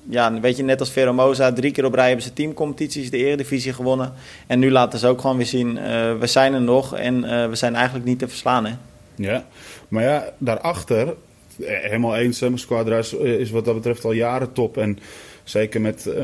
ja, 0.10 0.40
weet 0.40 0.58
je, 0.58 0.64
net 0.64 0.80
als 0.80 0.92
Veromosa, 0.92 1.54
drie 1.54 1.72
keer 1.72 1.86
op 1.86 1.94
rij 1.94 2.08
hebben 2.08 2.26
ze 2.26 2.34
teamcompetities, 2.34 3.10
de 3.10 3.18
eredivisie 3.18 3.74
gewonnen. 3.74 4.14
En 4.48 4.60
nu 4.60 4.72
laten 4.72 5.00
ze 5.00 5.08
ook 5.08 5.22
gewoon 5.22 5.38
weer 5.38 5.46
zien, 5.46 5.74
we 6.20 6.28
zijn 6.28 6.54
er 6.54 6.62
nog 6.62 6.96
en 6.96 7.22
we 7.50 7.56
zijn 7.56 7.76
eigenlijk 7.76 8.06
niet 8.06 8.20
te 8.20 8.28
verslaan, 8.28 8.66
hè. 8.66 8.74
Ja, 9.16 9.44
maar 9.88 10.04
ja, 10.04 10.24
daarachter 10.38 11.08
eh, 11.08 11.14
helemaal 11.62 12.16
eens. 12.16 12.40
Mijn 12.40 12.60
squadra 12.60 12.98
is, 13.22 13.52
wat 13.52 13.66
dat 13.66 13.74
betreft 13.74 14.06
al 14.06 14.12
jaren 14.12 14.54
top. 14.54 14.78
En 14.78 15.00
zeker 15.44 15.82
met, 15.82 16.06
uh, 16.08 16.16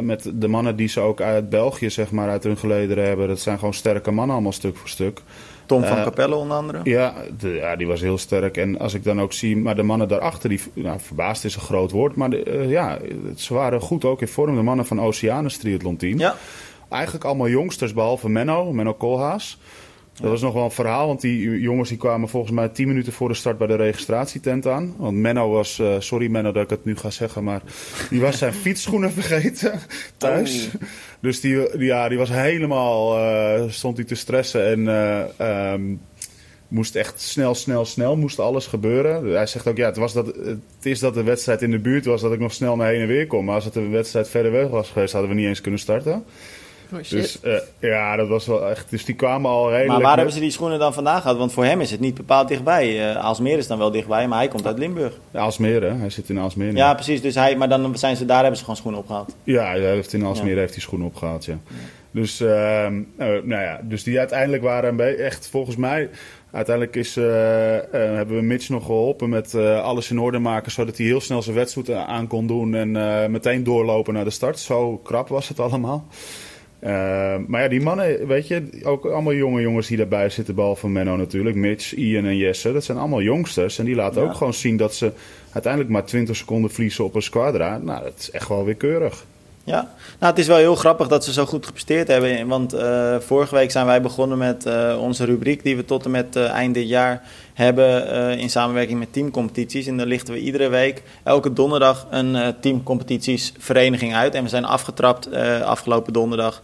met 0.00 0.30
de 0.34 0.48
mannen 0.48 0.76
die 0.76 0.88
ze 0.88 1.00
ook 1.00 1.20
uit 1.20 1.48
België 1.48 1.90
zeg 1.90 2.10
maar, 2.10 2.28
uit 2.28 2.44
hun 2.44 2.58
gelederen 2.58 3.04
hebben. 3.04 3.28
Dat 3.28 3.40
zijn 3.40 3.58
gewoon 3.58 3.74
sterke 3.74 4.10
mannen 4.10 4.34
allemaal 4.34 4.52
stuk 4.52 4.76
voor 4.76 4.88
stuk. 4.88 5.20
Tom 5.66 5.84
van 5.84 5.96
uh, 5.96 6.04
Capelle 6.04 6.34
onder 6.34 6.56
andere? 6.56 6.80
Ja, 6.84 7.14
de, 7.38 7.48
ja, 7.48 7.76
die 7.76 7.86
was 7.86 8.00
heel 8.00 8.18
sterk. 8.18 8.56
En 8.56 8.78
als 8.78 8.94
ik 8.94 9.04
dan 9.04 9.20
ook 9.20 9.32
zie, 9.32 9.56
maar 9.56 9.76
de 9.76 9.82
mannen 9.82 10.08
daarachter, 10.08 10.48
die, 10.48 10.60
nou, 10.72 11.00
verbaasd 11.00 11.44
is 11.44 11.54
een 11.54 11.60
groot 11.60 11.90
woord. 11.90 12.16
Maar 12.16 12.30
de, 12.30 12.44
uh, 12.46 12.70
ja, 12.70 12.98
ze 13.36 13.54
waren 13.54 13.80
goed 13.80 14.04
ook 14.04 14.20
in 14.20 14.28
vorm. 14.28 14.56
De 14.56 14.62
mannen 14.62 14.86
van 14.86 15.00
Oceanus 15.00 15.56
Triathlon 15.56 15.96
Team. 15.96 16.18
Ja. 16.18 16.36
Eigenlijk 16.88 17.24
allemaal 17.24 17.48
jongsters, 17.48 17.92
behalve 17.92 18.28
Menno, 18.28 18.72
Menno 18.72 18.94
Koolhaas. 18.94 19.58
Dat 20.20 20.30
was 20.30 20.40
nog 20.40 20.52
wel 20.52 20.64
een 20.64 20.70
verhaal, 20.70 21.06
want 21.06 21.20
die 21.20 21.60
jongens 21.60 21.88
die 21.88 21.98
kwamen 21.98 22.28
volgens 22.28 22.52
mij 22.52 22.68
tien 22.68 22.88
minuten 22.88 23.12
voor 23.12 23.28
de 23.28 23.34
start 23.34 23.58
bij 23.58 23.66
de 23.66 23.74
registratietent 23.74 24.66
aan. 24.66 24.94
Want 24.98 25.16
Menno 25.16 25.50
was, 25.50 25.78
uh, 25.78 25.94
sorry 25.98 26.28
Menno 26.28 26.52
dat 26.52 26.62
ik 26.62 26.70
het 26.70 26.84
nu 26.84 26.96
ga 26.96 27.10
zeggen, 27.10 27.44
maar 27.44 27.62
die 28.10 28.20
was 28.20 28.38
zijn 28.38 28.54
fietsschoenen 28.64 29.12
vergeten 29.12 29.80
thuis. 30.16 30.68
Oh. 30.74 30.82
Dus 31.20 31.40
die, 31.40 31.78
die, 31.78 31.86
ja, 31.86 32.08
die 32.08 32.18
was 32.18 32.28
helemaal, 32.28 33.18
uh, 33.18 33.62
stond 33.68 33.96
hij 33.96 34.06
te 34.06 34.14
stressen 34.14 34.66
en 34.66 34.80
uh, 35.38 35.72
um, 35.72 36.00
moest 36.68 36.96
echt 36.96 37.20
snel, 37.20 37.54
snel, 37.54 37.84
snel, 37.84 38.16
moest 38.16 38.38
alles 38.38 38.66
gebeuren. 38.66 39.24
Hij 39.24 39.46
zegt 39.46 39.66
ook, 39.66 39.76
ja, 39.76 39.86
het, 39.86 39.96
was 39.96 40.12
dat, 40.12 40.26
het 40.26 40.58
is 40.82 40.98
dat 40.98 41.14
de 41.14 41.22
wedstrijd 41.22 41.62
in 41.62 41.70
de 41.70 41.78
buurt 41.78 42.04
was 42.04 42.20
dat 42.20 42.32
ik 42.32 42.38
nog 42.38 42.52
snel 42.52 42.76
naar 42.76 42.88
heen 42.88 43.00
en 43.00 43.06
weer 43.06 43.26
kon. 43.26 43.44
Maar 43.44 43.54
als 43.54 43.64
het 43.64 43.76
een 43.76 43.90
wedstrijd 43.90 44.28
verder 44.28 44.52
weg 44.52 44.68
was 44.68 44.90
geweest, 44.90 45.12
hadden 45.12 45.30
we 45.30 45.36
niet 45.36 45.46
eens 45.46 45.60
kunnen 45.60 45.80
starten. 45.80 46.24
Oh, 46.92 46.98
dus 47.08 47.38
uh, 47.44 47.54
ja, 47.78 48.16
dat 48.16 48.28
was 48.28 48.46
wel 48.46 48.70
echt. 48.70 48.90
Dus 48.90 49.04
die 49.04 49.14
kwamen 49.14 49.50
al 49.50 49.70
redelijk. 49.70 49.92
Maar 49.92 50.00
waar 50.00 50.16
hebben 50.16 50.34
ze 50.34 50.40
die 50.40 50.50
schoenen 50.50 50.78
dan 50.78 50.94
vandaan 50.94 51.20
gehad? 51.20 51.36
Want 51.36 51.52
voor 51.52 51.64
hem 51.64 51.80
is 51.80 51.90
het 51.90 52.00
niet 52.00 52.14
bepaald 52.14 52.48
dichtbij. 52.48 53.10
Uh, 53.10 53.16
Aalsmeer 53.16 53.58
is 53.58 53.66
dan 53.66 53.78
wel 53.78 53.90
dichtbij, 53.90 54.28
maar 54.28 54.38
hij 54.38 54.48
komt 54.48 54.66
uit 54.66 54.78
Limburg. 54.78 55.12
Ja, 55.30 55.40
Aalsmeer, 55.40 55.98
Hij 55.98 56.10
zit 56.10 56.28
in 56.28 56.38
Aalsmeer. 56.38 56.76
Ja, 56.76 56.94
precies. 56.94 57.22
Dus 57.22 57.34
hij, 57.34 57.56
maar 57.56 57.68
dan 57.68 57.98
zijn 57.98 58.16
ze, 58.16 58.24
daar 58.24 58.38
hebben 58.38 58.56
ze 58.56 58.60
gewoon 58.60 58.76
schoenen 58.76 59.00
opgehaald. 59.00 59.36
Ja, 59.44 59.64
hij 59.64 59.80
heeft 59.80 60.12
in 60.12 60.24
Aalsmeer 60.24 60.56
heeft 60.56 60.72
hij 60.72 60.82
schoenen 60.82 61.06
opgehaald, 61.06 61.44
ja. 61.44 61.58
ja. 61.68 61.74
Dus, 62.10 62.40
uh, 62.40 62.48
nou 63.18 63.62
ja, 63.62 63.80
dus 63.82 64.02
die 64.02 64.18
uiteindelijk 64.18 64.62
waren 64.62 65.18
echt 65.18 65.48
volgens 65.48 65.76
mij. 65.76 66.10
Uiteindelijk 66.50 66.96
is, 66.96 67.14
hebben 67.14 68.36
we 68.36 68.42
Mitch 68.42 68.68
nog 68.68 68.84
geholpen 68.84 69.28
met 69.28 69.54
alles 69.54 70.10
in 70.10 70.18
orde 70.18 70.38
maken, 70.38 70.72
zodat 70.72 70.96
hij 70.96 71.06
heel 71.06 71.20
snel 71.20 71.42
zijn 71.42 71.56
wedstrijd 71.56 71.90
aan 71.90 72.26
kon 72.26 72.46
doen 72.46 72.74
en 72.74 72.90
meteen 73.30 73.64
doorlopen 73.64 74.14
naar 74.14 74.24
de 74.24 74.30
start. 74.30 74.58
Zo 74.58 74.96
krap 74.96 75.28
was 75.28 75.48
het 75.48 75.60
allemaal. 75.60 76.06
Uh, 76.80 76.90
maar 77.46 77.62
ja, 77.62 77.68
die 77.68 77.80
mannen, 77.80 78.26
weet 78.26 78.48
je, 78.48 78.80
ook 78.82 79.04
allemaal 79.04 79.32
jonge 79.32 79.60
jongens 79.60 79.86
die 79.86 79.96
daarbij 79.96 80.28
zitten, 80.28 80.54
behalve 80.54 80.88
Menno 80.88 81.16
natuurlijk. 81.16 81.56
Mitch, 81.56 81.94
Ian 81.94 82.24
en 82.24 82.36
Jesse, 82.36 82.72
dat 82.72 82.84
zijn 82.84 82.98
allemaal 82.98 83.22
jongsters. 83.22 83.78
En 83.78 83.84
die 83.84 83.94
laten 83.94 84.22
ook 84.22 84.34
gewoon 84.34 84.54
zien 84.54 84.76
dat 84.76 84.94
ze 84.94 85.12
uiteindelijk 85.52 85.92
maar 85.92 86.04
20 86.04 86.36
seconden 86.36 86.70
verliezen 86.70 87.04
op 87.04 87.14
een 87.14 87.22
squadra. 87.22 87.78
Nou, 87.78 88.02
dat 88.02 88.14
is 88.18 88.30
echt 88.30 88.48
wel 88.48 88.64
weer 88.64 88.74
keurig. 88.74 89.24
Ja, 89.66 89.90
nou 90.18 90.32
het 90.32 90.38
is 90.38 90.46
wel 90.46 90.56
heel 90.56 90.74
grappig 90.74 91.08
dat 91.08 91.24
ze 91.24 91.32
zo 91.32 91.46
goed 91.46 91.66
gepresteerd 91.66 92.08
hebben. 92.08 92.46
Want 92.46 92.74
uh, 92.74 93.16
vorige 93.20 93.54
week 93.54 93.70
zijn 93.70 93.86
wij 93.86 94.02
begonnen 94.02 94.38
met 94.38 94.66
uh, 94.66 94.98
onze 95.00 95.24
rubriek 95.24 95.62
die 95.62 95.76
we 95.76 95.84
tot 95.84 96.04
en 96.04 96.10
met 96.10 96.36
uh, 96.36 96.50
eind 96.50 96.74
dit 96.74 96.88
jaar 96.88 97.22
hebben 97.56 98.38
in 98.38 98.50
samenwerking 98.50 98.98
met 98.98 99.12
teamcompetities. 99.12 99.86
En 99.86 99.96
daar 99.96 100.06
lichten 100.06 100.34
we 100.34 100.40
iedere 100.40 100.68
week, 100.68 101.02
elke 101.22 101.52
donderdag, 101.52 102.06
een 102.10 102.54
teamcompetitiesvereniging 102.60 104.14
uit. 104.14 104.34
En 104.34 104.42
we 104.42 104.48
zijn 104.48 104.64
afgetrapt 104.64 105.32
afgelopen 105.62 106.12
donderdag 106.12 106.62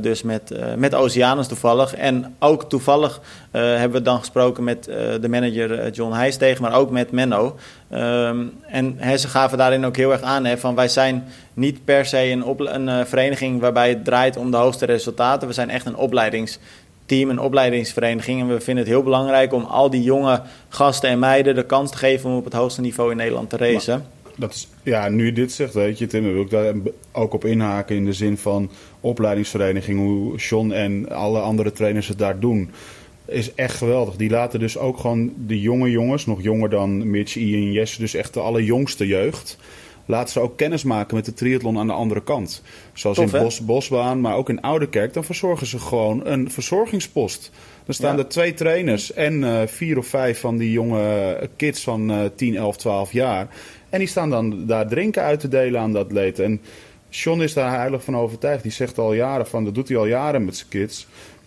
dus 0.00 0.22
met, 0.22 0.54
met 0.76 0.94
Oceanus 0.94 1.46
toevallig. 1.46 1.94
En 1.94 2.34
ook 2.38 2.68
toevallig 2.68 3.20
hebben 3.50 3.98
we 3.98 4.02
dan 4.02 4.18
gesproken 4.18 4.64
met 4.64 4.84
de 5.20 5.28
manager 5.28 5.90
John 5.90 6.14
Heijstegen, 6.14 6.62
maar 6.62 6.74
ook 6.74 6.90
met 6.90 7.10
Menno. 7.10 7.56
Um, 7.94 8.52
en 8.66 8.94
he, 8.98 9.16
ze 9.16 9.28
gaven 9.28 9.58
daarin 9.58 9.84
ook 9.84 9.96
heel 9.96 10.12
erg 10.12 10.22
aan 10.22 10.44
hè, 10.44 10.58
van 10.58 10.74
wij 10.74 10.88
zijn 10.88 11.24
niet 11.54 11.84
per 11.84 12.06
se 12.06 12.30
een, 12.30 12.86
een 12.86 13.06
vereniging 13.06 13.60
waarbij 13.60 13.88
het 13.88 14.04
draait 14.04 14.36
om 14.36 14.50
de 14.50 14.56
hoogste 14.56 14.86
resultaten. 14.86 15.48
We 15.48 15.54
zijn 15.54 15.70
echt 15.70 15.86
een 15.86 15.96
opleidingsteam, 17.12 17.30
een 17.30 17.46
opleidingsvereniging. 17.46 18.40
En 18.40 18.48
we 18.48 18.60
vinden 18.60 18.84
het 18.84 18.92
heel 18.92 19.02
belangrijk 19.02 19.52
om 19.52 19.64
al 19.64 19.90
die 19.90 20.02
jonge 20.02 20.42
gasten 20.68 21.10
en 21.10 21.18
meiden 21.18 21.54
de 21.54 21.66
kans 21.66 21.90
te 21.90 21.96
geven 21.96 22.30
om 22.30 22.36
op 22.36 22.44
het 22.44 22.52
hoogste 22.52 22.80
niveau 22.80 23.10
in 23.10 23.16
Nederland 23.16 23.50
te 23.50 23.56
racen 23.56 24.04
dat 24.36 24.52
is, 24.52 24.68
ja, 24.82 25.08
nu 25.08 25.24
je 25.24 25.32
dit 25.32 25.52
zegt, 25.52 25.74
weet 25.74 25.98
je, 25.98 26.06
Tim, 26.06 26.22
wil 26.22 26.42
ik 26.42 26.50
daar 26.50 26.74
ook 27.12 27.32
op 27.32 27.44
inhaken 27.44 27.96
in 27.96 28.04
de 28.04 28.12
zin 28.12 28.36
van 28.36 28.70
opleidingsvereniging, 29.00 29.98
hoe 29.98 30.36
John 30.36 30.70
en 30.70 31.08
alle 31.08 31.40
andere 31.40 31.72
trainers 31.72 32.08
het 32.08 32.18
daar 32.18 32.40
doen. 32.40 32.70
Is 33.26 33.54
echt 33.54 33.76
geweldig. 33.76 34.16
Die 34.16 34.30
laten 34.30 34.60
dus 34.60 34.78
ook 34.78 34.98
gewoon 34.98 35.32
de 35.46 35.60
jonge 35.60 35.90
jongens, 35.90 36.26
nog 36.26 36.42
jonger 36.42 36.70
dan 36.70 37.10
Mitch, 37.10 37.36
Ian, 37.36 37.72
Jesse, 37.72 38.00
dus 38.00 38.14
echt 38.14 38.34
de 38.34 38.40
allerjongste 38.40 39.06
jeugd. 39.06 39.58
Laten 40.06 40.32
ze 40.32 40.40
ook 40.40 40.56
kennis 40.56 40.84
maken 40.84 41.16
met 41.16 41.24
de 41.24 41.32
triathlon 41.32 41.78
aan 41.78 41.86
de 41.86 41.92
andere 41.92 42.22
kant. 42.22 42.62
Zoals 42.92 43.18
in 43.18 43.30
Bos, 43.30 43.60
Bosbaan, 43.60 44.20
maar 44.20 44.36
ook 44.36 44.48
in 44.48 44.60
Ouderkerk. 44.60 45.12
Dan 45.12 45.24
verzorgen 45.24 45.66
ze 45.66 45.78
gewoon 45.78 46.26
een 46.26 46.50
verzorgingspost. 46.50 47.50
Dan 47.84 47.94
staan 47.94 48.18
er 48.18 48.28
twee 48.28 48.54
trainers 48.54 49.12
en 49.12 49.34
uh, 49.34 49.60
vier 49.66 49.98
of 49.98 50.06
vijf 50.06 50.40
van 50.40 50.56
die 50.56 50.70
jonge 50.70 51.50
kids 51.56 51.82
van 51.82 52.10
uh, 52.10 52.18
10, 52.34 52.56
11, 52.56 52.76
12 52.76 53.12
jaar. 53.12 53.48
En 53.88 53.98
die 53.98 54.08
staan 54.08 54.30
dan 54.30 54.66
daar 54.66 54.88
drinken 54.88 55.22
uit 55.22 55.40
te 55.40 55.48
delen 55.48 55.80
aan 55.80 55.92
de 55.92 55.98
atleten. 55.98 56.44
En 56.44 56.60
Sean 57.10 57.42
is 57.42 57.52
daar 57.52 57.76
heilig 57.78 58.04
van 58.04 58.16
overtuigd. 58.16 58.62
Die 58.62 58.72
zegt 58.72 58.98
al 58.98 59.12
jaren 59.12 59.46
van, 59.46 59.64
dat 59.64 59.74
doet 59.74 59.88
hij 59.88 59.96
al 59.96 60.06
jaren 60.06 60.44
met 60.44 60.56
zijn 60.56 60.68
kids. 60.68 61.06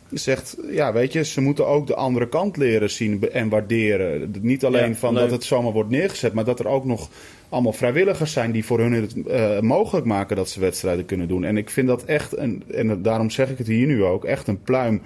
Die 0.10 0.20
zegt, 0.20 0.58
ja 0.72 0.94
weet 0.94 1.14
je, 1.14 1.24
ze 1.24 1.42
moeten 1.42 1.68
ook 1.68 1.88
de 1.88 1.96
andere 1.96 2.30
kant 2.30 2.58
leren 2.58 2.90
zien 2.90 3.32
en 3.32 3.50
waarderen. 3.50 4.34
Niet 4.42 4.66
alleen 4.66 4.96
van 4.96 5.14
dat 5.14 5.32
het 5.32 5.44
zomaar 5.44 5.72
wordt 5.72 5.90
neergezet, 5.90 6.34
maar 6.34 6.46
dat 6.46 6.60
er 6.60 6.68
ook 6.68 6.86
nog 6.86 7.10
allemaal 7.56 7.74
vrijwilligers 7.74 8.32
zijn 8.32 8.52
die 8.52 8.66
voor 8.66 8.80
hun 8.80 8.94
het 8.94 9.16
uh, 9.16 9.60
mogelijk 9.60 10.06
maken 10.06 10.36
dat 10.36 10.50
ze 10.50 10.60
wedstrijden 10.60 11.06
kunnen 11.06 11.28
doen. 11.28 11.44
En 11.44 11.58
ik 11.58 11.70
vind 11.70 11.88
dat 11.88 12.04
echt, 12.04 12.38
een, 12.38 12.64
en 12.74 13.02
daarom 13.02 13.30
zeg 13.30 13.50
ik 13.50 13.58
het 13.58 13.68
hier 13.68 13.88
nu 13.88 14.04
ook, 14.04 14.26
echt 14.26 14.48
een 14.48 14.62
pluim. 14.62 15.02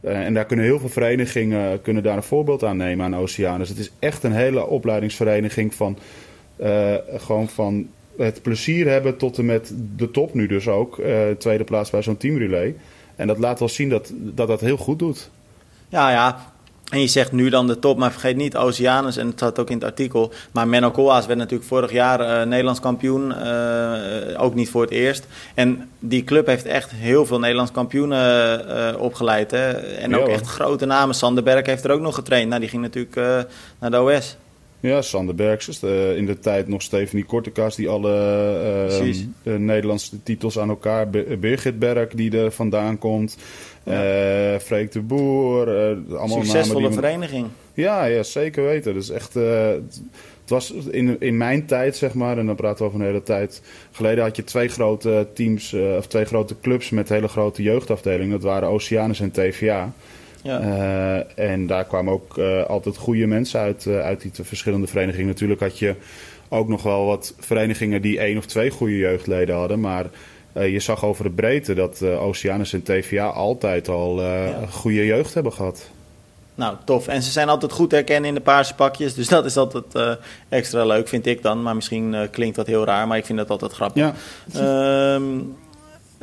Uh, 0.00 0.26
en 0.26 0.34
daar 0.34 0.44
kunnen 0.44 0.64
heel 0.64 0.78
veel 0.78 0.88
verenigingen 0.88 1.82
kunnen 1.82 2.02
daar 2.02 2.16
een 2.16 2.22
voorbeeld 2.22 2.64
aan 2.64 2.76
nemen 2.76 3.04
aan 3.04 3.16
Oceanus. 3.16 3.68
Het 3.68 3.78
is 3.78 3.92
echt 3.98 4.22
een 4.22 4.32
hele 4.32 4.66
opleidingsvereniging 4.66 5.74
van 5.74 5.98
gewoon 7.16 7.48
van 7.48 7.88
het 8.16 8.42
plezier 8.42 8.88
hebben 8.88 9.16
tot 9.16 9.38
en 9.38 9.44
met 9.44 9.74
de 9.96 10.10
top 10.10 10.34
nu 10.34 10.46
dus 10.46 10.68
ook. 10.68 11.02
Tweede 11.38 11.64
plaats 11.64 11.90
bij 11.90 12.02
zo'n 12.02 12.16
teamrelay. 12.16 12.74
En 13.16 13.26
dat 13.26 13.38
laat 13.38 13.58
wel 13.58 13.68
zien 13.68 13.88
dat, 13.88 14.12
dat 14.14 14.48
dat 14.48 14.60
heel 14.60 14.76
goed 14.76 14.98
doet. 14.98 15.30
Ja, 15.88 16.10
ja. 16.10 16.53
En 16.94 17.00
je 17.00 17.06
zegt 17.06 17.32
nu 17.32 17.48
dan 17.48 17.66
de 17.66 17.78
top, 17.78 17.98
maar 17.98 18.12
vergeet 18.12 18.36
niet 18.36 18.56
Oceanus, 18.56 19.16
en 19.16 19.26
het 19.26 19.36
staat 19.36 19.58
ook 19.58 19.68
in 19.68 19.74
het 19.74 19.84
artikel. 19.84 20.32
Maar 20.52 20.68
Menno 20.68 20.90
Koolhaas 20.90 21.26
werd 21.26 21.38
natuurlijk 21.38 21.68
vorig 21.68 21.92
jaar 21.92 22.20
uh, 22.20 22.46
Nederlands 22.46 22.80
kampioen, 22.80 23.30
uh, 23.30 24.42
ook 24.42 24.54
niet 24.54 24.68
voor 24.68 24.82
het 24.82 24.90
eerst. 24.90 25.26
En 25.54 25.88
die 25.98 26.24
club 26.24 26.46
heeft 26.46 26.66
echt 26.66 26.90
heel 26.90 27.26
veel 27.26 27.38
Nederlands 27.38 27.72
kampioenen 27.72 28.64
uh, 28.68 29.00
opgeleid. 29.00 29.50
Hè? 29.50 29.70
En 29.72 30.16
ook 30.16 30.28
echt 30.28 30.46
grote 30.46 30.86
namen. 30.86 31.14
Sander 31.14 31.42
Berg 31.42 31.66
heeft 31.66 31.84
er 31.84 31.90
ook 31.90 32.00
nog 32.00 32.14
getraind. 32.14 32.48
Nou, 32.48 32.60
die 32.60 32.70
ging 32.70 32.82
natuurlijk 32.82 33.46
naar 33.78 33.90
de 33.90 34.00
OS. 34.00 34.36
Ja, 34.84 35.02
Sander 35.02 35.34
Bergses. 35.34 35.82
Uh, 35.82 36.16
in 36.16 36.26
de 36.26 36.38
tijd 36.38 36.68
nog 36.68 36.82
Stephanie 36.82 37.24
Kortekas 37.24 37.76
die 37.76 37.88
alle 37.88 39.20
uh, 39.42 39.56
Nederlandse 39.56 40.22
titels 40.22 40.58
aan 40.58 40.68
elkaar... 40.68 41.10
Birgit 41.40 41.78
Berg 41.78 42.08
die 42.08 42.38
er 42.38 42.52
vandaan 42.52 42.98
komt. 42.98 43.36
Ja. 43.84 44.60
Freek 44.60 44.92
de 44.92 45.00
Boer. 45.00 45.68
allemaal 46.08 46.28
Succesvolle 46.28 46.86
die... 46.86 46.96
vereniging. 46.96 47.46
Ja, 47.74 48.04
ja, 48.04 48.22
zeker 48.22 48.64
weten. 48.64 48.94
Dus 48.94 49.10
echt... 49.10 49.34
het 49.34 50.50
was 50.50 50.70
in, 50.70 51.16
in 51.20 51.36
mijn 51.36 51.66
tijd, 51.66 51.96
zeg 51.96 52.14
maar, 52.14 52.38
en 52.38 52.46
dan 52.46 52.54
praten 52.54 52.78
we 52.78 52.84
over 52.84 53.00
een 53.00 53.06
hele 53.06 53.22
tijd 53.22 53.62
geleden, 53.92 54.24
had 54.24 54.36
je 54.36 54.44
twee 54.44 54.68
grote 54.68 55.26
teams, 55.34 55.74
of 55.98 56.06
twee 56.06 56.24
grote 56.24 56.54
clubs 56.60 56.90
met 56.90 57.08
hele 57.08 57.28
grote 57.28 57.62
jeugdafdelingen. 57.62 58.30
Dat 58.30 58.42
waren 58.42 58.68
Oceanus 58.68 59.20
en 59.20 59.30
TVA. 59.30 59.92
Ja. 60.44 60.60
Uh, 60.60 61.38
en 61.52 61.66
daar 61.66 61.84
kwamen 61.84 62.12
ook 62.12 62.38
uh, 62.38 62.64
altijd 62.64 62.96
goede 62.96 63.26
mensen 63.26 63.60
uit, 63.60 63.86
uit 63.86 64.20
die 64.20 64.30
verschillende 64.42 64.86
verenigingen. 64.86 65.26
Natuurlijk 65.26 65.60
had 65.60 65.78
je 65.78 65.94
ook 66.48 66.68
nog 66.68 66.82
wel 66.82 67.06
wat 67.06 67.34
verenigingen 67.38 68.02
die 68.02 68.18
één 68.18 68.38
of 68.38 68.46
twee 68.46 68.70
goede 68.70 68.96
jeugdleden 68.96 69.54
hadden. 69.54 69.80
Maar 69.80 70.06
je 70.54 70.80
zag 70.80 71.04
over 71.04 71.24
de 71.24 71.30
breedte 71.30 71.74
dat 71.74 72.02
Oceanus 72.02 72.72
en 72.72 72.82
TVA 72.82 73.26
altijd 73.26 73.88
al 73.88 74.22
ja. 74.22 74.66
goede 74.70 75.06
jeugd 75.06 75.34
hebben 75.34 75.52
gehad. 75.52 75.90
Nou, 76.54 76.76
tof. 76.84 77.08
En 77.08 77.22
ze 77.22 77.30
zijn 77.30 77.48
altijd 77.48 77.72
goed 77.72 77.90
herkennen 77.90 78.28
in 78.28 78.34
de 78.34 78.40
paarse 78.40 78.74
pakjes. 78.74 79.14
Dus 79.14 79.28
dat 79.36 79.44
is 79.44 79.56
altijd 79.56 80.18
extra 80.48 80.84
leuk, 80.84 81.08
vind 81.08 81.26
ik 81.26 81.42
dan. 81.42 81.62
Maar 81.62 81.74
misschien 81.74 82.28
klinkt 82.30 82.56
dat 82.56 82.66
heel 82.66 82.84
raar, 82.84 83.06
maar 83.06 83.18
ik 83.18 83.26
vind 83.26 83.38
dat 83.38 83.50
altijd 83.50 83.72
grappig. 83.72 84.02
Ja. 84.02 84.14
Ehm, 85.14 85.40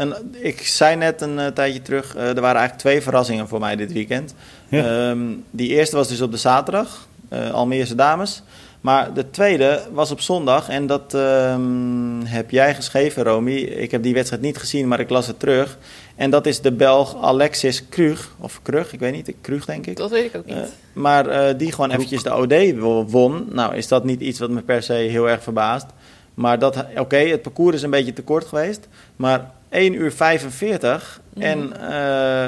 en 0.01 0.15
ik 0.31 0.61
zei 0.65 0.95
net 0.95 1.21
een 1.21 1.37
uh, 1.37 1.47
tijdje 1.47 1.81
terug, 1.81 2.15
uh, 2.15 2.21
er 2.21 2.41
waren 2.41 2.59
eigenlijk 2.59 2.77
twee 2.77 3.01
verrassingen 3.01 3.47
voor 3.47 3.59
mij 3.59 3.75
dit 3.75 3.93
weekend. 3.93 4.35
Ja. 4.69 5.09
Um, 5.09 5.43
die 5.51 5.69
eerste 5.69 5.95
was 5.95 6.07
dus 6.07 6.21
op 6.21 6.31
de 6.31 6.37
zaterdag, 6.37 7.07
uh, 7.33 7.51
Almeerse 7.51 7.95
dames. 7.95 8.43
Maar 8.81 9.13
de 9.13 9.29
tweede 9.29 9.81
was 9.91 10.11
op 10.11 10.21
zondag 10.21 10.69
en 10.69 10.87
dat 10.87 11.13
um, 11.13 12.21
heb 12.25 12.51
jij 12.51 12.75
geschreven, 12.75 13.23
Romy. 13.23 13.55
Ik 13.55 13.91
heb 13.91 14.03
die 14.03 14.13
wedstrijd 14.13 14.41
niet 14.41 14.57
gezien, 14.57 14.87
maar 14.87 14.99
ik 14.99 15.09
las 15.09 15.27
het 15.27 15.39
terug. 15.39 15.77
En 16.15 16.29
dat 16.29 16.45
is 16.45 16.61
de 16.61 16.71
Belg 16.71 17.21
Alexis 17.21 17.89
Krug, 17.89 18.35
of 18.39 18.59
Krug, 18.61 18.93
ik 18.93 18.99
weet 18.99 19.13
niet, 19.13 19.33
Krug 19.41 19.65
denk 19.65 19.87
ik. 19.87 19.97
Dat 19.97 20.09
weet 20.09 20.25
ik 20.25 20.35
ook 20.35 20.45
niet. 20.45 20.73
maar 20.93 21.57
die 21.57 21.71
gewoon 21.71 21.91
eventjes 21.91 22.23
de 22.23 22.35
OD 22.35 22.79
won. 23.11 23.47
Nou, 23.51 23.75
is 23.75 23.87
dat 23.87 24.03
niet 24.03 24.21
iets 24.21 24.39
wat 24.39 24.49
me 24.49 24.61
per 24.61 24.83
se 24.83 24.93
heel 24.93 25.29
erg 25.29 25.43
verbaast. 25.43 25.85
Maar 26.33 26.59
dat, 26.59 26.85
oké, 26.97 27.17
het 27.17 27.41
parcours 27.41 27.75
is 27.75 27.81
een 27.81 27.89
beetje 27.89 28.13
te 28.13 28.21
kort 28.21 28.45
geweest. 28.45 28.87
Maar 29.15 29.51
1 29.69 29.93
uur 29.93 30.11
45. 30.11 31.21
Mm. 31.33 31.41
En 31.41 31.73
uh, 31.81 32.45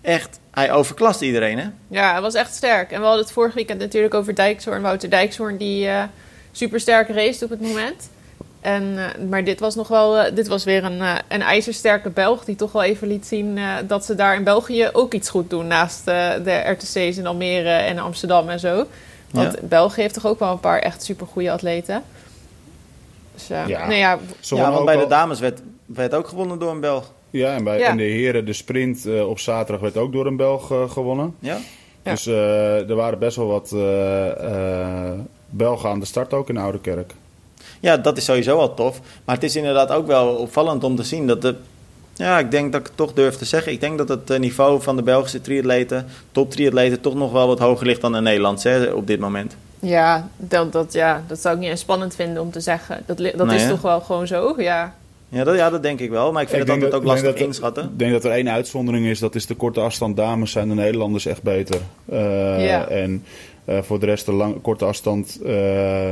echt, 0.00 0.40
hij 0.54 0.72
overklast 0.72 1.20
iedereen, 1.20 1.58
hè? 1.58 1.66
Ja, 1.88 2.12
hij 2.12 2.20
was 2.20 2.34
echt 2.34 2.54
sterk. 2.54 2.90
En 2.90 2.98
we 2.98 3.04
hadden 3.04 3.24
het 3.24 3.32
vorige 3.32 3.54
weekend 3.54 3.80
natuurlijk 3.80 4.14
over 4.14 4.34
Dijkshoorn. 4.34 4.82
Wouter 4.82 5.10
Dijkshoorn, 5.10 5.56
die 5.56 5.86
uh, 5.86 6.02
super 6.52 6.80
sterk 6.80 7.08
race 7.08 7.44
op 7.44 7.50
het 7.50 7.60
moment. 7.60 8.10
En, 8.60 8.82
uh, 8.82 9.28
maar 9.28 9.44
dit 9.44 9.60
was 9.60 9.74
nog 9.74 9.88
wel, 9.88 10.34
dit 10.34 10.48
was 10.48 10.64
weer 10.64 10.84
een, 10.84 11.00
een 11.28 11.42
ijzersterke 11.42 12.10
Belg 12.10 12.44
die 12.44 12.56
toch 12.56 12.72
wel 12.72 12.82
even 12.82 13.08
liet 13.08 13.26
zien 13.26 13.58
dat 13.86 14.04
ze 14.04 14.14
daar 14.14 14.34
in 14.34 14.44
België 14.44 14.88
ook 14.92 15.14
iets 15.14 15.28
goed 15.28 15.50
doen. 15.50 15.66
Naast 15.66 16.04
de 16.04 16.62
RTC's 16.66 17.16
in 17.16 17.26
Almere 17.26 17.70
en 17.70 17.98
Amsterdam 17.98 18.48
en 18.48 18.60
zo. 18.60 18.86
Want 19.30 19.52
ja. 19.52 19.66
België 19.66 20.00
heeft 20.00 20.14
toch 20.14 20.26
ook 20.26 20.38
wel 20.38 20.52
een 20.52 20.60
paar 20.60 20.78
echt 20.78 21.02
super 21.02 21.26
goede 21.26 21.50
atleten. 21.50 22.02
Dus, 23.34 23.46
ja. 23.46 23.86
Nee, 23.86 23.98
ja, 23.98 24.18
ja 24.40 24.70
want 24.70 24.84
bij 24.84 24.96
de 24.96 25.06
dames 25.06 25.40
werd 25.40 25.60
werd 25.86 26.14
ook 26.14 26.28
gewonnen 26.28 26.58
door 26.58 26.70
een 26.70 26.80
Belg. 26.80 27.12
Ja, 27.38 27.54
en 27.54 27.64
bij 27.64 27.78
ja. 27.78 27.92
de 27.92 28.02
heren, 28.02 28.44
de 28.44 28.52
sprint 28.52 29.06
uh, 29.06 29.28
op 29.28 29.38
zaterdag 29.38 29.80
werd 29.80 29.96
ook 29.96 30.12
door 30.12 30.26
een 30.26 30.36
Belg 30.36 30.70
uh, 30.72 30.90
gewonnen. 30.90 31.34
Ja. 31.38 31.58
Dus 32.02 32.26
uh, 32.26 32.88
er 32.88 32.94
waren 32.94 33.18
best 33.18 33.36
wel 33.36 33.46
wat 33.46 33.70
Belgen 35.50 35.90
aan 35.90 36.00
de 36.00 36.06
start 36.06 36.32
ook 36.32 36.48
in 36.48 36.56
Oude 36.56 37.04
Ja, 37.80 37.96
dat 37.96 38.16
is 38.16 38.24
sowieso 38.24 38.56
wel 38.56 38.74
tof. 38.74 39.00
Maar 39.24 39.34
het 39.34 39.44
is 39.44 39.56
inderdaad 39.56 39.90
ook 39.90 40.06
wel 40.06 40.34
opvallend 40.34 40.84
om 40.84 40.96
te 40.96 41.02
zien 41.02 41.26
dat 41.26 41.42
de... 41.42 41.54
Ja, 42.12 42.38
ik 42.38 42.50
denk 42.50 42.72
dat 42.72 42.80
ik 42.80 42.86
het 42.86 42.96
toch 42.96 43.12
durf 43.12 43.36
te 43.36 43.44
zeggen. 43.44 43.72
Ik 43.72 43.80
denk 43.80 43.98
dat 43.98 44.08
het 44.08 44.38
niveau 44.38 44.82
van 44.82 44.96
de 44.96 45.02
Belgische 45.02 45.40
triatleten, 45.40 46.06
top 46.32 46.50
triatleten, 46.50 47.00
toch 47.00 47.14
nog 47.14 47.32
wel 47.32 47.46
wat 47.46 47.58
hoger 47.58 47.86
ligt 47.86 48.00
dan 48.00 48.12
de 48.12 48.20
Nederlandse 48.20 48.68
hè, 48.68 48.92
op 48.92 49.06
dit 49.06 49.20
moment. 49.20 49.56
Ja 49.80 50.28
dat, 50.36 50.72
dat, 50.72 50.92
ja, 50.92 51.24
dat 51.26 51.40
zou 51.40 51.54
ik 51.54 51.60
niet 51.60 51.70
eens 51.70 51.80
spannend 51.80 52.14
vinden 52.14 52.42
om 52.42 52.50
te 52.50 52.60
zeggen. 52.60 53.02
Dat, 53.06 53.18
dat 53.18 53.46
nee, 53.46 53.56
is 53.56 53.68
toch 53.68 53.82
wel 53.82 54.00
gewoon 54.00 54.26
zo, 54.26 54.54
ja. 54.58 54.94
Ja 55.28 55.44
dat, 55.44 55.56
ja, 55.56 55.70
dat 55.70 55.82
denk 55.82 56.00
ik 56.00 56.10
wel. 56.10 56.32
Maar 56.32 56.42
ik 56.42 56.48
vind 56.48 56.62
ik 56.62 56.66
het 56.66 56.76
altijd 56.76 56.94
ook 56.94 57.06
lastig 57.08 57.32
dat, 57.32 57.46
inschatten. 57.46 57.84
Ik 57.84 57.98
denk 57.98 58.12
dat 58.12 58.24
er 58.24 58.30
één 58.30 58.50
uitzondering 58.50 59.06
is. 59.06 59.18
Dat 59.18 59.34
is 59.34 59.46
de 59.46 59.54
korte 59.54 59.80
afstand 59.80 60.16
dames 60.16 60.50
zijn 60.50 60.68
de 60.68 60.74
Nederlanders 60.74 61.26
echt 61.26 61.42
beter. 61.42 61.80
Uh, 62.12 62.18
ja. 62.66 62.88
En 62.88 63.24
uh, 63.64 63.82
voor 63.82 64.00
de 64.00 64.06
rest 64.06 64.26
de 64.26 64.32
lang, 64.32 64.60
korte 64.60 64.84
afstand 64.84 65.38
uh, 65.42 65.48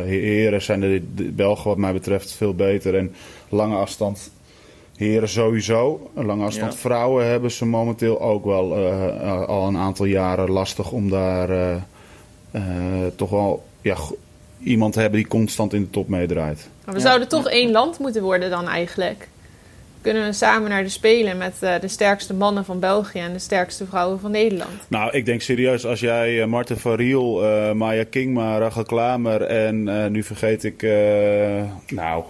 heren 0.05 0.63
zijn 0.63 0.81
de, 0.81 1.03
de, 1.15 1.25
Belgen 1.25 1.69
wat 1.69 1.77
mij 1.77 1.93
betreft 1.93 2.33
veel 2.33 2.55
beter. 2.55 2.95
En 2.95 3.15
lange 3.49 3.77
afstand 3.77 4.31
heren 4.97 5.29
sowieso. 5.29 6.11
Lange 6.15 6.45
afstand 6.45 6.73
ja. 6.73 6.79
vrouwen 6.79 7.27
hebben 7.27 7.51
ze 7.51 7.67
momenteel 7.67 8.21
ook 8.21 8.45
wel 8.45 8.77
al 9.47 9.69
een 9.69 9.77
aantal 9.77 10.07
jaren 10.07 10.51
lastig 10.51 10.91
om 10.91 11.11
daar 11.11 11.85
toch 13.17 13.31
wel... 13.31 13.65
Ja, 13.81 13.97
iemand 14.65 14.93
te 14.93 15.01
hebben 15.01 15.19
die 15.19 15.29
constant 15.29 15.73
in 15.73 15.83
de 15.83 15.91
top 15.91 16.09
meedraait. 16.09 16.69
Maar 16.85 16.95
we 16.95 17.01
zouden 17.01 17.29
toch 17.29 17.49
één 17.49 17.71
land 17.71 17.99
moeten 17.99 18.23
worden 18.23 18.51
dan 18.51 18.69
eigenlijk. 18.69 19.29
kunnen 20.03 20.25
we 20.25 20.33
samen 20.33 20.71
naar 20.71 20.83
de 20.83 20.89
Spelen 20.89 21.37
met 21.37 21.55
uh, 21.61 21.75
de 21.81 21.89
sterkste 21.89 22.35
mannen 22.35 22.65
van 22.65 22.81
België 22.81 23.19
en 23.19 23.33
de 23.33 23.39
sterkste 23.39 23.87
vrouwen 23.87 24.21
van 24.21 24.31
Nederland. 24.31 24.71
Nou, 24.89 25.13
ik 25.13 25.25
denk 25.25 25.41
serieus, 25.41 25.87
als 25.87 26.01
jij 26.01 26.33
uh, 26.33 26.45
Marten 26.45 26.79
van 26.79 26.95
Riel, 26.95 27.45
uh, 27.45 27.73
Maya 27.73 28.05
Kingma, 28.11 28.59
Rachel 28.59 28.85
Klamer 28.85 29.43
en 29.43 30.13
nu 30.13 30.23
vergeet 30.23 30.65
ik, 30.65 30.83
nou, 31.87 32.25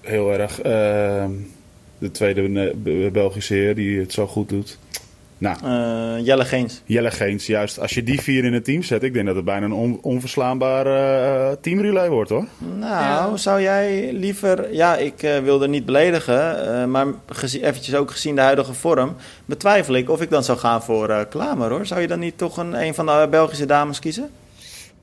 heel 0.00 0.32
erg 0.32 0.56
de 1.98 2.10
tweede 2.12 2.74
Belgische 3.12 3.54
heer 3.54 3.74
die 3.74 4.00
het 4.00 4.12
zo 4.12 4.26
goed 4.26 4.48
doet. 4.48 4.78
Nou, 5.38 5.56
uh, 5.64 6.26
Jelle 6.26 6.44
Geens. 6.44 6.82
Jelle 6.84 7.10
Geens, 7.10 7.46
juist. 7.46 7.80
Als 7.80 7.94
je 7.94 8.02
die 8.02 8.20
vier 8.20 8.44
in 8.44 8.52
het 8.52 8.64
team 8.64 8.82
zet, 8.82 9.02
ik 9.02 9.12
denk 9.14 9.26
dat 9.26 9.36
het 9.36 9.44
bijna 9.44 9.64
een 9.64 9.72
on 9.72 9.98
onverslaanbare 10.02 11.50
uh, 11.50 11.56
teamrelay 11.60 12.08
wordt 12.08 12.30
hoor. 12.30 12.46
Nou, 12.78 13.38
zou 13.38 13.60
jij 13.62 14.12
liever, 14.12 14.74
ja, 14.74 14.96
ik 14.96 15.22
uh, 15.22 15.38
wilde 15.38 15.68
niet 15.68 15.84
beledigen, 15.84 16.90
maar 16.90 17.06
gezien, 17.26 17.64
eventjes 17.64 17.94
ook 17.94 18.10
gezien 18.10 18.34
de 18.34 18.40
huidige 18.40 18.74
vorm, 18.74 19.16
betwijfel 19.44 19.94
ik 19.94 20.10
of 20.10 20.20
ik 20.20 20.30
dan 20.30 20.44
zou 20.44 20.58
gaan 20.58 20.82
voor 20.82 21.26
Klamer 21.30 21.70
hoor. 21.70 21.86
Zou 21.86 22.00
je 22.00 22.06
dan 22.06 22.18
niet 22.18 22.38
toch 22.38 22.56
een, 22.56 22.82
een 22.82 22.94
van 22.94 23.06
de 23.06 23.26
Belgische 23.30 23.66
dames 23.66 23.98
kiezen? 23.98 24.30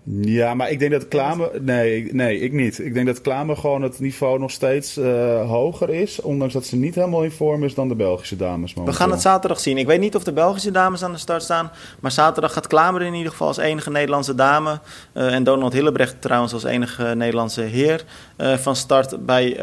Ja, 0.08 0.53
maar 0.53 0.72
ik 0.72 0.80
denk 0.80 0.91
dat 0.91 1.08
Klamer... 1.08 1.49
Nee, 1.62 2.14
nee, 2.14 2.39
ik 2.39 2.53
niet. 2.53 2.80
Ik 2.80 2.93
denk 2.93 3.06
dat 3.06 3.22
Klamer 3.22 3.58
gewoon 3.58 3.82
het 3.82 3.99
niveau 3.99 4.39
nog 4.39 4.51
steeds 4.51 4.97
uh, 4.97 5.49
hoger 5.49 5.89
is. 5.89 6.22
Ondanks 6.22 6.53
dat 6.53 6.66
ze 6.66 6.76
niet 6.76 6.95
helemaal 6.95 7.24
in 7.24 7.32
vorm 7.32 7.64
is 7.64 7.74
dan 7.74 7.88
de 7.88 7.95
Belgische 7.95 8.36
dames. 8.36 8.74
Momenteel. 8.74 8.86
We 8.86 9.03
gaan 9.03 9.12
het 9.12 9.22
zaterdag 9.22 9.60
zien. 9.60 9.78
Ik 9.78 9.88
weet 9.88 9.99
niet 9.99 10.16
of 10.16 10.24
de 10.24 10.34
Belgische 10.34 10.72
dames 10.72 11.03
aan 11.03 11.12
de 11.12 11.18
start 11.18 11.43
staan. 11.43 11.72
Maar 11.99 12.12
zaterdag 12.12 12.53
gaat 12.53 12.68
Klamer 12.68 13.01
in 13.01 13.14
ieder 13.14 13.32
geval 13.32 13.47
als 13.47 13.58
enige 13.58 13.89
Nederlandse 13.89 14.36
dame. 14.36 14.80
Uh, 15.14 15.34
en 15.34 15.43
Donald 15.43 15.74
Hillebrecht 15.74 16.22
trouwens 16.22 16.53
als 16.53 16.64
enige 16.64 17.16
Nederlandse 17.16 17.62
heer. 17.62 18.03
Uh, 18.38 18.53
van 18.53 18.76
start 18.76 19.26
bij 19.26 19.60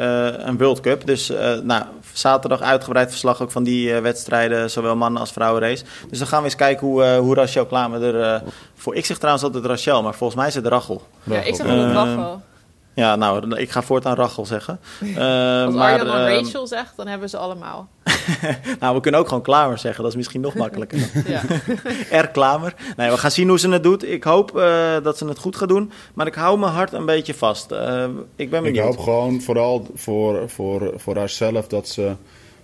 een 0.46 0.58
World 0.58 0.80
Cup. 0.80 1.06
Dus 1.06 1.32
nou, 1.62 1.84
zaterdag 2.12 2.60
uitgebreid 2.60 3.10
verslag 3.10 3.42
ook 3.42 3.50
van 3.50 3.62
die 3.62 3.94
wedstrijden. 3.94 4.70
Zowel 4.70 4.96
mannen 4.96 5.20
als 5.20 5.32
vrouwenrace. 5.32 5.84
Dus 6.08 6.18
dan 6.18 6.26
gaan 6.26 6.38
we 6.38 6.44
eens 6.44 6.56
kijken 6.56 6.86
hoe, 6.86 7.04
hoe 7.04 7.34
Rachel 7.34 7.66
Klamer 7.66 8.14
er 8.14 8.42
voor. 8.74 8.94
Ik 8.94 9.06
zeg 9.06 9.16
trouwens 9.16 9.44
altijd 9.44 9.64
Rachel, 9.64 10.02
maar 10.02 10.14
volgens 10.14 10.31
mij 10.34 10.46
is 10.46 10.54
het 10.54 10.66
Rachel. 10.66 11.02
Ja, 11.22 11.40
ik 11.40 11.54
zeg 11.54 11.66
altijd 11.66 11.92
Rachel. 11.92 12.42
Ja, 12.94 13.16
nou, 13.16 13.56
ik 13.56 13.70
ga 13.70 13.82
voortaan 13.82 14.14
Rachel 14.14 14.46
zeggen. 14.46 14.80
Uh, 15.00 15.08
Als 15.64 15.74
maar, 15.74 15.92
Arjan 15.92 16.06
dan 16.06 16.28
uh, 16.28 16.36
Rachel 16.36 16.66
zegt, 16.66 16.96
dan 16.96 17.06
hebben 17.06 17.28
ze 17.28 17.36
allemaal. 17.36 17.88
nou, 18.80 18.94
we 18.94 19.00
kunnen 19.00 19.20
ook 19.20 19.28
gewoon 19.28 19.42
Klamer 19.42 19.78
zeggen. 19.78 20.02
Dat 20.02 20.12
is 20.12 20.16
misschien 20.16 20.40
nog 20.40 20.54
makkelijker. 20.54 21.10
ja. 21.26 21.42
R. 22.22 22.28
Klamer. 22.28 22.74
Nee, 22.96 23.10
we 23.10 23.18
gaan 23.18 23.30
zien 23.30 23.48
hoe 23.48 23.58
ze 23.58 23.68
het 23.68 23.82
doet. 23.82 24.08
Ik 24.08 24.24
hoop 24.24 24.56
uh, 24.56 24.96
dat 25.02 25.18
ze 25.18 25.26
het 25.26 25.38
goed 25.38 25.56
gaat 25.56 25.68
doen. 25.68 25.92
Maar 26.14 26.26
ik 26.26 26.34
hou 26.34 26.58
mijn 26.58 26.72
hart 26.72 26.92
een 26.92 27.06
beetje 27.06 27.34
vast. 27.34 27.70
ik 28.36 28.50
ben 28.50 28.62
benieuwd. 28.62 28.76
Ik 28.76 28.80
hoop 28.80 28.98
gewoon 28.98 29.40
vooral 29.40 29.86
voor, 29.94 30.50
voor, 30.50 30.92
voor 30.96 31.16
haarzelf 31.16 31.66
dat 31.66 31.88
ze 31.88 32.12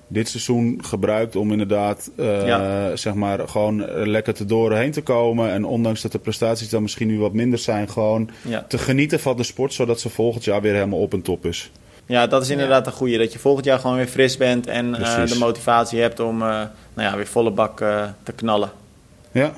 dit 0.08 0.28
seizoen 0.28 0.78
gebruikt 0.84 1.36
om 1.36 1.52
inderdaad 1.52 2.10
uh, 2.16 2.90
zeg 2.94 3.14
maar 3.14 3.48
gewoon 3.48 3.84
lekker 4.08 4.34
te 4.34 4.44
doorheen 4.44 4.90
te 4.90 5.02
komen. 5.02 5.50
En 5.50 5.64
ondanks 5.64 6.02
dat 6.02 6.12
de 6.12 6.18
prestaties 6.18 6.68
dan 6.68 6.82
misschien 6.82 7.06
nu 7.06 7.18
wat 7.18 7.32
minder 7.32 7.58
zijn, 7.58 7.90
gewoon 7.90 8.30
ja. 8.42 8.64
te 8.68 8.78
genieten 8.78 9.20
van 9.20 9.36
de 9.36 9.42
sport, 9.42 9.72
zodat 9.72 10.00
ze 10.00 10.08
volgend 10.08 10.44
jaar 10.44 10.60
weer 10.60 10.74
helemaal 10.74 10.98
op 10.98 11.12
en 11.12 11.22
top 11.22 11.46
is. 11.46 11.70
Ja, 12.06 12.26
dat 12.26 12.42
is 12.42 12.50
inderdaad 12.50 12.86
een 12.86 12.92
goede. 12.92 13.18
Dat 13.18 13.32
je 13.32 13.38
volgend 13.38 13.64
jaar 13.64 13.78
gewoon 13.78 13.96
weer 13.96 14.06
fris 14.06 14.36
bent 14.36 14.66
en 14.66 14.86
uh, 14.86 15.26
de 15.26 15.38
motivatie 15.38 16.00
hebt 16.00 16.20
om 16.20 16.34
uh, 16.34 16.48
nou 16.94 17.08
ja, 17.08 17.16
weer 17.16 17.26
volle 17.26 17.50
bak 17.50 17.78
te 18.22 18.32
knallen. 18.34 18.70
Ja. 19.32 19.52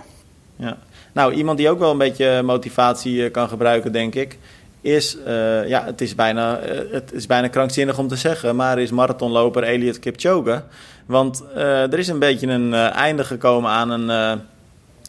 ja. 0.56 0.76
Nou, 1.12 1.32
iemand 1.32 1.58
die 1.58 1.70
ook 1.70 1.78
wel 1.78 1.90
een 1.90 1.98
beetje 1.98 2.42
motivatie 2.42 3.30
kan 3.30 3.48
gebruiken, 3.48 3.92
denk 3.92 4.14
ik 4.14 4.38
is, 4.80 5.16
uh, 5.26 5.68
ja, 5.68 5.84
het 5.84 6.00
is, 6.00 6.14
bijna, 6.14 6.60
uh, 6.62 6.92
het 6.92 7.12
is 7.12 7.26
bijna 7.26 7.48
krankzinnig 7.48 7.98
om 7.98 8.08
te 8.08 8.16
zeggen, 8.16 8.56
maar 8.56 8.78
is 8.78 8.90
marathonloper 8.90 9.62
Elliot 9.62 9.98
Kipchoge. 9.98 10.62
Want 11.06 11.42
uh, 11.56 11.92
er 11.92 11.98
is 11.98 12.08
een 12.08 12.18
beetje 12.18 12.46
een 12.46 12.74
einde 12.74 13.24
gekomen 13.24 13.70
aan 13.70 13.90
een, 13.90 14.40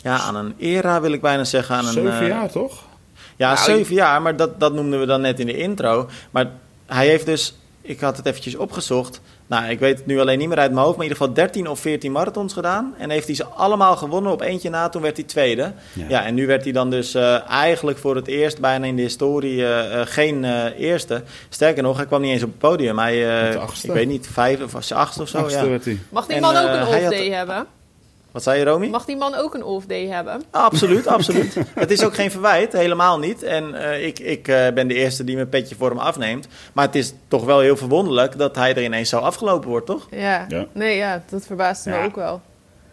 ja, 0.01 0.17
aan 0.17 0.35
een 0.35 0.53
era, 0.57 1.01
wil 1.01 1.11
ik 1.11 1.21
bijna 1.21 1.43
zeggen. 1.43 1.75
Aan 1.75 1.85
zeven 1.85 2.21
een, 2.21 2.27
jaar, 2.27 2.51
toch? 2.51 2.83
Ja, 3.35 3.53
nou, 3.53 3.65
zeven 3.65 3.95
jaar, 3.95 4.21
maar 4.21 4.35
dat, 4.35 4.59
dat 4.59 4.73
noemden 4.73 4.99
we 4.99 5.05
dan 5.05 5.21
net 5.21 5.39
in 5.39 5.45
de 5.45 5.57
intro. 5.57 6.09
Maar 6.31 6.47
hij 6.85 7.07
heeft 7.07 7.25
dus, 7.25 7.55
ik 7.81 7.99
had 7.99 8.17
het 8.17 8.25
eventjes 8.25 8.55
opgezocht, 8.55 9.21
nou, 9.51 9.69
ik 9.69 9.79
weet 9.79 9.97
het 9.97 10.05
nu 10.05 10.19
alleen 10.19 10.37
niet 10.37 10.47
meer 10.47 10.57
uit 10.57 10.71
mijn 10.71 10.85
hoofd, 10.85 10.97
maar 10.97 11.05
in 11.05 11.11
ieder 11.11 11.27
geval 11.27 11.43
13 11.43 11.67
of 11.67 11.79
14 11.79 12.11
marathons 12.11 12.53
gedaan. 12.53 12.93
En 12.97 13.09
heeft 13.09 13.25
hij 13.25 13.35
ze 13.35 13.45
allemaal 13.45 13.95
gewonnen 13.95 14.31
op 14.31 14.41
eentje 14.41 14.69
na, 14.69 14.89
toen 14.89 15.01
werd 15.01 15.17
hij 15.17 15.25
tweede. 15.25 15.71
Ja, 16.07 16.25
en 16.25 16.33
nu 16.33 16.47
werd 16.47 16.63
hij 16.63 16.71
dan 16.71 16.89
dus 16.89 17.15
uh, 17.15 17.49
eigenlijk 17.49 17.97
voor 17.97 18.15
het 18.15 18.27
eerst 18.27 18.59
bijna 18.59 18.85
in 18.85 18.95
de 18.95 19.01
historie 19.01 19.57
uh, 19.57 20.01
geen 20.03 20.43
uh, 20.43 20.79
eerste. 20.79 21.23
Sterker 21.49 21.83
nog, 21.83 21.97
hij 21.97 22.05
kwam 22.05 22.21
niet 22.21 22.31
eens 22.31 22.43
op 22.43 22.49
het 22.49 22.57
podium. 22.57 22.99
Hij, 22.99 23.51
ik 23.83 23.91
weet 23.91 24.07
niet, 24.07 24.27
vijf 24.31 24.63
of 24.63 24.91
achtste 24.91 25.21
of 25.21 25.29
zo. 25.29 25.37
Achtste 25.37 25.63
ja. 25.63 25.69
werd 25.69 25.85
hij. 25.85 25.97
Mag 26.09 26.25
die 26.25 26.39
man 26.39 26.55
ook 26.57 26.69
een 26.69 26.87
off-day 26.87 27.29
hebben? 27.29 27.67
Wat 28.31 28.43
zei 28.43 28.59
je, 28.59 28.65
Romy? 28.65 28.87
Mag 28.87 29.05
die 29.05 29.17
man 29.17 29.35
ook 29.35 29.53
een 29.53 29.63
off-day 29.63 30.07
hebben? 30.07 30.43
Absoluut, 30.51 31.07
absoluut. 31.17 31.57
het 31.73 31.91
is 31.91 32.03
ook 32.03 32.13
geen 32.13 32.31
verwijt, 32.31 32.73
helemaal 32.73 33.19
niet. 33.19 33.43
En 33.43 33.73
uh, 33.73 34.05
ik, 34.05 34.19
ik 34.19 34.47
uh, 34.47 34.69
ben 34.69 34.87
de 34.87 34.93
eerste 34.93 35.23
die 35.23 35.35
mijn 35.35 35.49
petje 35.49 35.75
voor 35.75 35.89
hem 35.89 35.99
afneemt. 35.99 36.47
Maar 36.73 36.85
het 36.85 36.95
is 36.95 37.13
toch 37.27 37.45
wel 37.45 37.59
heel 37.59 37.77
verwonderlijk 37.77 38.37
dat 38.37 38.55
hij 38.55 38.75
er 38.75 38.83
ineens 38.83 39.09
zo 39.09 39.17
afgelopen 39.17 39.69
wordt, 39.69 39.85
toch? 39.85 40.07
Ja, 40.11 40.45
ja. 40.47 40.65
nee, 40.71 40.97
ja, 40.97 41.23
dat 41.29 41.45
verbaast 41.45 41.85
me 41.85 42.03
ook 42.03 42.15
wel 42.15 42.41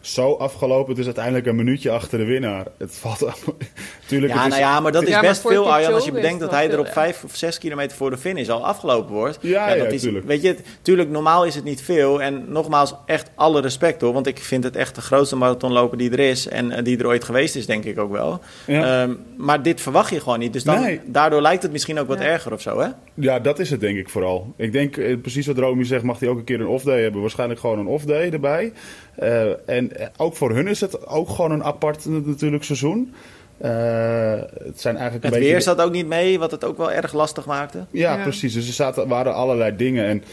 zo 0.01 0.35
afgelopen. 0.35 0.91
Het 0.91 0.99
is 0.99 1.05
uiteindelijk 1.05 1.47
een 1.47 1.57
minuutje 1.57 1.91
achter 1.91 2.19
de 2.19 2.25
winnaar. 2.25 2.67
Het 2.77 2.97
valt 2.97 3.19
Tuurlijk, 4.07 4.33
ja, 4.33 4.47
nou 4.47 4.61
ja, 4.61 4.81
maar 4.81 4.93
dat 4.93 5.03
is 5.03 5.21
best 5.21 5.41
veel, 5.41 5.73
Arjan. 5.73 5.95
Als 5.95 6.05
je 6.05 6.13
bedenkt 6.13 6.41
dat 6.41 6.51
hij 6.51 6.71
er 6.71 6.79
op 6.79 6.89
vijf 6.89 7.25
of 7.25 7.37
zes 7.37 7.59
kilometer 7.59 7.97
voor 7.97 8.11
de 8.11 8.19
finish 8.19 8.49
al 8.49 8.67
afgelopen 8.67 9.15
wordt. 9.15 9.39
Ja, 9.41 9.75
ja, 9.75 9.85
dat 9.85 9.93
is, 9.93 10.03
Weet 10.25 10.43
je, 10.43 10.57
tuurlijk, 10.83 11.11
normaal 11.11 11.45
is 11.45 11.55
het 11.55 11.65
niet 11.65 11.83
veel. 11.83 12.23
En 12.23 12.45
nogmaals, 12.49 12.95
echt 13.07 13.31
alle 13.35 13.61
respect 13.61 14.01
hoor. 14.01 14.13
Want 14.13 14.27
ik 14.27 14.39
vind 14.39 14.65
het 14.65 14.77
echt 14.77 14.95
de 14.95 15.01
grootste 15.01 15.37
marathonloper 15.37 15.99
die 15.99 16.11
er 16.11 16.19
is. 16.19 16.49
En 16.49 16.71
uh, 16.71 16.79
die 16.83 16.99
er 16.99 17.07
ooit 17.07 17.25
geweest 17.25 17.57
is, 17.57 17.67
denk 17.67 17.85
ik 17.85 17.99
ook 17.99 18.13
wel. 18.13 18.41
Ja. 18.67 19.03
Um, 19.03 19.19
maar 19.37 19.63
dit 19.63 19.81
verwacht 19.81 20.11
je 20.11 20.21
gewoon 20.21 20.39
niet. 20.39 20.53
Dus 20.53 20.65
dan, 20.65 20.81
nee. 20.81 21.01
daardoor 21.07 21.41
lijkt 21.41 21.63
het 21.63 21.73
misschien 21.73 21.99
ook 21.99 22.09
wat 22.09 22.21
erger 22.21 22.53
of 22.53 22.61
zo, 22.61 22.81
hè? 22.81 22.89
Ja, 23.15 23.39
dat 23.39 23.59
is 23.59 23.71
het 23.71 23.81
denk 23.81 23.99
ik 23.99 24.09
vooral. 24.09 24.53
Ik 24.57 24.73
denk, 24.73 24.97
eh, 24.97 25.21
precies 25.21 25.47
wat 25.47 25.59
Romy 25.59 25.85
zegt, 25.85 26.03
mag 26.03 26.19
hij 26.19 26.29
ook 26.29 26.39
een 26.39 26.45
keer 26.45 26.61
een 26.61 26.67
off-day 26.67 27.03
hebben. 27.03 27.21
Waarschijnlijk 27.21 27.61
gewoon 27.61 27.79
een 27.79 27.87
off-day 27.87 28.31
erbij. 28.31 28.73
Uh, 29.23 29.69
en 29.69 29.88
ook 30.17 30.37
voor 30.37 30.55
hun 30.55 30.67
is 30.67 30.81
het 30.81 31.07
ook 31.07 31.29
gewoon 31.29 31.51
een 31.51 31.65
apart 31.65 32.05
natuurlijk 32.07 32.65
seizoen. 32.65 33.15
Uh, 33.63 33.71
het 34.65 34.81
zijn 34.81 34.97
eigenlijk 34.97 35.25
het 35.25 35.35
een 35.35 35.41
weer 35.41 35.63
zat 35.63 35.81
ook 35.81 35.93
niet 35.93 36.07
mee, 36.07 36.39
wat 36.39 36.51
het 36.51 36.65
ook 36.65 36.77
wel 36.77 36.93
erg 36.93 37.13
lastig 37.13 37.47
maakte. 37.47 37.85
Ja, 37.91 38.17
ja. 38.17 38.23
precies. 38.23 38.55
Dus 38.55 38.67
er 38.67 38.73
zaten, 38.73 39.09
waren 39.09 39.35
allerlei 39.35 39.77
dingen. 39.77 40.05
En 40.07 40.25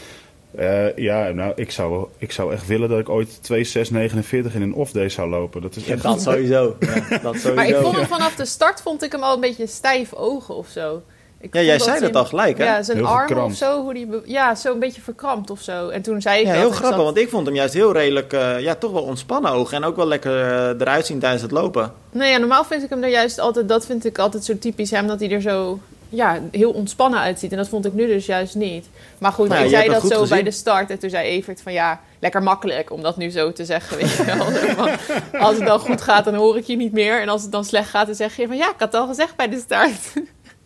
uh, 0.58 0.96
ja, 0.96 1.28
nou, 1.28 1.52
ik 1.56 1.70
zou, 1.70 2.06
ik 2.18 2.32
zou 2.32 2.52
echt 2.52 2.66
willen 2.66 2.88
dat 2.88 2.98
ik 2.98 3.08
ooit 3.08 3.40
2.649 3.52 4.54
in 4.54 4.62
een 4.62 4.74
off-day 4.74 5.08
zou 5.08 5.28
lopen. 5.28 5.62
Dat, 5.62 5.76
is 5.76 5.86
ja, 5.86 5.92
echt... 5.92 6.02
dat 6.02 6.22
sowieso. 6.22 6.76
ja, 6.80 7.18
dat 7.18 7.36
sowieso. 7.36 7.54
Maar 7.54 7.68
ik 7.68 7.76
vond 7.76 7.96
hem 7.96 8.06
vanaf 8.06 8.34
de 8.34 8.44
start 8.44 8.82
vond 8.82 9.02
ik 9.02 9.12
hem 9.12 9.22
al 9.22 9.34
een 9.34 9.40
beetje 9.40 9.66
stijf 9.66 10.14
ogen 10.14 10.54
of 10.54 10.68
zo. 10.68 11.02
Ik 11.46 11.54
ja, 11.54 11.60
jij 11.60 11.78
zei 11.78 12.00
dat 12.00 12.14
al 12.14 12.24
gelijk, 12.24 12.58
hè? 12.58 12.64
Ja, 12.64 12.82
zijn 12.82 12.96
heel 12.96 13.06
arm 13.06 13.38
of 13.38 13.54
zo, 13.54 13.82
hoe 13.82 13.94
die 13.94 14.08
ja, 14.24 14.54
zo 14.54 14.72
een 14.72 14.78
beetje 14.78 15.00
verkrampt 15.00 15.50
of 15.50 15.60
zo. 15.60 15.88
En 15.88 16.02
toen 16.02 16.20
zei 16.20 16.40
ik 16.40 16.46
ja, 16.46 16.52
heel 16.52 16.70
grappig, 16.70 17.02
want 17.02 17.16
ik 17.16 17.28
vond 17.28 17.46
hem 17.46 17.54
juist 17.54 17.74
heel 17.74 17.92
redelijk, 17.92 18.32
uh, 18.32 18.60
ja, 18.60 18.74
toch 18.74 18.92
wel 18.92 19.02
ontspannen 19.02 19.50
ogen 19.50 19.76
en 19.76 19.84
ook 19.84 19.96
wel 19.96 20.06
lekker 20.06 20.32
uh, 20.32 20.80
eruit 20.80 21.06
zien 21.06 21.18
tijdens 21.18 21.42
het 21.42 21.50
lopen. 21.50 21.92
Nee, 22.10 22.30
ja, 22.30 22.38
normaal 22.38 22.64
vind 22.64 22.82
ik 22.82 22.90
hem 22.90 23.02
er 23.02 23.10
juist 23.10 23.38
altijd, 23.38 23.68
dat 23.68 23.86
vind 23.86 24.04
ik 24.04 24.18
altijd 24.18 24.44
zo 24.44 24.58
typisch 24.58 24.90
hem, 24.90 25.06
dat 25.06 25.20
hij 25.20 25.30
er 25.30 25.40
zo, 25.40 25.78
ja, 26.08 26.40
heel 26.50 26.70
ontspannen 26.70 27.20
uitziet. 27.20 27.50
En 27.50 27.56
dat 27.56 27.68
vond 27.68 27.84
ik 27.84 27.92
nu 27.92 28.06
dus 28.06 28.26
juist 28.26 28.54
niet. 28.54 28.86
Maar 29.18 29.32
goed, 29.32 29.48
nou, 29.48 29.64
ik 29.64 29.70
zei 29.70 29.88
dat 29.88 30.02
zo 30.02 30.08
gezien. 30.08 30.28
bij 30.28 30.42
de 30.42 30.50
start 30.50 30.90
en 30.90 30.98
toen 30.98 31.10
zei 31.10 31.28
Evert 31.28 31.62
van 31.62 31.72
ja, 31.72 32.00
lekker 32.18 32.42
makkelijk 32.42 32.92
om 32.92 33.02
dat 33.02 33.16
nu 33.16 33.30
zo 33.30 33.52
te 33.52 33.64
zeggen, 33.64 33.96
weet 33.96 34.10
je 34.10 34.24
wel. 34.24 35.40
als 35.46 35.56
het 35.56 35.66
dan 35.66 35.78
goed 35.78 36.00
gaat, 36.00 36.24
dan 36.24 36.34
hoor 36.34 36.56
ik 36.56 36.64
je 36.64 36.76
niet 36.76 36.92
meer. 36.92 37.20
En 37.20 37.28
als 37.28 37.42
het 37.42 37.52
dan 37.52 37.64
slecht 37.64 37.88
gaat, 37.88 38.06
dan 38.06 38.14
zeg 38.14 38.36
je 38.36 38.46
van 38.46 38.56
ja, 38.56 38.66
ik 38.66 38.74
had 38.78 38.92
het 38.92 39.00
al 39.00 39.06
gezegd 39.06 39.36
bij 39.36 39.48
de 39.48 39.58
start. 39.58 40.12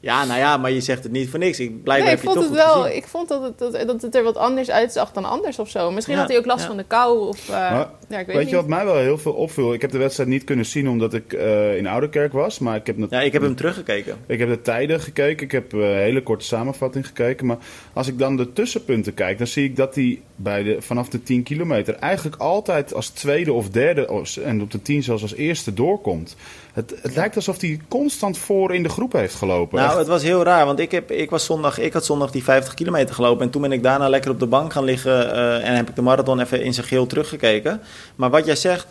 Ja, 0.03 0.25
nou 0.25 0.39
ja, 0.39 0.57
maar 0.57 0.71
je 0.71 0.81
zegt 0.81 1.03
het 1.03 1.13
niet 1.13 1.29
voor 1.29 1.39
niks. 1.39 1.61
Ik, 1.61 1.83
blijf 1.83 2.05
nee, 2.05 2.13
ik 2.13 2.19
vond 2.19 2.35
het 2.35 2.45
toch 2.45 2.55
wel. 2.55 2.89
Ik 2.89 3.07
vond 3.07 3.29
dat 3.29 3.43
het, 3.43 3.59
dat, 3.59 3.87
dat 3.87 4.03
het 4.03 4.15
er 4.15 4.23
wat 4.23 4.37
anders 4.37 4.71
uitzag 4.71 5.13
dan 5.13 5.25
anders 5.25 5.59
of 5.59 5.69
zo. 5.69 5.91
Misschien 5.91 6.15
ja, 6.15 6.21
had 6.21 6.31
hij 6.31 6.39
ook 6.39 6.47
last 6.47 6.61
ja. 6.61 6.67
van 6.67 6.77
de 6.77 6.85
kou. 6.85 7.29
Of, 7.29 7.49
uh, 7.49 7.55
maar, 7.55 7.91
ja, 8.09 8.19
ik 8.19 8.27
weet, 8.27 8.27
weet 8.27 8.37
niet. 8.37 8.49
je 8.51 8.57
wat 8.57 8.67
mij 8.67 8.85
wel 8.85 8.97
heel 8.97 9.19
veel 9.19 9.33
opviel? 9.33 9.73
Ik 9.73 9.81
heb 9.81 9.91
de 9.91 9.99
wedstrijd 9.99 10.29
niet 10.29 10.45
kunnen 10.45 10.67
zien 10.67 10.89
omdat 10.89 11.15
ik 11.15 11.33
uh, 11.33 11.77
in 11.77 11.87
Ouderkerk 11.87 12.33
was. 12.33 12.59
Maar 12.59 12.77
ik 12.77 12.87
heb 12.87 12.97
ja, 13.11 13.21
ik 13.21 13.33
heb 13.33 13.43
hem 13.43 13.57
teruggekeken. 13.57 14.17
Ik 14.27 14.39
heb 14.39 14.49
de 14.49 14.63
tijden 14.63 15.01
gekeken. 15.01 15.45
Ik 15.45 15.53
heb 15.53 15.75
uh, 15.75 15.91
een 15.91 15.97
hele 15.97 16.23
korte 16.23 16.45
samenvatting 16.45 17.07
gekeken. 17.07 17.47
Maar 17.47 17.59
als 17.93 18.09
ik 18.09 18.19
dan 18.19 18.37
de 18.37 18.53
tussenpunten 18.53 19.15
kijk, 19.15 19.39
dan 19.39 19.47
zie 19.47 19.65
ik 19.65 19.77
dat 19.77 19.95
hij 19.95 20.23
bij 20.37 20.63
de, 20.63 20.77
vanaf 20.83 21.09
de 21.09 21.23
10 21.23 21.43
kilometer 21.43 21.95
eigenlijk 21.95 22.37
altijd 22.37 22.95
als 22.95 23.09
tweede 23.09 23.53
of 23.53 23.71
derde 23.71 24.27
en 24.45 24.63
op 24.63 24.71
de 24.71 24.83
10 24.83 25.03
zelfs 25.03 25.23
als 25.23 25.35
eerste 25.35 25.75
doorkomt. 25.75 26.37
Het, 26.81 26.95
het 27.03 27.15
lijkt 27.15 27.37
alsof 27.37 27.61
hij 27.61 27.81
constant 27.89 28.39
voor 28.39 28.75
in 28.75 28.83
de 28.83 28.89
groep 28.89 29.13
heeft 29.13 29.35
gelopen. 29.35 29.77
Nou, 29.79 29.89
Echt. 29.89 29.99
het 29.99 30.07
was 30.07 30.23
heel 30.23 30.43
raar, 30.43 30.67
want 30.67 30.79
ik, 30.79 30.91
heb, 30.91 31.11
ik, 31.11 31.31
was 31.31 31.45
zondag, 31.45 31.79
ik 31.79 31.93
had 31.93 32.05
zondag 32.05 32.31
die 32.31 32.45
50 32.45 32.75
kilometer 32.75 33.15
gelopen. 33.15 33.45
En 33.45 33.51
toen 33.51 33.63
ben 33.63 33.73
ik 33.73 33.83
daarna 33.83 34.09
lekker 34.09 34.31
op 34.31 34.41
de 34.41 34.47
bank 34.47 34.73
gaan 34.73 34.85
liggen 34.85 35.27
uh, 35.27 35.69
en 35.69 35.77
heb 35.77 35.89
ik 35.89 35.97
de 35.97 36.03
marathon 36.03 36.41
even 36.41 36.63
in 36.63 36.75
zijn 36.75 36.87
geel 36.87 37.07
teruggekeken. 37.07 37.81
Maar 38.17 38.31
wat 38.31 38.47
jij 38.47 38.57
zegt, 38.57 38.87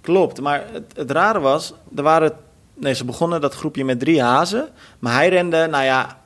klopt. 0.00 0.40
Maar 0.40 0.64
het, 0.72 0.92
het 0.96 1.10
rare 1.10 1.40
was, 1.40 1.74
er 1.96 2.02
waren, 2.02 2.32
nee, 2.74 2.94
ze 2.94 3.04
begonnen 3.04 3.40
dat 3.40 3.54
groepje 3.54 3.84
met 3.84 4.00
drie 4.00 4.22
hazen. 4.22 4.68
Maar 4.98 5.14
hij 5.14 5.28
rende, 5.28 5.66
nou 5.70 5.84
ja, 5.84 6.18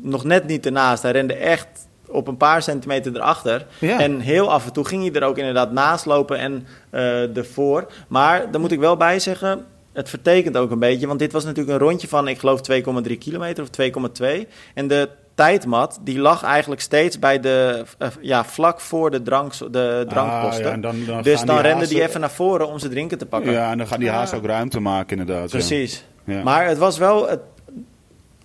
nog 0.00 0.24
net 0.24 0.46
niet 0.46 0.66
ernaast. 0.66 1.02
Hij 1.02 1.12
rende 1.12 1.34
echt 1.34 1.66
op 2.06 2.28
een 2.28 2.36
paar 2.36 2.62
centimeter 2.62 3.16
erachter. 3.16 3.66
Ja. 3.78 4.00
En 4.00 4.20
heel 4.20 4.52
af 4.52 4.66
en 4.66 4.72
toe 4.72 4.84
ging 4.84 5.02
hij 5.02 5.20
er 5.20 5.28
ook 5.28 5.38
inderdaad 5.38 5.72
naast 5.72 6.06
lopen 6.06 6.38
en 6.38 6.66
eh 6.90 7.36
ervoor. 7.36 7.86
Maar 8.08 8.50
daar 8.50 8.60
moet 8.60 8.72
ik 8.72 8.78
wel 8.78 8.96
bij 8.96 9.18
zeggen, 9.18 9.66
het 9.92 10.08
vertekent 10.08 10.56
ook 10.56 10.70
een 10.70 10.78
beetje. 10.78 11.06
Want 11.06 11.18
dit 11.18 11.32
was 11.32 11.44
natuurlijk 11.44 11.78
een 11.80 11.86
rondje 11.86 12.08
van, 12.08 12.28
ik 12.28 12.38
geloof 12.38 12.60
2,3 12.72 13.18
kilometer 13.18 13.62
of 13.64 13.68
2,2. 13.70 14.48
En 14.74 14.88
de 14.88 15.08
tijdmat, 15.34 15.98
die 16.02 16.18
lag 16.18 16.42
eigenlijk 16.42 16.80
steeds 16.80 17.18
bij 17.18 17.40
de, 17.40 17.84
eh, 17.98 18.08
ja, 18.20 18.44
vlak 18.44 18.80
voor 18.80 19.10
de, 19.10 19.22
drank, 19.22 19.52
de 19.58 20.04
drankposten. 20.08 20.64
Ah, 20.64 20.68
ja, 20.68 20.72
en 20.72 20.80
dan, 20.80 21.04
dan 21.06 21.22
dus 21.22 21.36
dan 21.38 21.46
die 21.46 21.54
rende 21.64 21.78
hazen- 21.80 21.94
die 21.94 22.02
even 22.02 22.20
naar 22.20 22.30
voren 22.30 22.68
om 22.68 22.78
zijn 22.78 22.92
drinken 22.92 23.18
te 23.18 23.26
pakken. 23.26 23.52
Ja, 23.52 23.70
en 23.70 23.78
dan 23.78 23.86
gaan 23.86 23.98
die 23.98 24.08
Ja. 24.08 24.14
hazen 24.14 24.38
ook 24.38 24.44
ruimte 24.46 24.80
maken 24.80 25.18
inderdaad. 25.18 25.50
ja. 25.50 25.58
Precies. 25.58 26.04
Ja. 26.24 26.42
Maar 26.42 26.66
het 26.66 26.78
was 26.78 26.98
wel. 26.98 27.28
Het, 27.28 27.40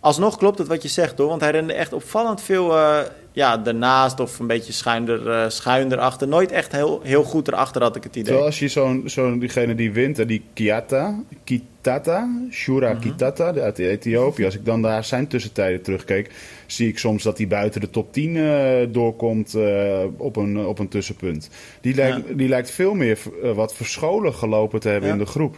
alsnog 0.05 0.37
klopt 0.37 0.57
het 0.57 0.67
wat 0.67 0.81
je 0.81 0.87
zegt 0.87 1.17
hoor. 1.17 1.27
Want 1.27 1.41
hij 1.41 1.51
rende 1.51 1.73
echt 1.73 1.93
opvallend 1.93 2.41
veel 2.41 2.77
eh, 2.77 2.97
ja, 3.31 3.61
ernaast 3.65 4.19
of 4.19 4.39
een 4.39 4.47
beetje 4.47 4.73
schuin, 4.73 5.07
er, 5.07 5.29
eh, 5.31 5.49
schuin 5.49 5.91
erachter. 5.91 6.27
Nooit 6.27 6.51
echt 6.51 6.71
heel, 6.71 6.99
heel 7.03 7.23
goed 7.23 7.47
erachter 7.47 7.81
had 7.81 7.95
ik 7.95 8.03
het 8.03 8.11
idee. 8.11 8.23
Terwijl 8.23 8.45
als 8.45 8.59
je 8.59 8.67
zo'n, 8.67 9.01
zo'n 9.05 9.39
diegene 9.39 9.75
die 9.75 9.91
wint, 9.91 10.17
hè, 10.17 10.25
die 10.25 10.43
Kiata, 10.53 11.19
Kitata, 11.43 12.29
Shura 12.51 12.91
Mhm. 12.91 12.99
Kitata 13.01 13.51
de- 13.51 13.61
uit 13.61 13.79
Ethiopië. 13.79 14.45
Als 14.45 14.55
ik 14.55 14.65
dan 14.65 14.81
daar 14.81 15.03
zijn 15.03 15.27
tussentijden 15.27 15.81
terugkeek, 15.81 16.31
zie 16.67 16.87
ik 16.87 16.97
soms 16.99 17.23
dat 17.23 17.37
hij 17.37 17.47
buiten 17.47 17.81
de 17.81 17.89
top 17.89 18.13
10 18.13 18.37
eh, 18.37 18.87
doorkomt 18.89 19.53
eh, 19.55 19.99
op, 20.17 20.35
een, 20.35 20.65
op 20.65 20.79
een 20.79 20.87
tussenpunt. 20.87 21.49
Die 21.81 21.95
lijkt, 21.95 22.37
die 22.37 22.47
lijkt 22.49 22.71
veel 22.71 22.93
meer 22.93 23.17
eh, 23.43 23.51
wat 23.51 23.73
verscholen 23.75 24.33
gelopen 24.33 24.79
te 24.79 24.89
hebben 24.89 25.07
Ja. 25.09 25.13
in 25.15 25.21
de 25.21 25.25
groep. 25.29 25.55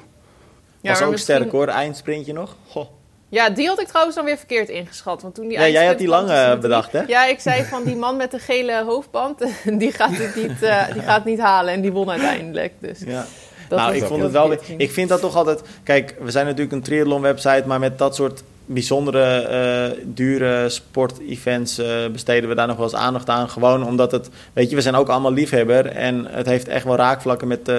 Ja, 0.82 0.90
was 0.92 1.02
ook 1.02 1.12
misschien- 1.12 1.36
sterk 1.36 1.52
hoor. 1.52 1.68
Eindsprintje 1.68 2.34
nog. 2.34 2.56
Goh. 2.68 2.88
Ja, 3.30 3.50
die 3.50 3.68
had 3.68 3.82
ik 3.82 3.88
trouwens 3.88 4.16
dan 4.16 4.26
weer 4.26 4.38
verkeerd 4.38 4.70
ingeschat. 4.70 5.22
Want 5.22 5.36
toen 5.36 5.48
die 5.48 5.58
Ja, 5.60 5.68
jij 5.68 5.86
had 5.86 5.98
die 5.98 6.08
lange 6.08 6.58
bedacht, 6.58 6.92
hè? 6.92 7.02
Ja, 7.08 7.26
ik 7.26 7.40
zei 7.40 7.64
van 7.64 7.84
die 7.84 7.96
man 7.96 8.18
met 8.18 8.32
de 8.32 8.40
gele 8.40 8.84
hoofdband, 8.84 9.40
die 9.82 9.92
gaat 9.92 10.18
het 10.18 10.36
niet, 10.36 10.64
eh, 10.64 10.94
die 10.94 11.02
gaat 11.02 11.16
het 11.16 11.26
niet 11.26 11.40
halen. 11.40 11.74
En 11.74 11.82
die 11.82 11.92
won 11.92 12.10
uiteindelijk. 12.10 12.74
Dus 12.80 13.00
Ja. 13.06 13.26
dat 13.70 13.80
nou, 13.80 13.96
ik 13.96 14.04
vond 14.04 14.22
het 14.22 14.32
wel. 14.32 14.58
ging. 14.62 14.80
Ik 14.80 14.92
vind 14.92 15.10
dat 15.10 15.20
toch 15.22 15.36
altijd. 15.36 15.62
Kijk, 15.84 16.16
we 16.20 16.32
zijn 16.32 16.46
natuurlijk 16.46 16.72
een 16.72 16.82
triathlon 16.82 17.22
website, 17.22 17.64
maar 17.66 17.80
met 17.80 17.98
dat 17.98 18.16
soort 18.16 18.44
bijzondere, 18.70 19.24
eh, 19.24 20.04
dure 20.06 20.70
sportevents 20.70 21.78
eh 21.78 21.88
besteden 22.12 22.50
we 22.50 22.56
daar 22.56 22.68
nog 22.68 22.76
wel 22.76 22.86
eens 22.86 22.96
aandacht 22.96 23.30
aan. 23.30 23.50
Gewoon 23.50 23.84
omdat 23.86 24.12
het, 24.12 24.30
weet 24.54 24.70
je, 24.70 24.76
we 24.76 24.82
zijn 24.82 24.96
ook 24.96 25.08
allemaal 25.10 25.34
liefhebber 25.34 25.86
en 25.86 26.26
het 26.30 26.46
heeft 26.46 26.68
echt 26.68 26.86
wel 26.86 26.96
raakvlakken 26.96 27.48
met 27.48 27.68
eh, 27.70 27.76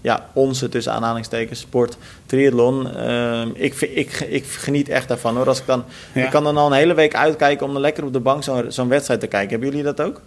ja, 0.00 0.26
onze 0.32 0.68
tussen 0.68 0.92
aanhalingstekens 0.92 1.60
sport, 1.60 1.96
triathlon. 2.26 2.94
Ehm, 2.96 3.48
ik, 3.54 3.74
ik, 3.80 4.12
ik 4.20 4.44
geniet 4.46 4.88
echt 4.88 5.08
daarvan 5.08 5.36
hoor. 5.36 5.46
Als 5.48 5.58
ik 5.60 5.66
dan, 5.66 5.84
Ja. 6.12 6.24
ik 6.24 6.30
kan 6.30 6.44
dan 6.44 6.56
al 6.56 6.66
een 6.66 6.72
hele 6.72 6.94
week 6.94 7.14
uitkijken 7.14 7.66
om 7.66 7.72
dan 7.72 7.82
lekker 7.82 8.04
op 8.04 8.12
de 8.12 8.20
bank 8.20 8.42
zo'n 8.42 8.64
zo'n 8.68 8.88
wedstrijd 8.88 9.20
te 9.20 9.26
kijken. 9.26 9.50
Hebben 9.50 9.68
jullie 9.68 9.84
dat 9.84 10.00
ook? 10.00 10.20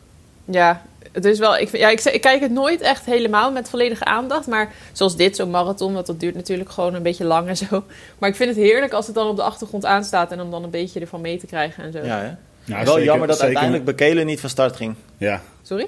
Ja, 0.45 0.81
het 1.13 1.25
is 1.25 1.39
wel. 1.39 1.57
Ik, 1.57 1.69
vind- 1.69 1.81
ja, 1.81 1.89
ik, 1.89 1.99
ik 2.03 2.21
kijk 2.21 2.41
het 2.41 2.51
nooit 2.51 2.81
echt 2.81 3.05
helemaal 3.05 3.51
met 3.51 3.69
volledige 3.69 4.03
aandacht. 4.05 4.47
Maar 4.47 4.71
zoals 4.91 5.15
dit, 5.15 5.35
zo'n 5.35 5.49
marathon, 5.49 5.93
want 5.93 6.05
dat 6.05 6.19
duurt 6.19 6.35
natuurlijk 6.35 6.69
gewoon 6.71 6.93
een 6.93 7.03
beetje 7.03 7.25
lang 7.25 7.47
en 7.47 7.57
zo. 7.57 7.83
Maar 8.19 8.29
ik 8.29 8.35
vind 8.35 8.49
het 8.55 8.57
heerlijk 8.65 8.93
als 8.93 9.05
het 9.05 9.15
dan 9.15 9.27
op 9.27 9.35
de 9.35 9.43
achtergrond 9.43 9.85
aanstaat 9.85 10.31
en 10.31 10.41
om 10.41 10.51
dan 10.51 10.63
een 10.63 10.69
beetje 10.69 10.99
ervan 10.99 11.21
mee 11.21 11.37
te 11.37 11.45
krijgen 11.45 11.83
en 11.83 11.91
zo. 11.91 11.97
Ja, 12.03 12.19
hè? 12.19 12.31
Nou, 12.65 12.83
wel 12.83 12.93
zeker- 12.93 13.03
jammer 13.03 13.27
dat 13.27 13.35
zeker- 13.35 13.45
uiteindelijk 13.55 13.85
Bekelen 13.97 14.25
niet 14.25 14.39
van 14.39 14.49
start 14.49 14.75
ging. 14.75 14.95
Ja, 15.17 15.41
Sorry? 15.61 15.87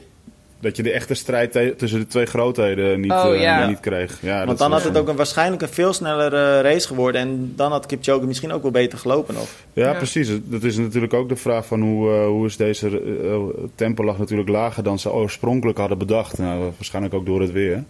Dat 0.65 0.75
je 0.77 0.83
de 0.83 0.91
echte 0.91 1.13
strijd 1.13 1.77
tussen 1.77 1.99
de 1.99 2.07
twee 2.07 2.25
grootheden 2.25 2.99
niet, 2.99 3.11
Oh, 3.11 3.33
eh, 3.33 3.41
ja. 3.41 3.67
niet 3.67 3.79
kreeg. 3.79 4.17
Ja, 4.21 4.45
Want 4.45 4.57
dan 4.57 4.71
had 4.71 4.83
het 4.83 4.97
ook 4.97 5.07
een, 5.07 5.15
waarschijnlijk 5.15 5.61
een 5.61 5.67
veel 5.69 5.93
snellere 5.93 6.61
race 6.61 6.87
geworden. 6.87 7.21
En 7.21 7.53
dan 7.55 7.71
had 7.71 7.85
Kipchoge 7.85 8.25
misschien 8.25 8.51
ook 8.51 8.61
wel 8.61 8.71
beter 8.71 8.97
gelopen 8.97 9.33
nog. 9.33 9.47
Ja, 9.73 9.89
Ja. 9.91 9.93
precies. 9.97 10.29
Dat 10.43 10.63
is 10.63 10.77
natuurlijk 10.77 11.13
ook 11.13 11.29
de 11.29 11.35
vraag 11.35 11.65
van 11.65 11.81
hoe, 11.81 12.11
eh, 12.13 12.25
hoe 12.27 12.45
is 12.45 12.57
deze 12.57 13.01
eh, 13.23 13.35
tempo 13.75 14.03
lag 14.03 14.17
natuurlijk 14.17 14.49
lager 14.49 14.83
dan 14.83 14.99
ze 14.99 15.11
oorspronkelijk 15.13 15.77
hadden 15.77 15.97
bedacht. 15.97 16.37
Nou, 16.37 16.59
waarschijnlijk 16.75 17.13
ook 17.13 17.25
door 17.25 17.41
het 17.41 17.51
weer. 17.51 17.83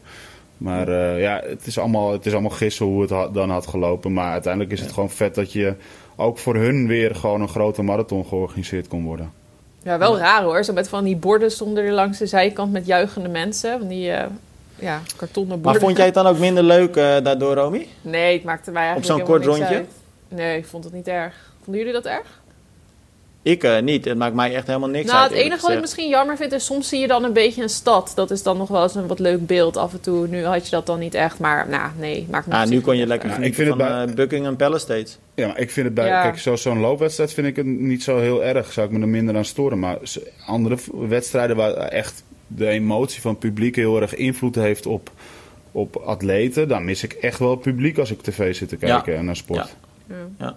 Maar 0.57 0.87
eh, 0.87 1.21
ja, 1.21 1.41
het 1.45 1.67
is, 1.67 1.77
allemaal, 1.79 2.11
het 2.11 2.25
is 2.25 2.31
allemaal 2.33 2.49
gissen 2.51 2.85
hoe 2.85 3.01
het 3.01 3.09
ha- 3.09 3.27
dan 3.27 3.49
had 3.49 3.67
gelopen. 3.67 4.13
Maar 4.13 4.31
uiteindelijk 4.31 4.73
is 4.73 4.79
het 4.79 4.91
gewoon 4.91 5.09
vet 5.09 5.35
dat 5.35 5.51
je 5.53 5.73
ook 6.15 6.37
voor 6.37 6.55
hun 6.55 6.87
weer 6.87 7.15
gewoon 7.15 7.41
een 7.41 7.47
grote 7.47 7.81
marathon 7.81 8.25
georganiseerd 8.25 8.87
kon 8.87 9.03
worden. 9.03 9.31
Ja, 9.85 9.97
wel 9.97 10.17
raar 10.17 10.43
hoor. 10.43 10.63
Zo 10.63 10.73
met 10.73 10.89
van 10.89 11.03
die 11.03 11.15
borden 11.15 11.51
stonden 11.51 11.83
er 11.83 11.91
langs 11.91 12.17
de 12.17 12.25
zijkant 12.25 12.71
met 12.71 12.85
juichende 12.85 13.29
mensen. 13.29 13.79
Van 13.79 13.87
die 13.87 14.11
eh, 14.11 14.25
ja, 14.79 15.01
kartonnen 15.15 15.61
borden. 15.61 15.71
Maar 15.71 15.81
vond 15.81 15.97
jij 15.97 16.05
het 16.05 16.15
dan 16.15 16.27
ook 16.27 16.37
minder 16.37 16.63
leuk 16.63 16.95
eh, 16.95 17.17
daardoor, 17.23 17.55
Romy? 17.55 17.87
Nee, 18.01 18.33
het 18.33 18.43
maakte 18.43 18.71
mij 18.71 18.83
eigenlijk 18.83 19.11
Op 19.11 19.17
zo'n 19.17 19.27
kort 19.27 19.45
rondje? 19.45 19.75
uit. 19.75 19.87
Nee, 20.27 20.57
ik 20.57 20.65
vond 20.65 20.83
het 20.83 20.93
niet 20.93 21.07
erg. 21.07 21.35
Vonden 21.63 21.83
jullie 21.83 22.01
dat 22.01 22.11
erg? 22.11 22.41
Ik 23.45 23.63
eh, 23.63 23.81
niet. 23.81 24.05
Het 24.05 24.17
maakt 24.17 24.35
mij 24.35 24.55
echt 24.55 24.67
helemaal 24.67 24.89
niks 24.89 25.05
nou, 25.11 25.19
uit. 25.21 25.29
het 25.31 25.39
enige 25.39 25.61
wat 25.61 25.71
ik 25.71 25.81
misschien 25.81 26.09
jammer 26.09 26.37
vind 26.37 26.51
is 26.51 26.65
soms 26.65 26.89
zie 26.89 26.99
je 26.99 27.07
dan 27.07 27.23
een 27.23 27.33
beetje 27.33 27.61
een 27.61 27.69
stad. 27.69 28.11
Dat 28.15 28.31
is 28.31 28.43
dan 28.43 28.57
nog 28.57 28.67
wel 28.67 28.83
eens 28.83 28.95
een 28.95 29.07
wat 29.07 29.19
leuk 29.19 29.45
beeld 29.47 29.77
af 29.77 29.93
en 29.93 30.01
toe. 30.01 30.27
Nu 30.27 30.43
had 30.43 30.65
je 30.65 30.71
dat 30.71 30.85
dan 30.85 30.99
niet 30.99 31.13
echt, 31.13 31.39
maar 31.39 31.69
nou, 31.69 31.91
nee, 31.97 32.27
maakt 32.29 32.47
me 32.47 32.53
Ah, 32.53 32.67
nu 32.67 32.81
kon 32.81 32.93
je 32.93 32.99
niet 32.99 33.07
lekker 33.07 33.29
Ja, 33.29 33.37
ik 33.37 33.55
vind 33.55 33.69
van 33.69 33.81
het 33.81 34.09
eh, 34.09 34.15
Buckingham 34.15 34.55
Palace 34.55 34.79
steeds. 34.79 35.17
Ja, 35.33 35.47
maar 35.47 35.59
ik 35.59 35.71
vind 35.71 35.85
het 35.85 35.95
bij. 35.95 36.07
Ja. 36.07 36.21
Kijk, 36.21 36.37
zo- 36.39 36.55
zo'n 36.55 36.79
loopwedstrijd 36.79 37.33
vind 37.33 37.47
ik 37.47 37.55
het 37.55 37.65
niet 37.65 38.03
zo 38.03 38.19
heel 38.19 38.43
erg. 38.43 38.71
Zou 38.71 38.87
ik 38.87 38.93
me 38.93 38.99
er 39.01 39.07
minder 39.07 39.35
aan 39.35 39.45
storen. 39.45 39.79
Maar 39.79 39.97
andere 40.45 40.77
wedstrijden 41.07 41.55
waar 41.55 41.73
echt 41.73 42.23
de 42.47 42.67
emotie 42.67 43.21
van 43.21 43.31
het 43.31 43.39
publiek 43.39 43.75
heel 43.75 44.01
erg 44.01 44.15
invloed 44.15 44.55
heeft 44.55 44.85
op, 44.85 45.11
op 45.71 45.95
atleten. 45.95 46.67
Dan 46.67 46.85
mis 46.85 47.03
ik 47.03 47.13
echt 47.13 47.39
wel 47.39 47.49
het 47.49 47.61
publiek 47.61 47.97
als 47.97 48.11
ik 48.11 48.21
tv 48.21 48.55
zit 48.55 48.69
te 48.69 48.75
kijken 48.75 49.15
en 49.15 49.25
naar 49.25 49.35
sport. 49.35 49.75
Ja. 50.39 50.55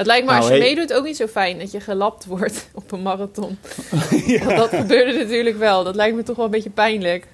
Ja. 0.00 0.06
Het 0.06 0.06
lijkt 0.06 0.24
me 0.26 0.30
Nou, 0.32 0.42
als 0.42 0.52
je 0.52 0.58
hey. 0.58 0.68
meedoet 0.74 0.92
ook 0.92 1.04
niet 1.04 1.16
zo 1.16 1.26
fijn 1.26 1.58
dat 1.58 1.70
je 1.70 1.80
gelapt 1.80 2.26
wordt 2.26 2.68
op 2.74 2.92
een 2.92 3.02
marathon. 3.02 3.58
Want 4.44 4.56
dat 4.56 4.68
gebeurde 4.74 5.18
natuurlijk 5.18 5.58
wel. 5.58 5.84
Dat 5.84 5.94
lijkt 5.94 6.16
me 6.16 6.22
toch 6.22 6.36
wel 6.36 6.44
een 6.44 6.50
beetje 6.50 6.70
pijnlijk. 6.70 7.26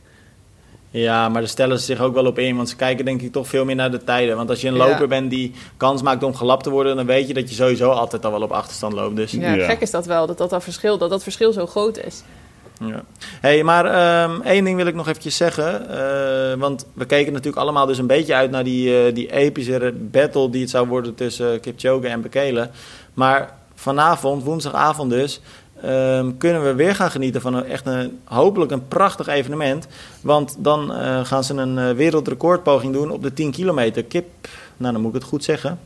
Ja, 0.91 1.29
maar 1.29 1.41
daar 1.41 1.51
stellen 1.51 1.79
ze 1.79 1.85
zich 1.85 2.01
ook 2.01 2.15
wel 2.15 2.27
op 2.27 2.39
in. 2.39 2.57
Want 2.57 2.69
ze 2.69 2.77
kijken 2.77 3.05
denk 3.05 3.23
ik 3.23 3.33
toch 3.33 3.49
veel 3.49 3.65
meer 3.65 3.75
naar 3.75 3.91
de 3.91 4.05
tijden. 4.05 4.37
Want 4.37 4.51
als 4.51 4.61
je 4.61 4.69
een 4.69 4.75
Ja. 4.77 4.89
loper 4.89 5.09
bent 5.09 5.31
die 5.31 5.53
kans 5.77 6.03
maakt 6.03 6.23
om 6.23 6.35
gelapt 6.35 6.63
te 6.65 6.71
worden... 6.71 6.97
dan 6.97 7.07
weet 7.07 7.29
je 7.29 7.35
dat 7.35 7.49
je 7.49 7.55
sowieso 7.55 7.91
altijd 7.91 8.25
al 8.25 8.31
wel 8.31 8.43
op 8.43 8.53
achterstand 8.53 8.93
loopt. 8.93 9.17
Dus 9.17 9.33
Ja, 9.33 9.55
Ja. 9.55 9.65
gek 9.67 9.81
is 9.81 9.91
dat 9.91 10.07
wel, 10.07 10.27
dat 10.27 10.39
dat, 10.39 10.51
dat, 10.51 10.63
verschil, 10.63 10.99
dat 10.99 11.11
dat 11.11 11.23
verschil 11.23 11.53
zo 11.53 11.67
groot 11.67 11.99
is. 11.99 12.23
Ja. 12.81 13.03
hey, 13.41 13.63
maar 13.63 13.85
ehm, 13.85 14.41
één 14.41 14.65
ding 14.65 14.77
wil 14.77 14.87
ik 14.87 14.95
nog 14.95 15.09
eventjes 15.09 15.37
zeggen. 15.37 15.89
eh, 15.91 16.59
want 16.59 16.87
we 16.95 17.05
keken 17.05 17.33
natuurlijk 17.33 17.63
allemaal 17.63 17.87
dus 17.87 17.99
een 17.99 18.07
beetje 18.07 18.35
uit 18.35 18.51
naar 18.51 18.65
die, 18.65 19.07
eh, 19.07 19.15
die 19.15 19.33
epische 19.33 19.95
battle 19.99 20.51
die 20.51 20.61
het 20.61 20.71
zou 20.71 20.89
worden 20.89 21.15
tussen 21.15 21.61
Kipchoge 21.61 22.09
en 22.09 22.21
Bekele. 22.21 22.71
Maar 23.15 23.55
vanavond, 23.75 24.43
woensdagavond 24.43 25.11
dus, 25.11 25.41
ehm, 25.83 26.31
kunnen 26.39 26.65
we 26.65 26.75
weer 26.75 26.95
gaan 26.95 27.11
genieten 27.11 27.41
van 27.41 27.55
een, 27.55 27.65
echt 27.65 27.87
een, 27.87 28.19
hopelijk 28.25 28.71
een 28.71 28.89
prachtig 28.89 29.27
evenement. 29.27 29.87
Want 30.21 30.57
dan 30.59 30.95
eh, 30.95 31.25
gaan 31.25 31.45
ze 31.45 31.55
een 31.55 31.79
eh, 31.79 31.91
wereldrecordpoging 31.91 32.93
doen 32.93 33.11
op 33.11 33.23
de 33.23 33.33
10 33.33 33.51
kilometer. 33.51 34.05
Kip, 34.05 34.27
nou 34.77 34.93
dan 34.93 35.03
moet 35.03 35.15
ik 35.15 35.21
het 35.21 35.29
goed 35.31 35.45
zeggen. 35.45 35.79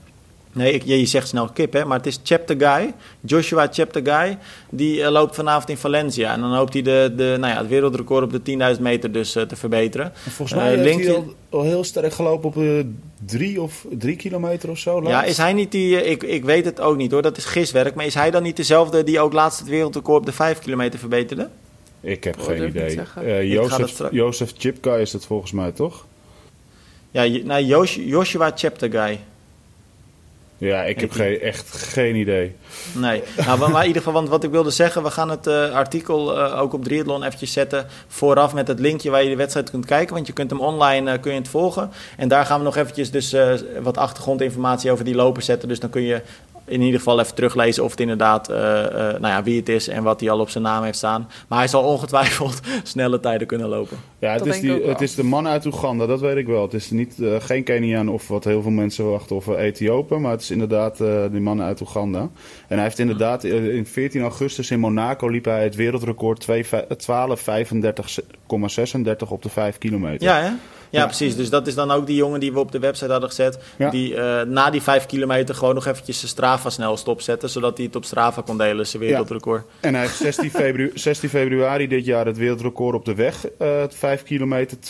Nee, 0.53 0.73
ik, 0.73 0.83
je 0.85 1.07
zegt 1.07 1.29
snel 1.29 1.49
kip, 1.49 1.73
hè, 1.73 1.85
maar 1.85 1.97
het 1.97 2.07
is 2.07 2.21
Cheptegei. 2.23 2.93
Joshua 3.21 3.69
Cheptegei. 3.73 4.37
Die 4.71 5.03
eh, 5.03 5.11
loopt 5.11 5.35
vanavond 5.35 5.69
in 5.69 5.77
Valencia. 5.77 6.33
En 6.33 6.41
dan 6.41 6.55
hoopt 6.57 6.73
hij 6.73 6.83
de, 6.83 7.13
de, 7.17 7.37
nou 7.41 7.53
ja, 7.53 7.59
het 7.61 7.69
wereldrecord 7.69 8.25
op 8.35 8.45
de 8.45 8.75
10.000 8.77 8.81
meter 8.83 9.13
dus 9.13 9.37
eh, 9.37 9.43
te 9.43 9.57
verbeteren. 9.57 10.07
En 10.25 10.31
volgens 10.31 10.59
mij 10.61 10.71
Eh, 10.73 10.79
heeft 10.79 10.89
linkje- 10.95 11.07
hij 11.11 11.17
al, 11.17 11.35
al 11.59 11.63
heel 11.65 11.85
sterk 11.85 12.13
gelopen 12.13 12.49
op 12.49 12.57
eh, 12.57 12.69
drie, 13.27 13.61
of, 13.63 13.87
drie 13.91 14.17
kilometer 14.17 14.71
of 14.71 14.79
zo. 14.79 15.03
Ja, 15.03 15.23
is 15.25 15.37
hij 15.37 15.53
niet 15.53 15.73
die... 15.73 16.05
Ik, 16.05 16.23
ik 16.23 16.45
weet 16.45 16.65
het 16.65 16.81
ook 16.81 16.97
niet 16.97 17.11
hoor, 17.11 17.23
dat 17.23 17.37
is 17.37 17.45
giswerk. 17.45 17.95
Maar 17.95 18.07
is 18.07 18.15
hij 18.15 18.31
dan 18.31 18.43
niet 18.43 18.57
dezelfde 18.57 19.05
die 19.05 19.21
ook 19.21 19.33
laatst 19.33 19.59
het 19.59 19.69
wereldrecord 19.69 20.19
op 20.21 20.27
de 20.27 20.33
5 20.33 20.59
kilometer 20.59 20.99
verbeterde? 20.99 21.49
Ik 22.01 22.25
heb 22.25 22.39
Oh, 22.39 22.45
geen 22.45 22.67
idee. 22.69 23.01
Eh, 23.17 23.53
Jozef, 23.53 23.89
straks- 23.89 24.15
Jozef 24.15 24.53
Chipka 24.59 24.97
is 24.97 25.13
het 25.13 25.25
volgens 25.27 25.53
mij, 25.53 25.73
toch? 25.73 26.07
Ja, 27.11 27.25
nou, 27.45 27.65
Josh- 27.65 27.97
Joshua 28.01 28.53
Cheptegei. 28.55 29.19
Ja, 30.61 30.83
ik 30.83 31.01
heb 31.01 31.11
geen, 31.11 31.41
echt 31.41 31.77
geen 31.77 32.17
idee. 32.17 32.57
Nee, 32.93 33.23
nou, 33.47 33.59
maar, 33.59 33.81
in 33.81 33.87
ieder 33.87 34.03
geval, 34.03 34.13
want 34.13 34.29
wat 34.29 34.45
ik 34.45 34.51
wilde 34.51 34.71
zeggen, 34.71 35.03
we 35.03 35.11
gaan 35.11 35.31
het 35.31 35.47
eh, 35.47 35.71
artikel 35.71 36.39
eh, 36.39 36.61
ook 36.61 36.73
op 36.73 36.85
Triathlon 36.85 37.23
eventjes 37.23 37.53
zetten 37.53 37.87
vooraf 38.09 38.55
met 38.55 38.69
het 38.69 38.79
linkje 38.79 39.11
waar 39.11 39.23
je 39.23 39.29
de 39.29 39.37
wedstrijd 39.37 39.71
kunt 39.71 39.87
kijken, 39.87 40.15
want 40.15 40.27
je 40.27 40.33
kunt 40.33 40.51
hem 40.51 40.61
online 40.61 41.11
eh, 41.11 41.21
kun 41.21 41.33
je 41.33 41.39
het 41.39 41.49
volgen. 41.49 41.91
En 42.17 42.29
daar 42.29 42.47
gaan 42.47 42.59
we 42.59 42.65
nog 42.65 42.77
eventjes 42.77 43.11
dus 43.11 43.35
wat 43.83 43.99
achtergrondinformatie 43.99 44.91
over 44.91 45.05
die 45.05 45.15
loper 45.15 45.43
zetten, 45.43 45.69
dus 45.69 45.81
dan 45.81 45.91
kun 45.91 46.03
je 46.03 46.23
in 46.71 46.81
ieder 46.81 46.99
geval 46.99 47.21
even 47.21 47.35
teruglezen 47.35 47.85
of 47.85 47.91
het 47.91 48.01
inderdaad, 48.01 48.49
eh, 48.49 48.85
eh, 48.85 48.93
nou 49.21 49.27
ja, 49.27 49.43
wie 49.43 49.57
het 49.57 49.69
is 49.69 49.89
en 49.89 50.03
wat 50.03 50.21
hij 50.21 50.31
al 50.31 50.41
op 50.41 50.51
zijn 50.51 50.65
naam 50.65 50.83
heeft 50.83 50.97
staan. 50.97 51.29
Maar 51.49 51.59
hij 51.59 51.69
zal 51.69 51.83
ongetwijfeld 51.83 52.61
snelle 52.83 53.21
tijden 53.21 53.47
kunnen 53.47 53.69
lopen. 53.69 53.97
Ja, 54.19 54.33
het 54.33 54.39
Dat 54.39 54.55
is, 54.55 54.61
die, 54.61 54.83
het 54.83 55.01
is 55.01 55.15
de 55.15 55.25
man 55.25 55.49
uit 55.49 55.67
Oeganda, 55.67 56.07
dat 56.07 56.21
weet 56.21 56.37
ik 56.37 56.47
wel. 56.47 56.63
Het 56.63 56.75
is 56.75 56.91
niet, 56.91 57.21
eh, 57.21 57.35
geen 57.39 57.65
Keniaan 57.65 58.09
of 58.09 58.29
wat 58.29 58.45
heel 58.45 58.63
veel 58.63 58.71
mensen 58.71 59.11
wachten 59.11 59.37
of 59.37 59.47
Ethiopen. 59.49 60.21
Maar 60.21 60.31
het 60.31 60.41
is 60.41 60.51
inderdaad 60.51 61.01
eh, 61.01 61.25
die 61.31 61.41
man 61.41 61.63
uit 61.63 61.81
Oeganda. 61.81 62.21
En 62.21 62.75
hij 62.75 62.83
heeft 62.83 62.99
inderdaad 62.99 63.45
in 63.45 63.87
14 63.87 64.23
augustus 64.23 64.71
in 64.71 64.81
Monaco 64.81 65.29
liep 65.29 65.45
hij 65.45 65.63
het 65.63 65.75
wereldrecord 65.75 66.47
12.35,36 66.47 66.53
op 69.29 69.43
de 69.43 69.49
5 69.49 69.79
kilometer. 69.79 70.29
Ja, 70.29 70.41
hè? 70.41 70.51
Ja, 70.91 71.05
precies. 71.05 71.37
Dus 71.37 71.51
dat 71.51 71.67
is 71.67 71.75
dan 71.75 71.91
ook 71.91 72.07
die 72.07 72.17
jongen 72.17 72.41
die 72.41 72.53
we 72.53 72.59
op 72.59 72.73
de 72.73 72.79
website 72.79 73.11
hadden 73.11 73.29
gezet. 73.29 73.59
Die 73.91 74.15
uh, 74.15 74.43
na 74.43 74.71
die 74.71 74.83
vijf 74.83 75.07
kilometer 75.07 75.55
gewoon 75.55 75.75
nog 75.75 75.87
eventjes 75.87 76.19
zijn 76.19 76.31
Strava 76.31 76.71
snel 76.71 76.97
stopzetten. 76.97 77.51
Zodat 77.51 77.77
hij 77.77 77.87
het 77.87 77.97
op 77.97 78.05
Strava 78.05 78.43
kon 78.43 78.59
delen, 78.59 78.87
zijn 78.87 79.03
wereldrecord. 79.03 79.65
En 79.81 79.95
hij 79.95 80.03
heeft 80.03 80.17
16, 80.17 80.51
februari, 80.51 80.91
16 80.95 81.29
februari 81.29 81.89
dit 81.89 82.05
jaar 82.05 82.27
het 82.27 82.37
wereldrecord 82.37 82.95
op 82.95 83.05
de 83.05 83.15
weg. 83.15 83.47
Uh, 83.59 83.69
5 83.89 84.23
kilometer 84.23 84.77
12,51. 84.77 84.81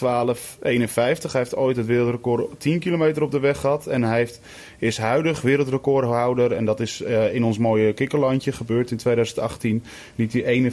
Hij 0.60 1.16
heeft 1.30 1.56
ooit 1.56 1.76
het 1.76 1.86
wereldrecord 1.86 2.60
10 2.60 2.78
kilometer 2.78 3.22
op 3.22 3.30
de 3.30 3.40
weg 3.40 3.58
gehad. 3.58 3.86
En 3.86 4.02
hij 4.02 4.16
heeft, 4.16 4.40
is 4.80 4.98
huidig 4.98 5.40
wereldrecordhouder. 5.40 6.52
En 6.52 6.64
dat 6.64 6.80
is 6.80 7.00
uh, 7.00 7.34
in 7.34 7.44
ons 7.44 7.58
mooie 7.58 7.92
kikkerlandje 7.92 8.52
gebeurd 8.52 8.90
in 8.90 8.96
2018. 8.96 9.84
Liet 10.14 10.32
hij 10.32 10.72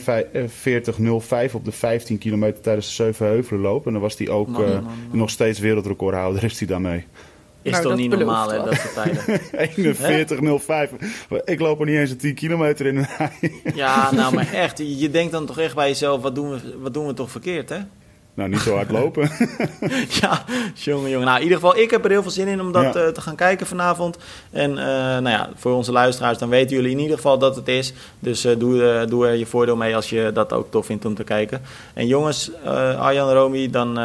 41,05 1.49 1.53
op 1.53 1.65
de 1.65 1.71
15 1.71 2.17
kilometer 2.17 2.61
tijdens 2.61 2.87
de 2.87 2.93
Zevenheuvelenloop. 2.93 3.85
En 3.85 3.91
dan 3.91 4.01
was 4.01 4.17
hij 4.17 4.29
ook 4.29 4.47
man, 4.47 4.61
man, 4.61 4.83
man. 4.83 4.93
nog 5.11 5.29
steeds 5.29 5.59
wereldrecordhouder. 5.59 6.43
Is 6.43 6.59
hij 6.59 6.67
daarmee. 6.67 7.05
Is 7.61 7.71
nou, 7.71 7.83
toch 7.83 7.95
niet 7.95 8.09
normaal, 8.11 8.49
hè, 8.49 8.63
dat 8.63 8.75
soort 8.75 8.93
tijden? 8.93 9.41
41,05. 11.39 11.43
Ik 11.45 11.59
loop 11.59 11.79
er 11.79 11.85
niet 11.85 11.95
eens 11.95 12.11
een 12.11 12.17
10 12.17 12.33
kilometer 12.33 12.85
in. 12.85 13.05
ja, 13.75 14.11
nou, 14.11 14.33
maar 14.33 14.53
echt. 14.63 14.77
Je 14.77 15.09
denkt 15.09 15.31
dan 15.31 15.45
toch 15.45 15.59
echt 15.59 15.75
bij 15.75 15.87
jezelf, 15.87 16.21
wat 16.21 16.35
doen 16.35 16.49
we, 16.49 16.77
wat 16.81 16.93
doen 16.93 17.07
we 17.07 17.13
toch 17.13 17.31
verkeerd, 17.31 17.69
hè? 17.69 17.77
Nou, 18.37 18.49
niet 18.49 18.59
zo 18.59 18.75
hard 18.75 18.91
lopen. 18.91 19.29
ja, 20.21 20.43
jongen, 20.73 21.09
jongen. 21.09 21.25
Nou, 21.25 21.37
in 21.37 21.43
ieder 21.43 21.57
geval, 21.57 21.77
ik 21.77 21.91
heb 21.91 22.03
er 22.03 22.11
heel 22.11 22.21
veel 22.21 22.31
zin 22.31 22.47
in 22.47 22.61
om 22.61 22.71
dat 22.71 22.93
ja. 22.93 23.05
uh, 23.05 23.07
te 23.07 23.21
gaan 23.21 23.35
kijken 23.35 23.67
vanavond. 23.67 24.17
En 24.51 24.71
uh, 24.71 24.77
nou 24.77 25.29
ja, 25.29 25.49
voor 25.55 25.73
onze 25.73 25.91
luisteraars, 25.91 26.37
dan 26.37 26.49
weten 26.49 26.75
jullie 26.75 26.91
in 26.91 26.99
ieder 26.99 27.15
geval 27.15 27.37
dat 27.37 27.55
het 27.55 27.67
is. 27.67 27.93
Dus 28.19 28.45
uh, 28.45 28.59
doe, 28.59 29.05
doe 29.09 29.27
er 29.27 29.35
je 29.35 29.45
voordeel 29.45 29.75
mee 29.75 29.95
als 29.95 30.09
je 30.09 30.31
dat 30.33 30.53
ook 30.53 30.71
tof 30.71 30.85
vindt 30.85 31.05
om 31.05 31.15
te 31.15 31.23
kijken. 31.23 31.61
En 31.93 32.07
jongens, 32.07 32.51
Arjan 32.97 33.29
en 33.29 33.35
Romy, 33.35 33.69
dan 33.69 33.99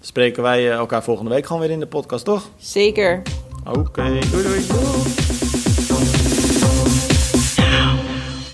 spreken 0.00 0.42
wij 0.42 0.70
elkaar 0.70 1.02
volgende 1.02 1.30
week 1.30 1.46
gewoon 1.46 1.62
weer 1.62 1.70
in 1.70 1.80
de 1.80 1.86
podcast, 1.86 2.24
toch? 2.24 2.48
Zeker. 2.56 3.22
Oké, 3.66 3.78
okay. 3.78 4.20
doei 4.30 4.42
doei. 4.42 4.66
doei. 4.66 5.27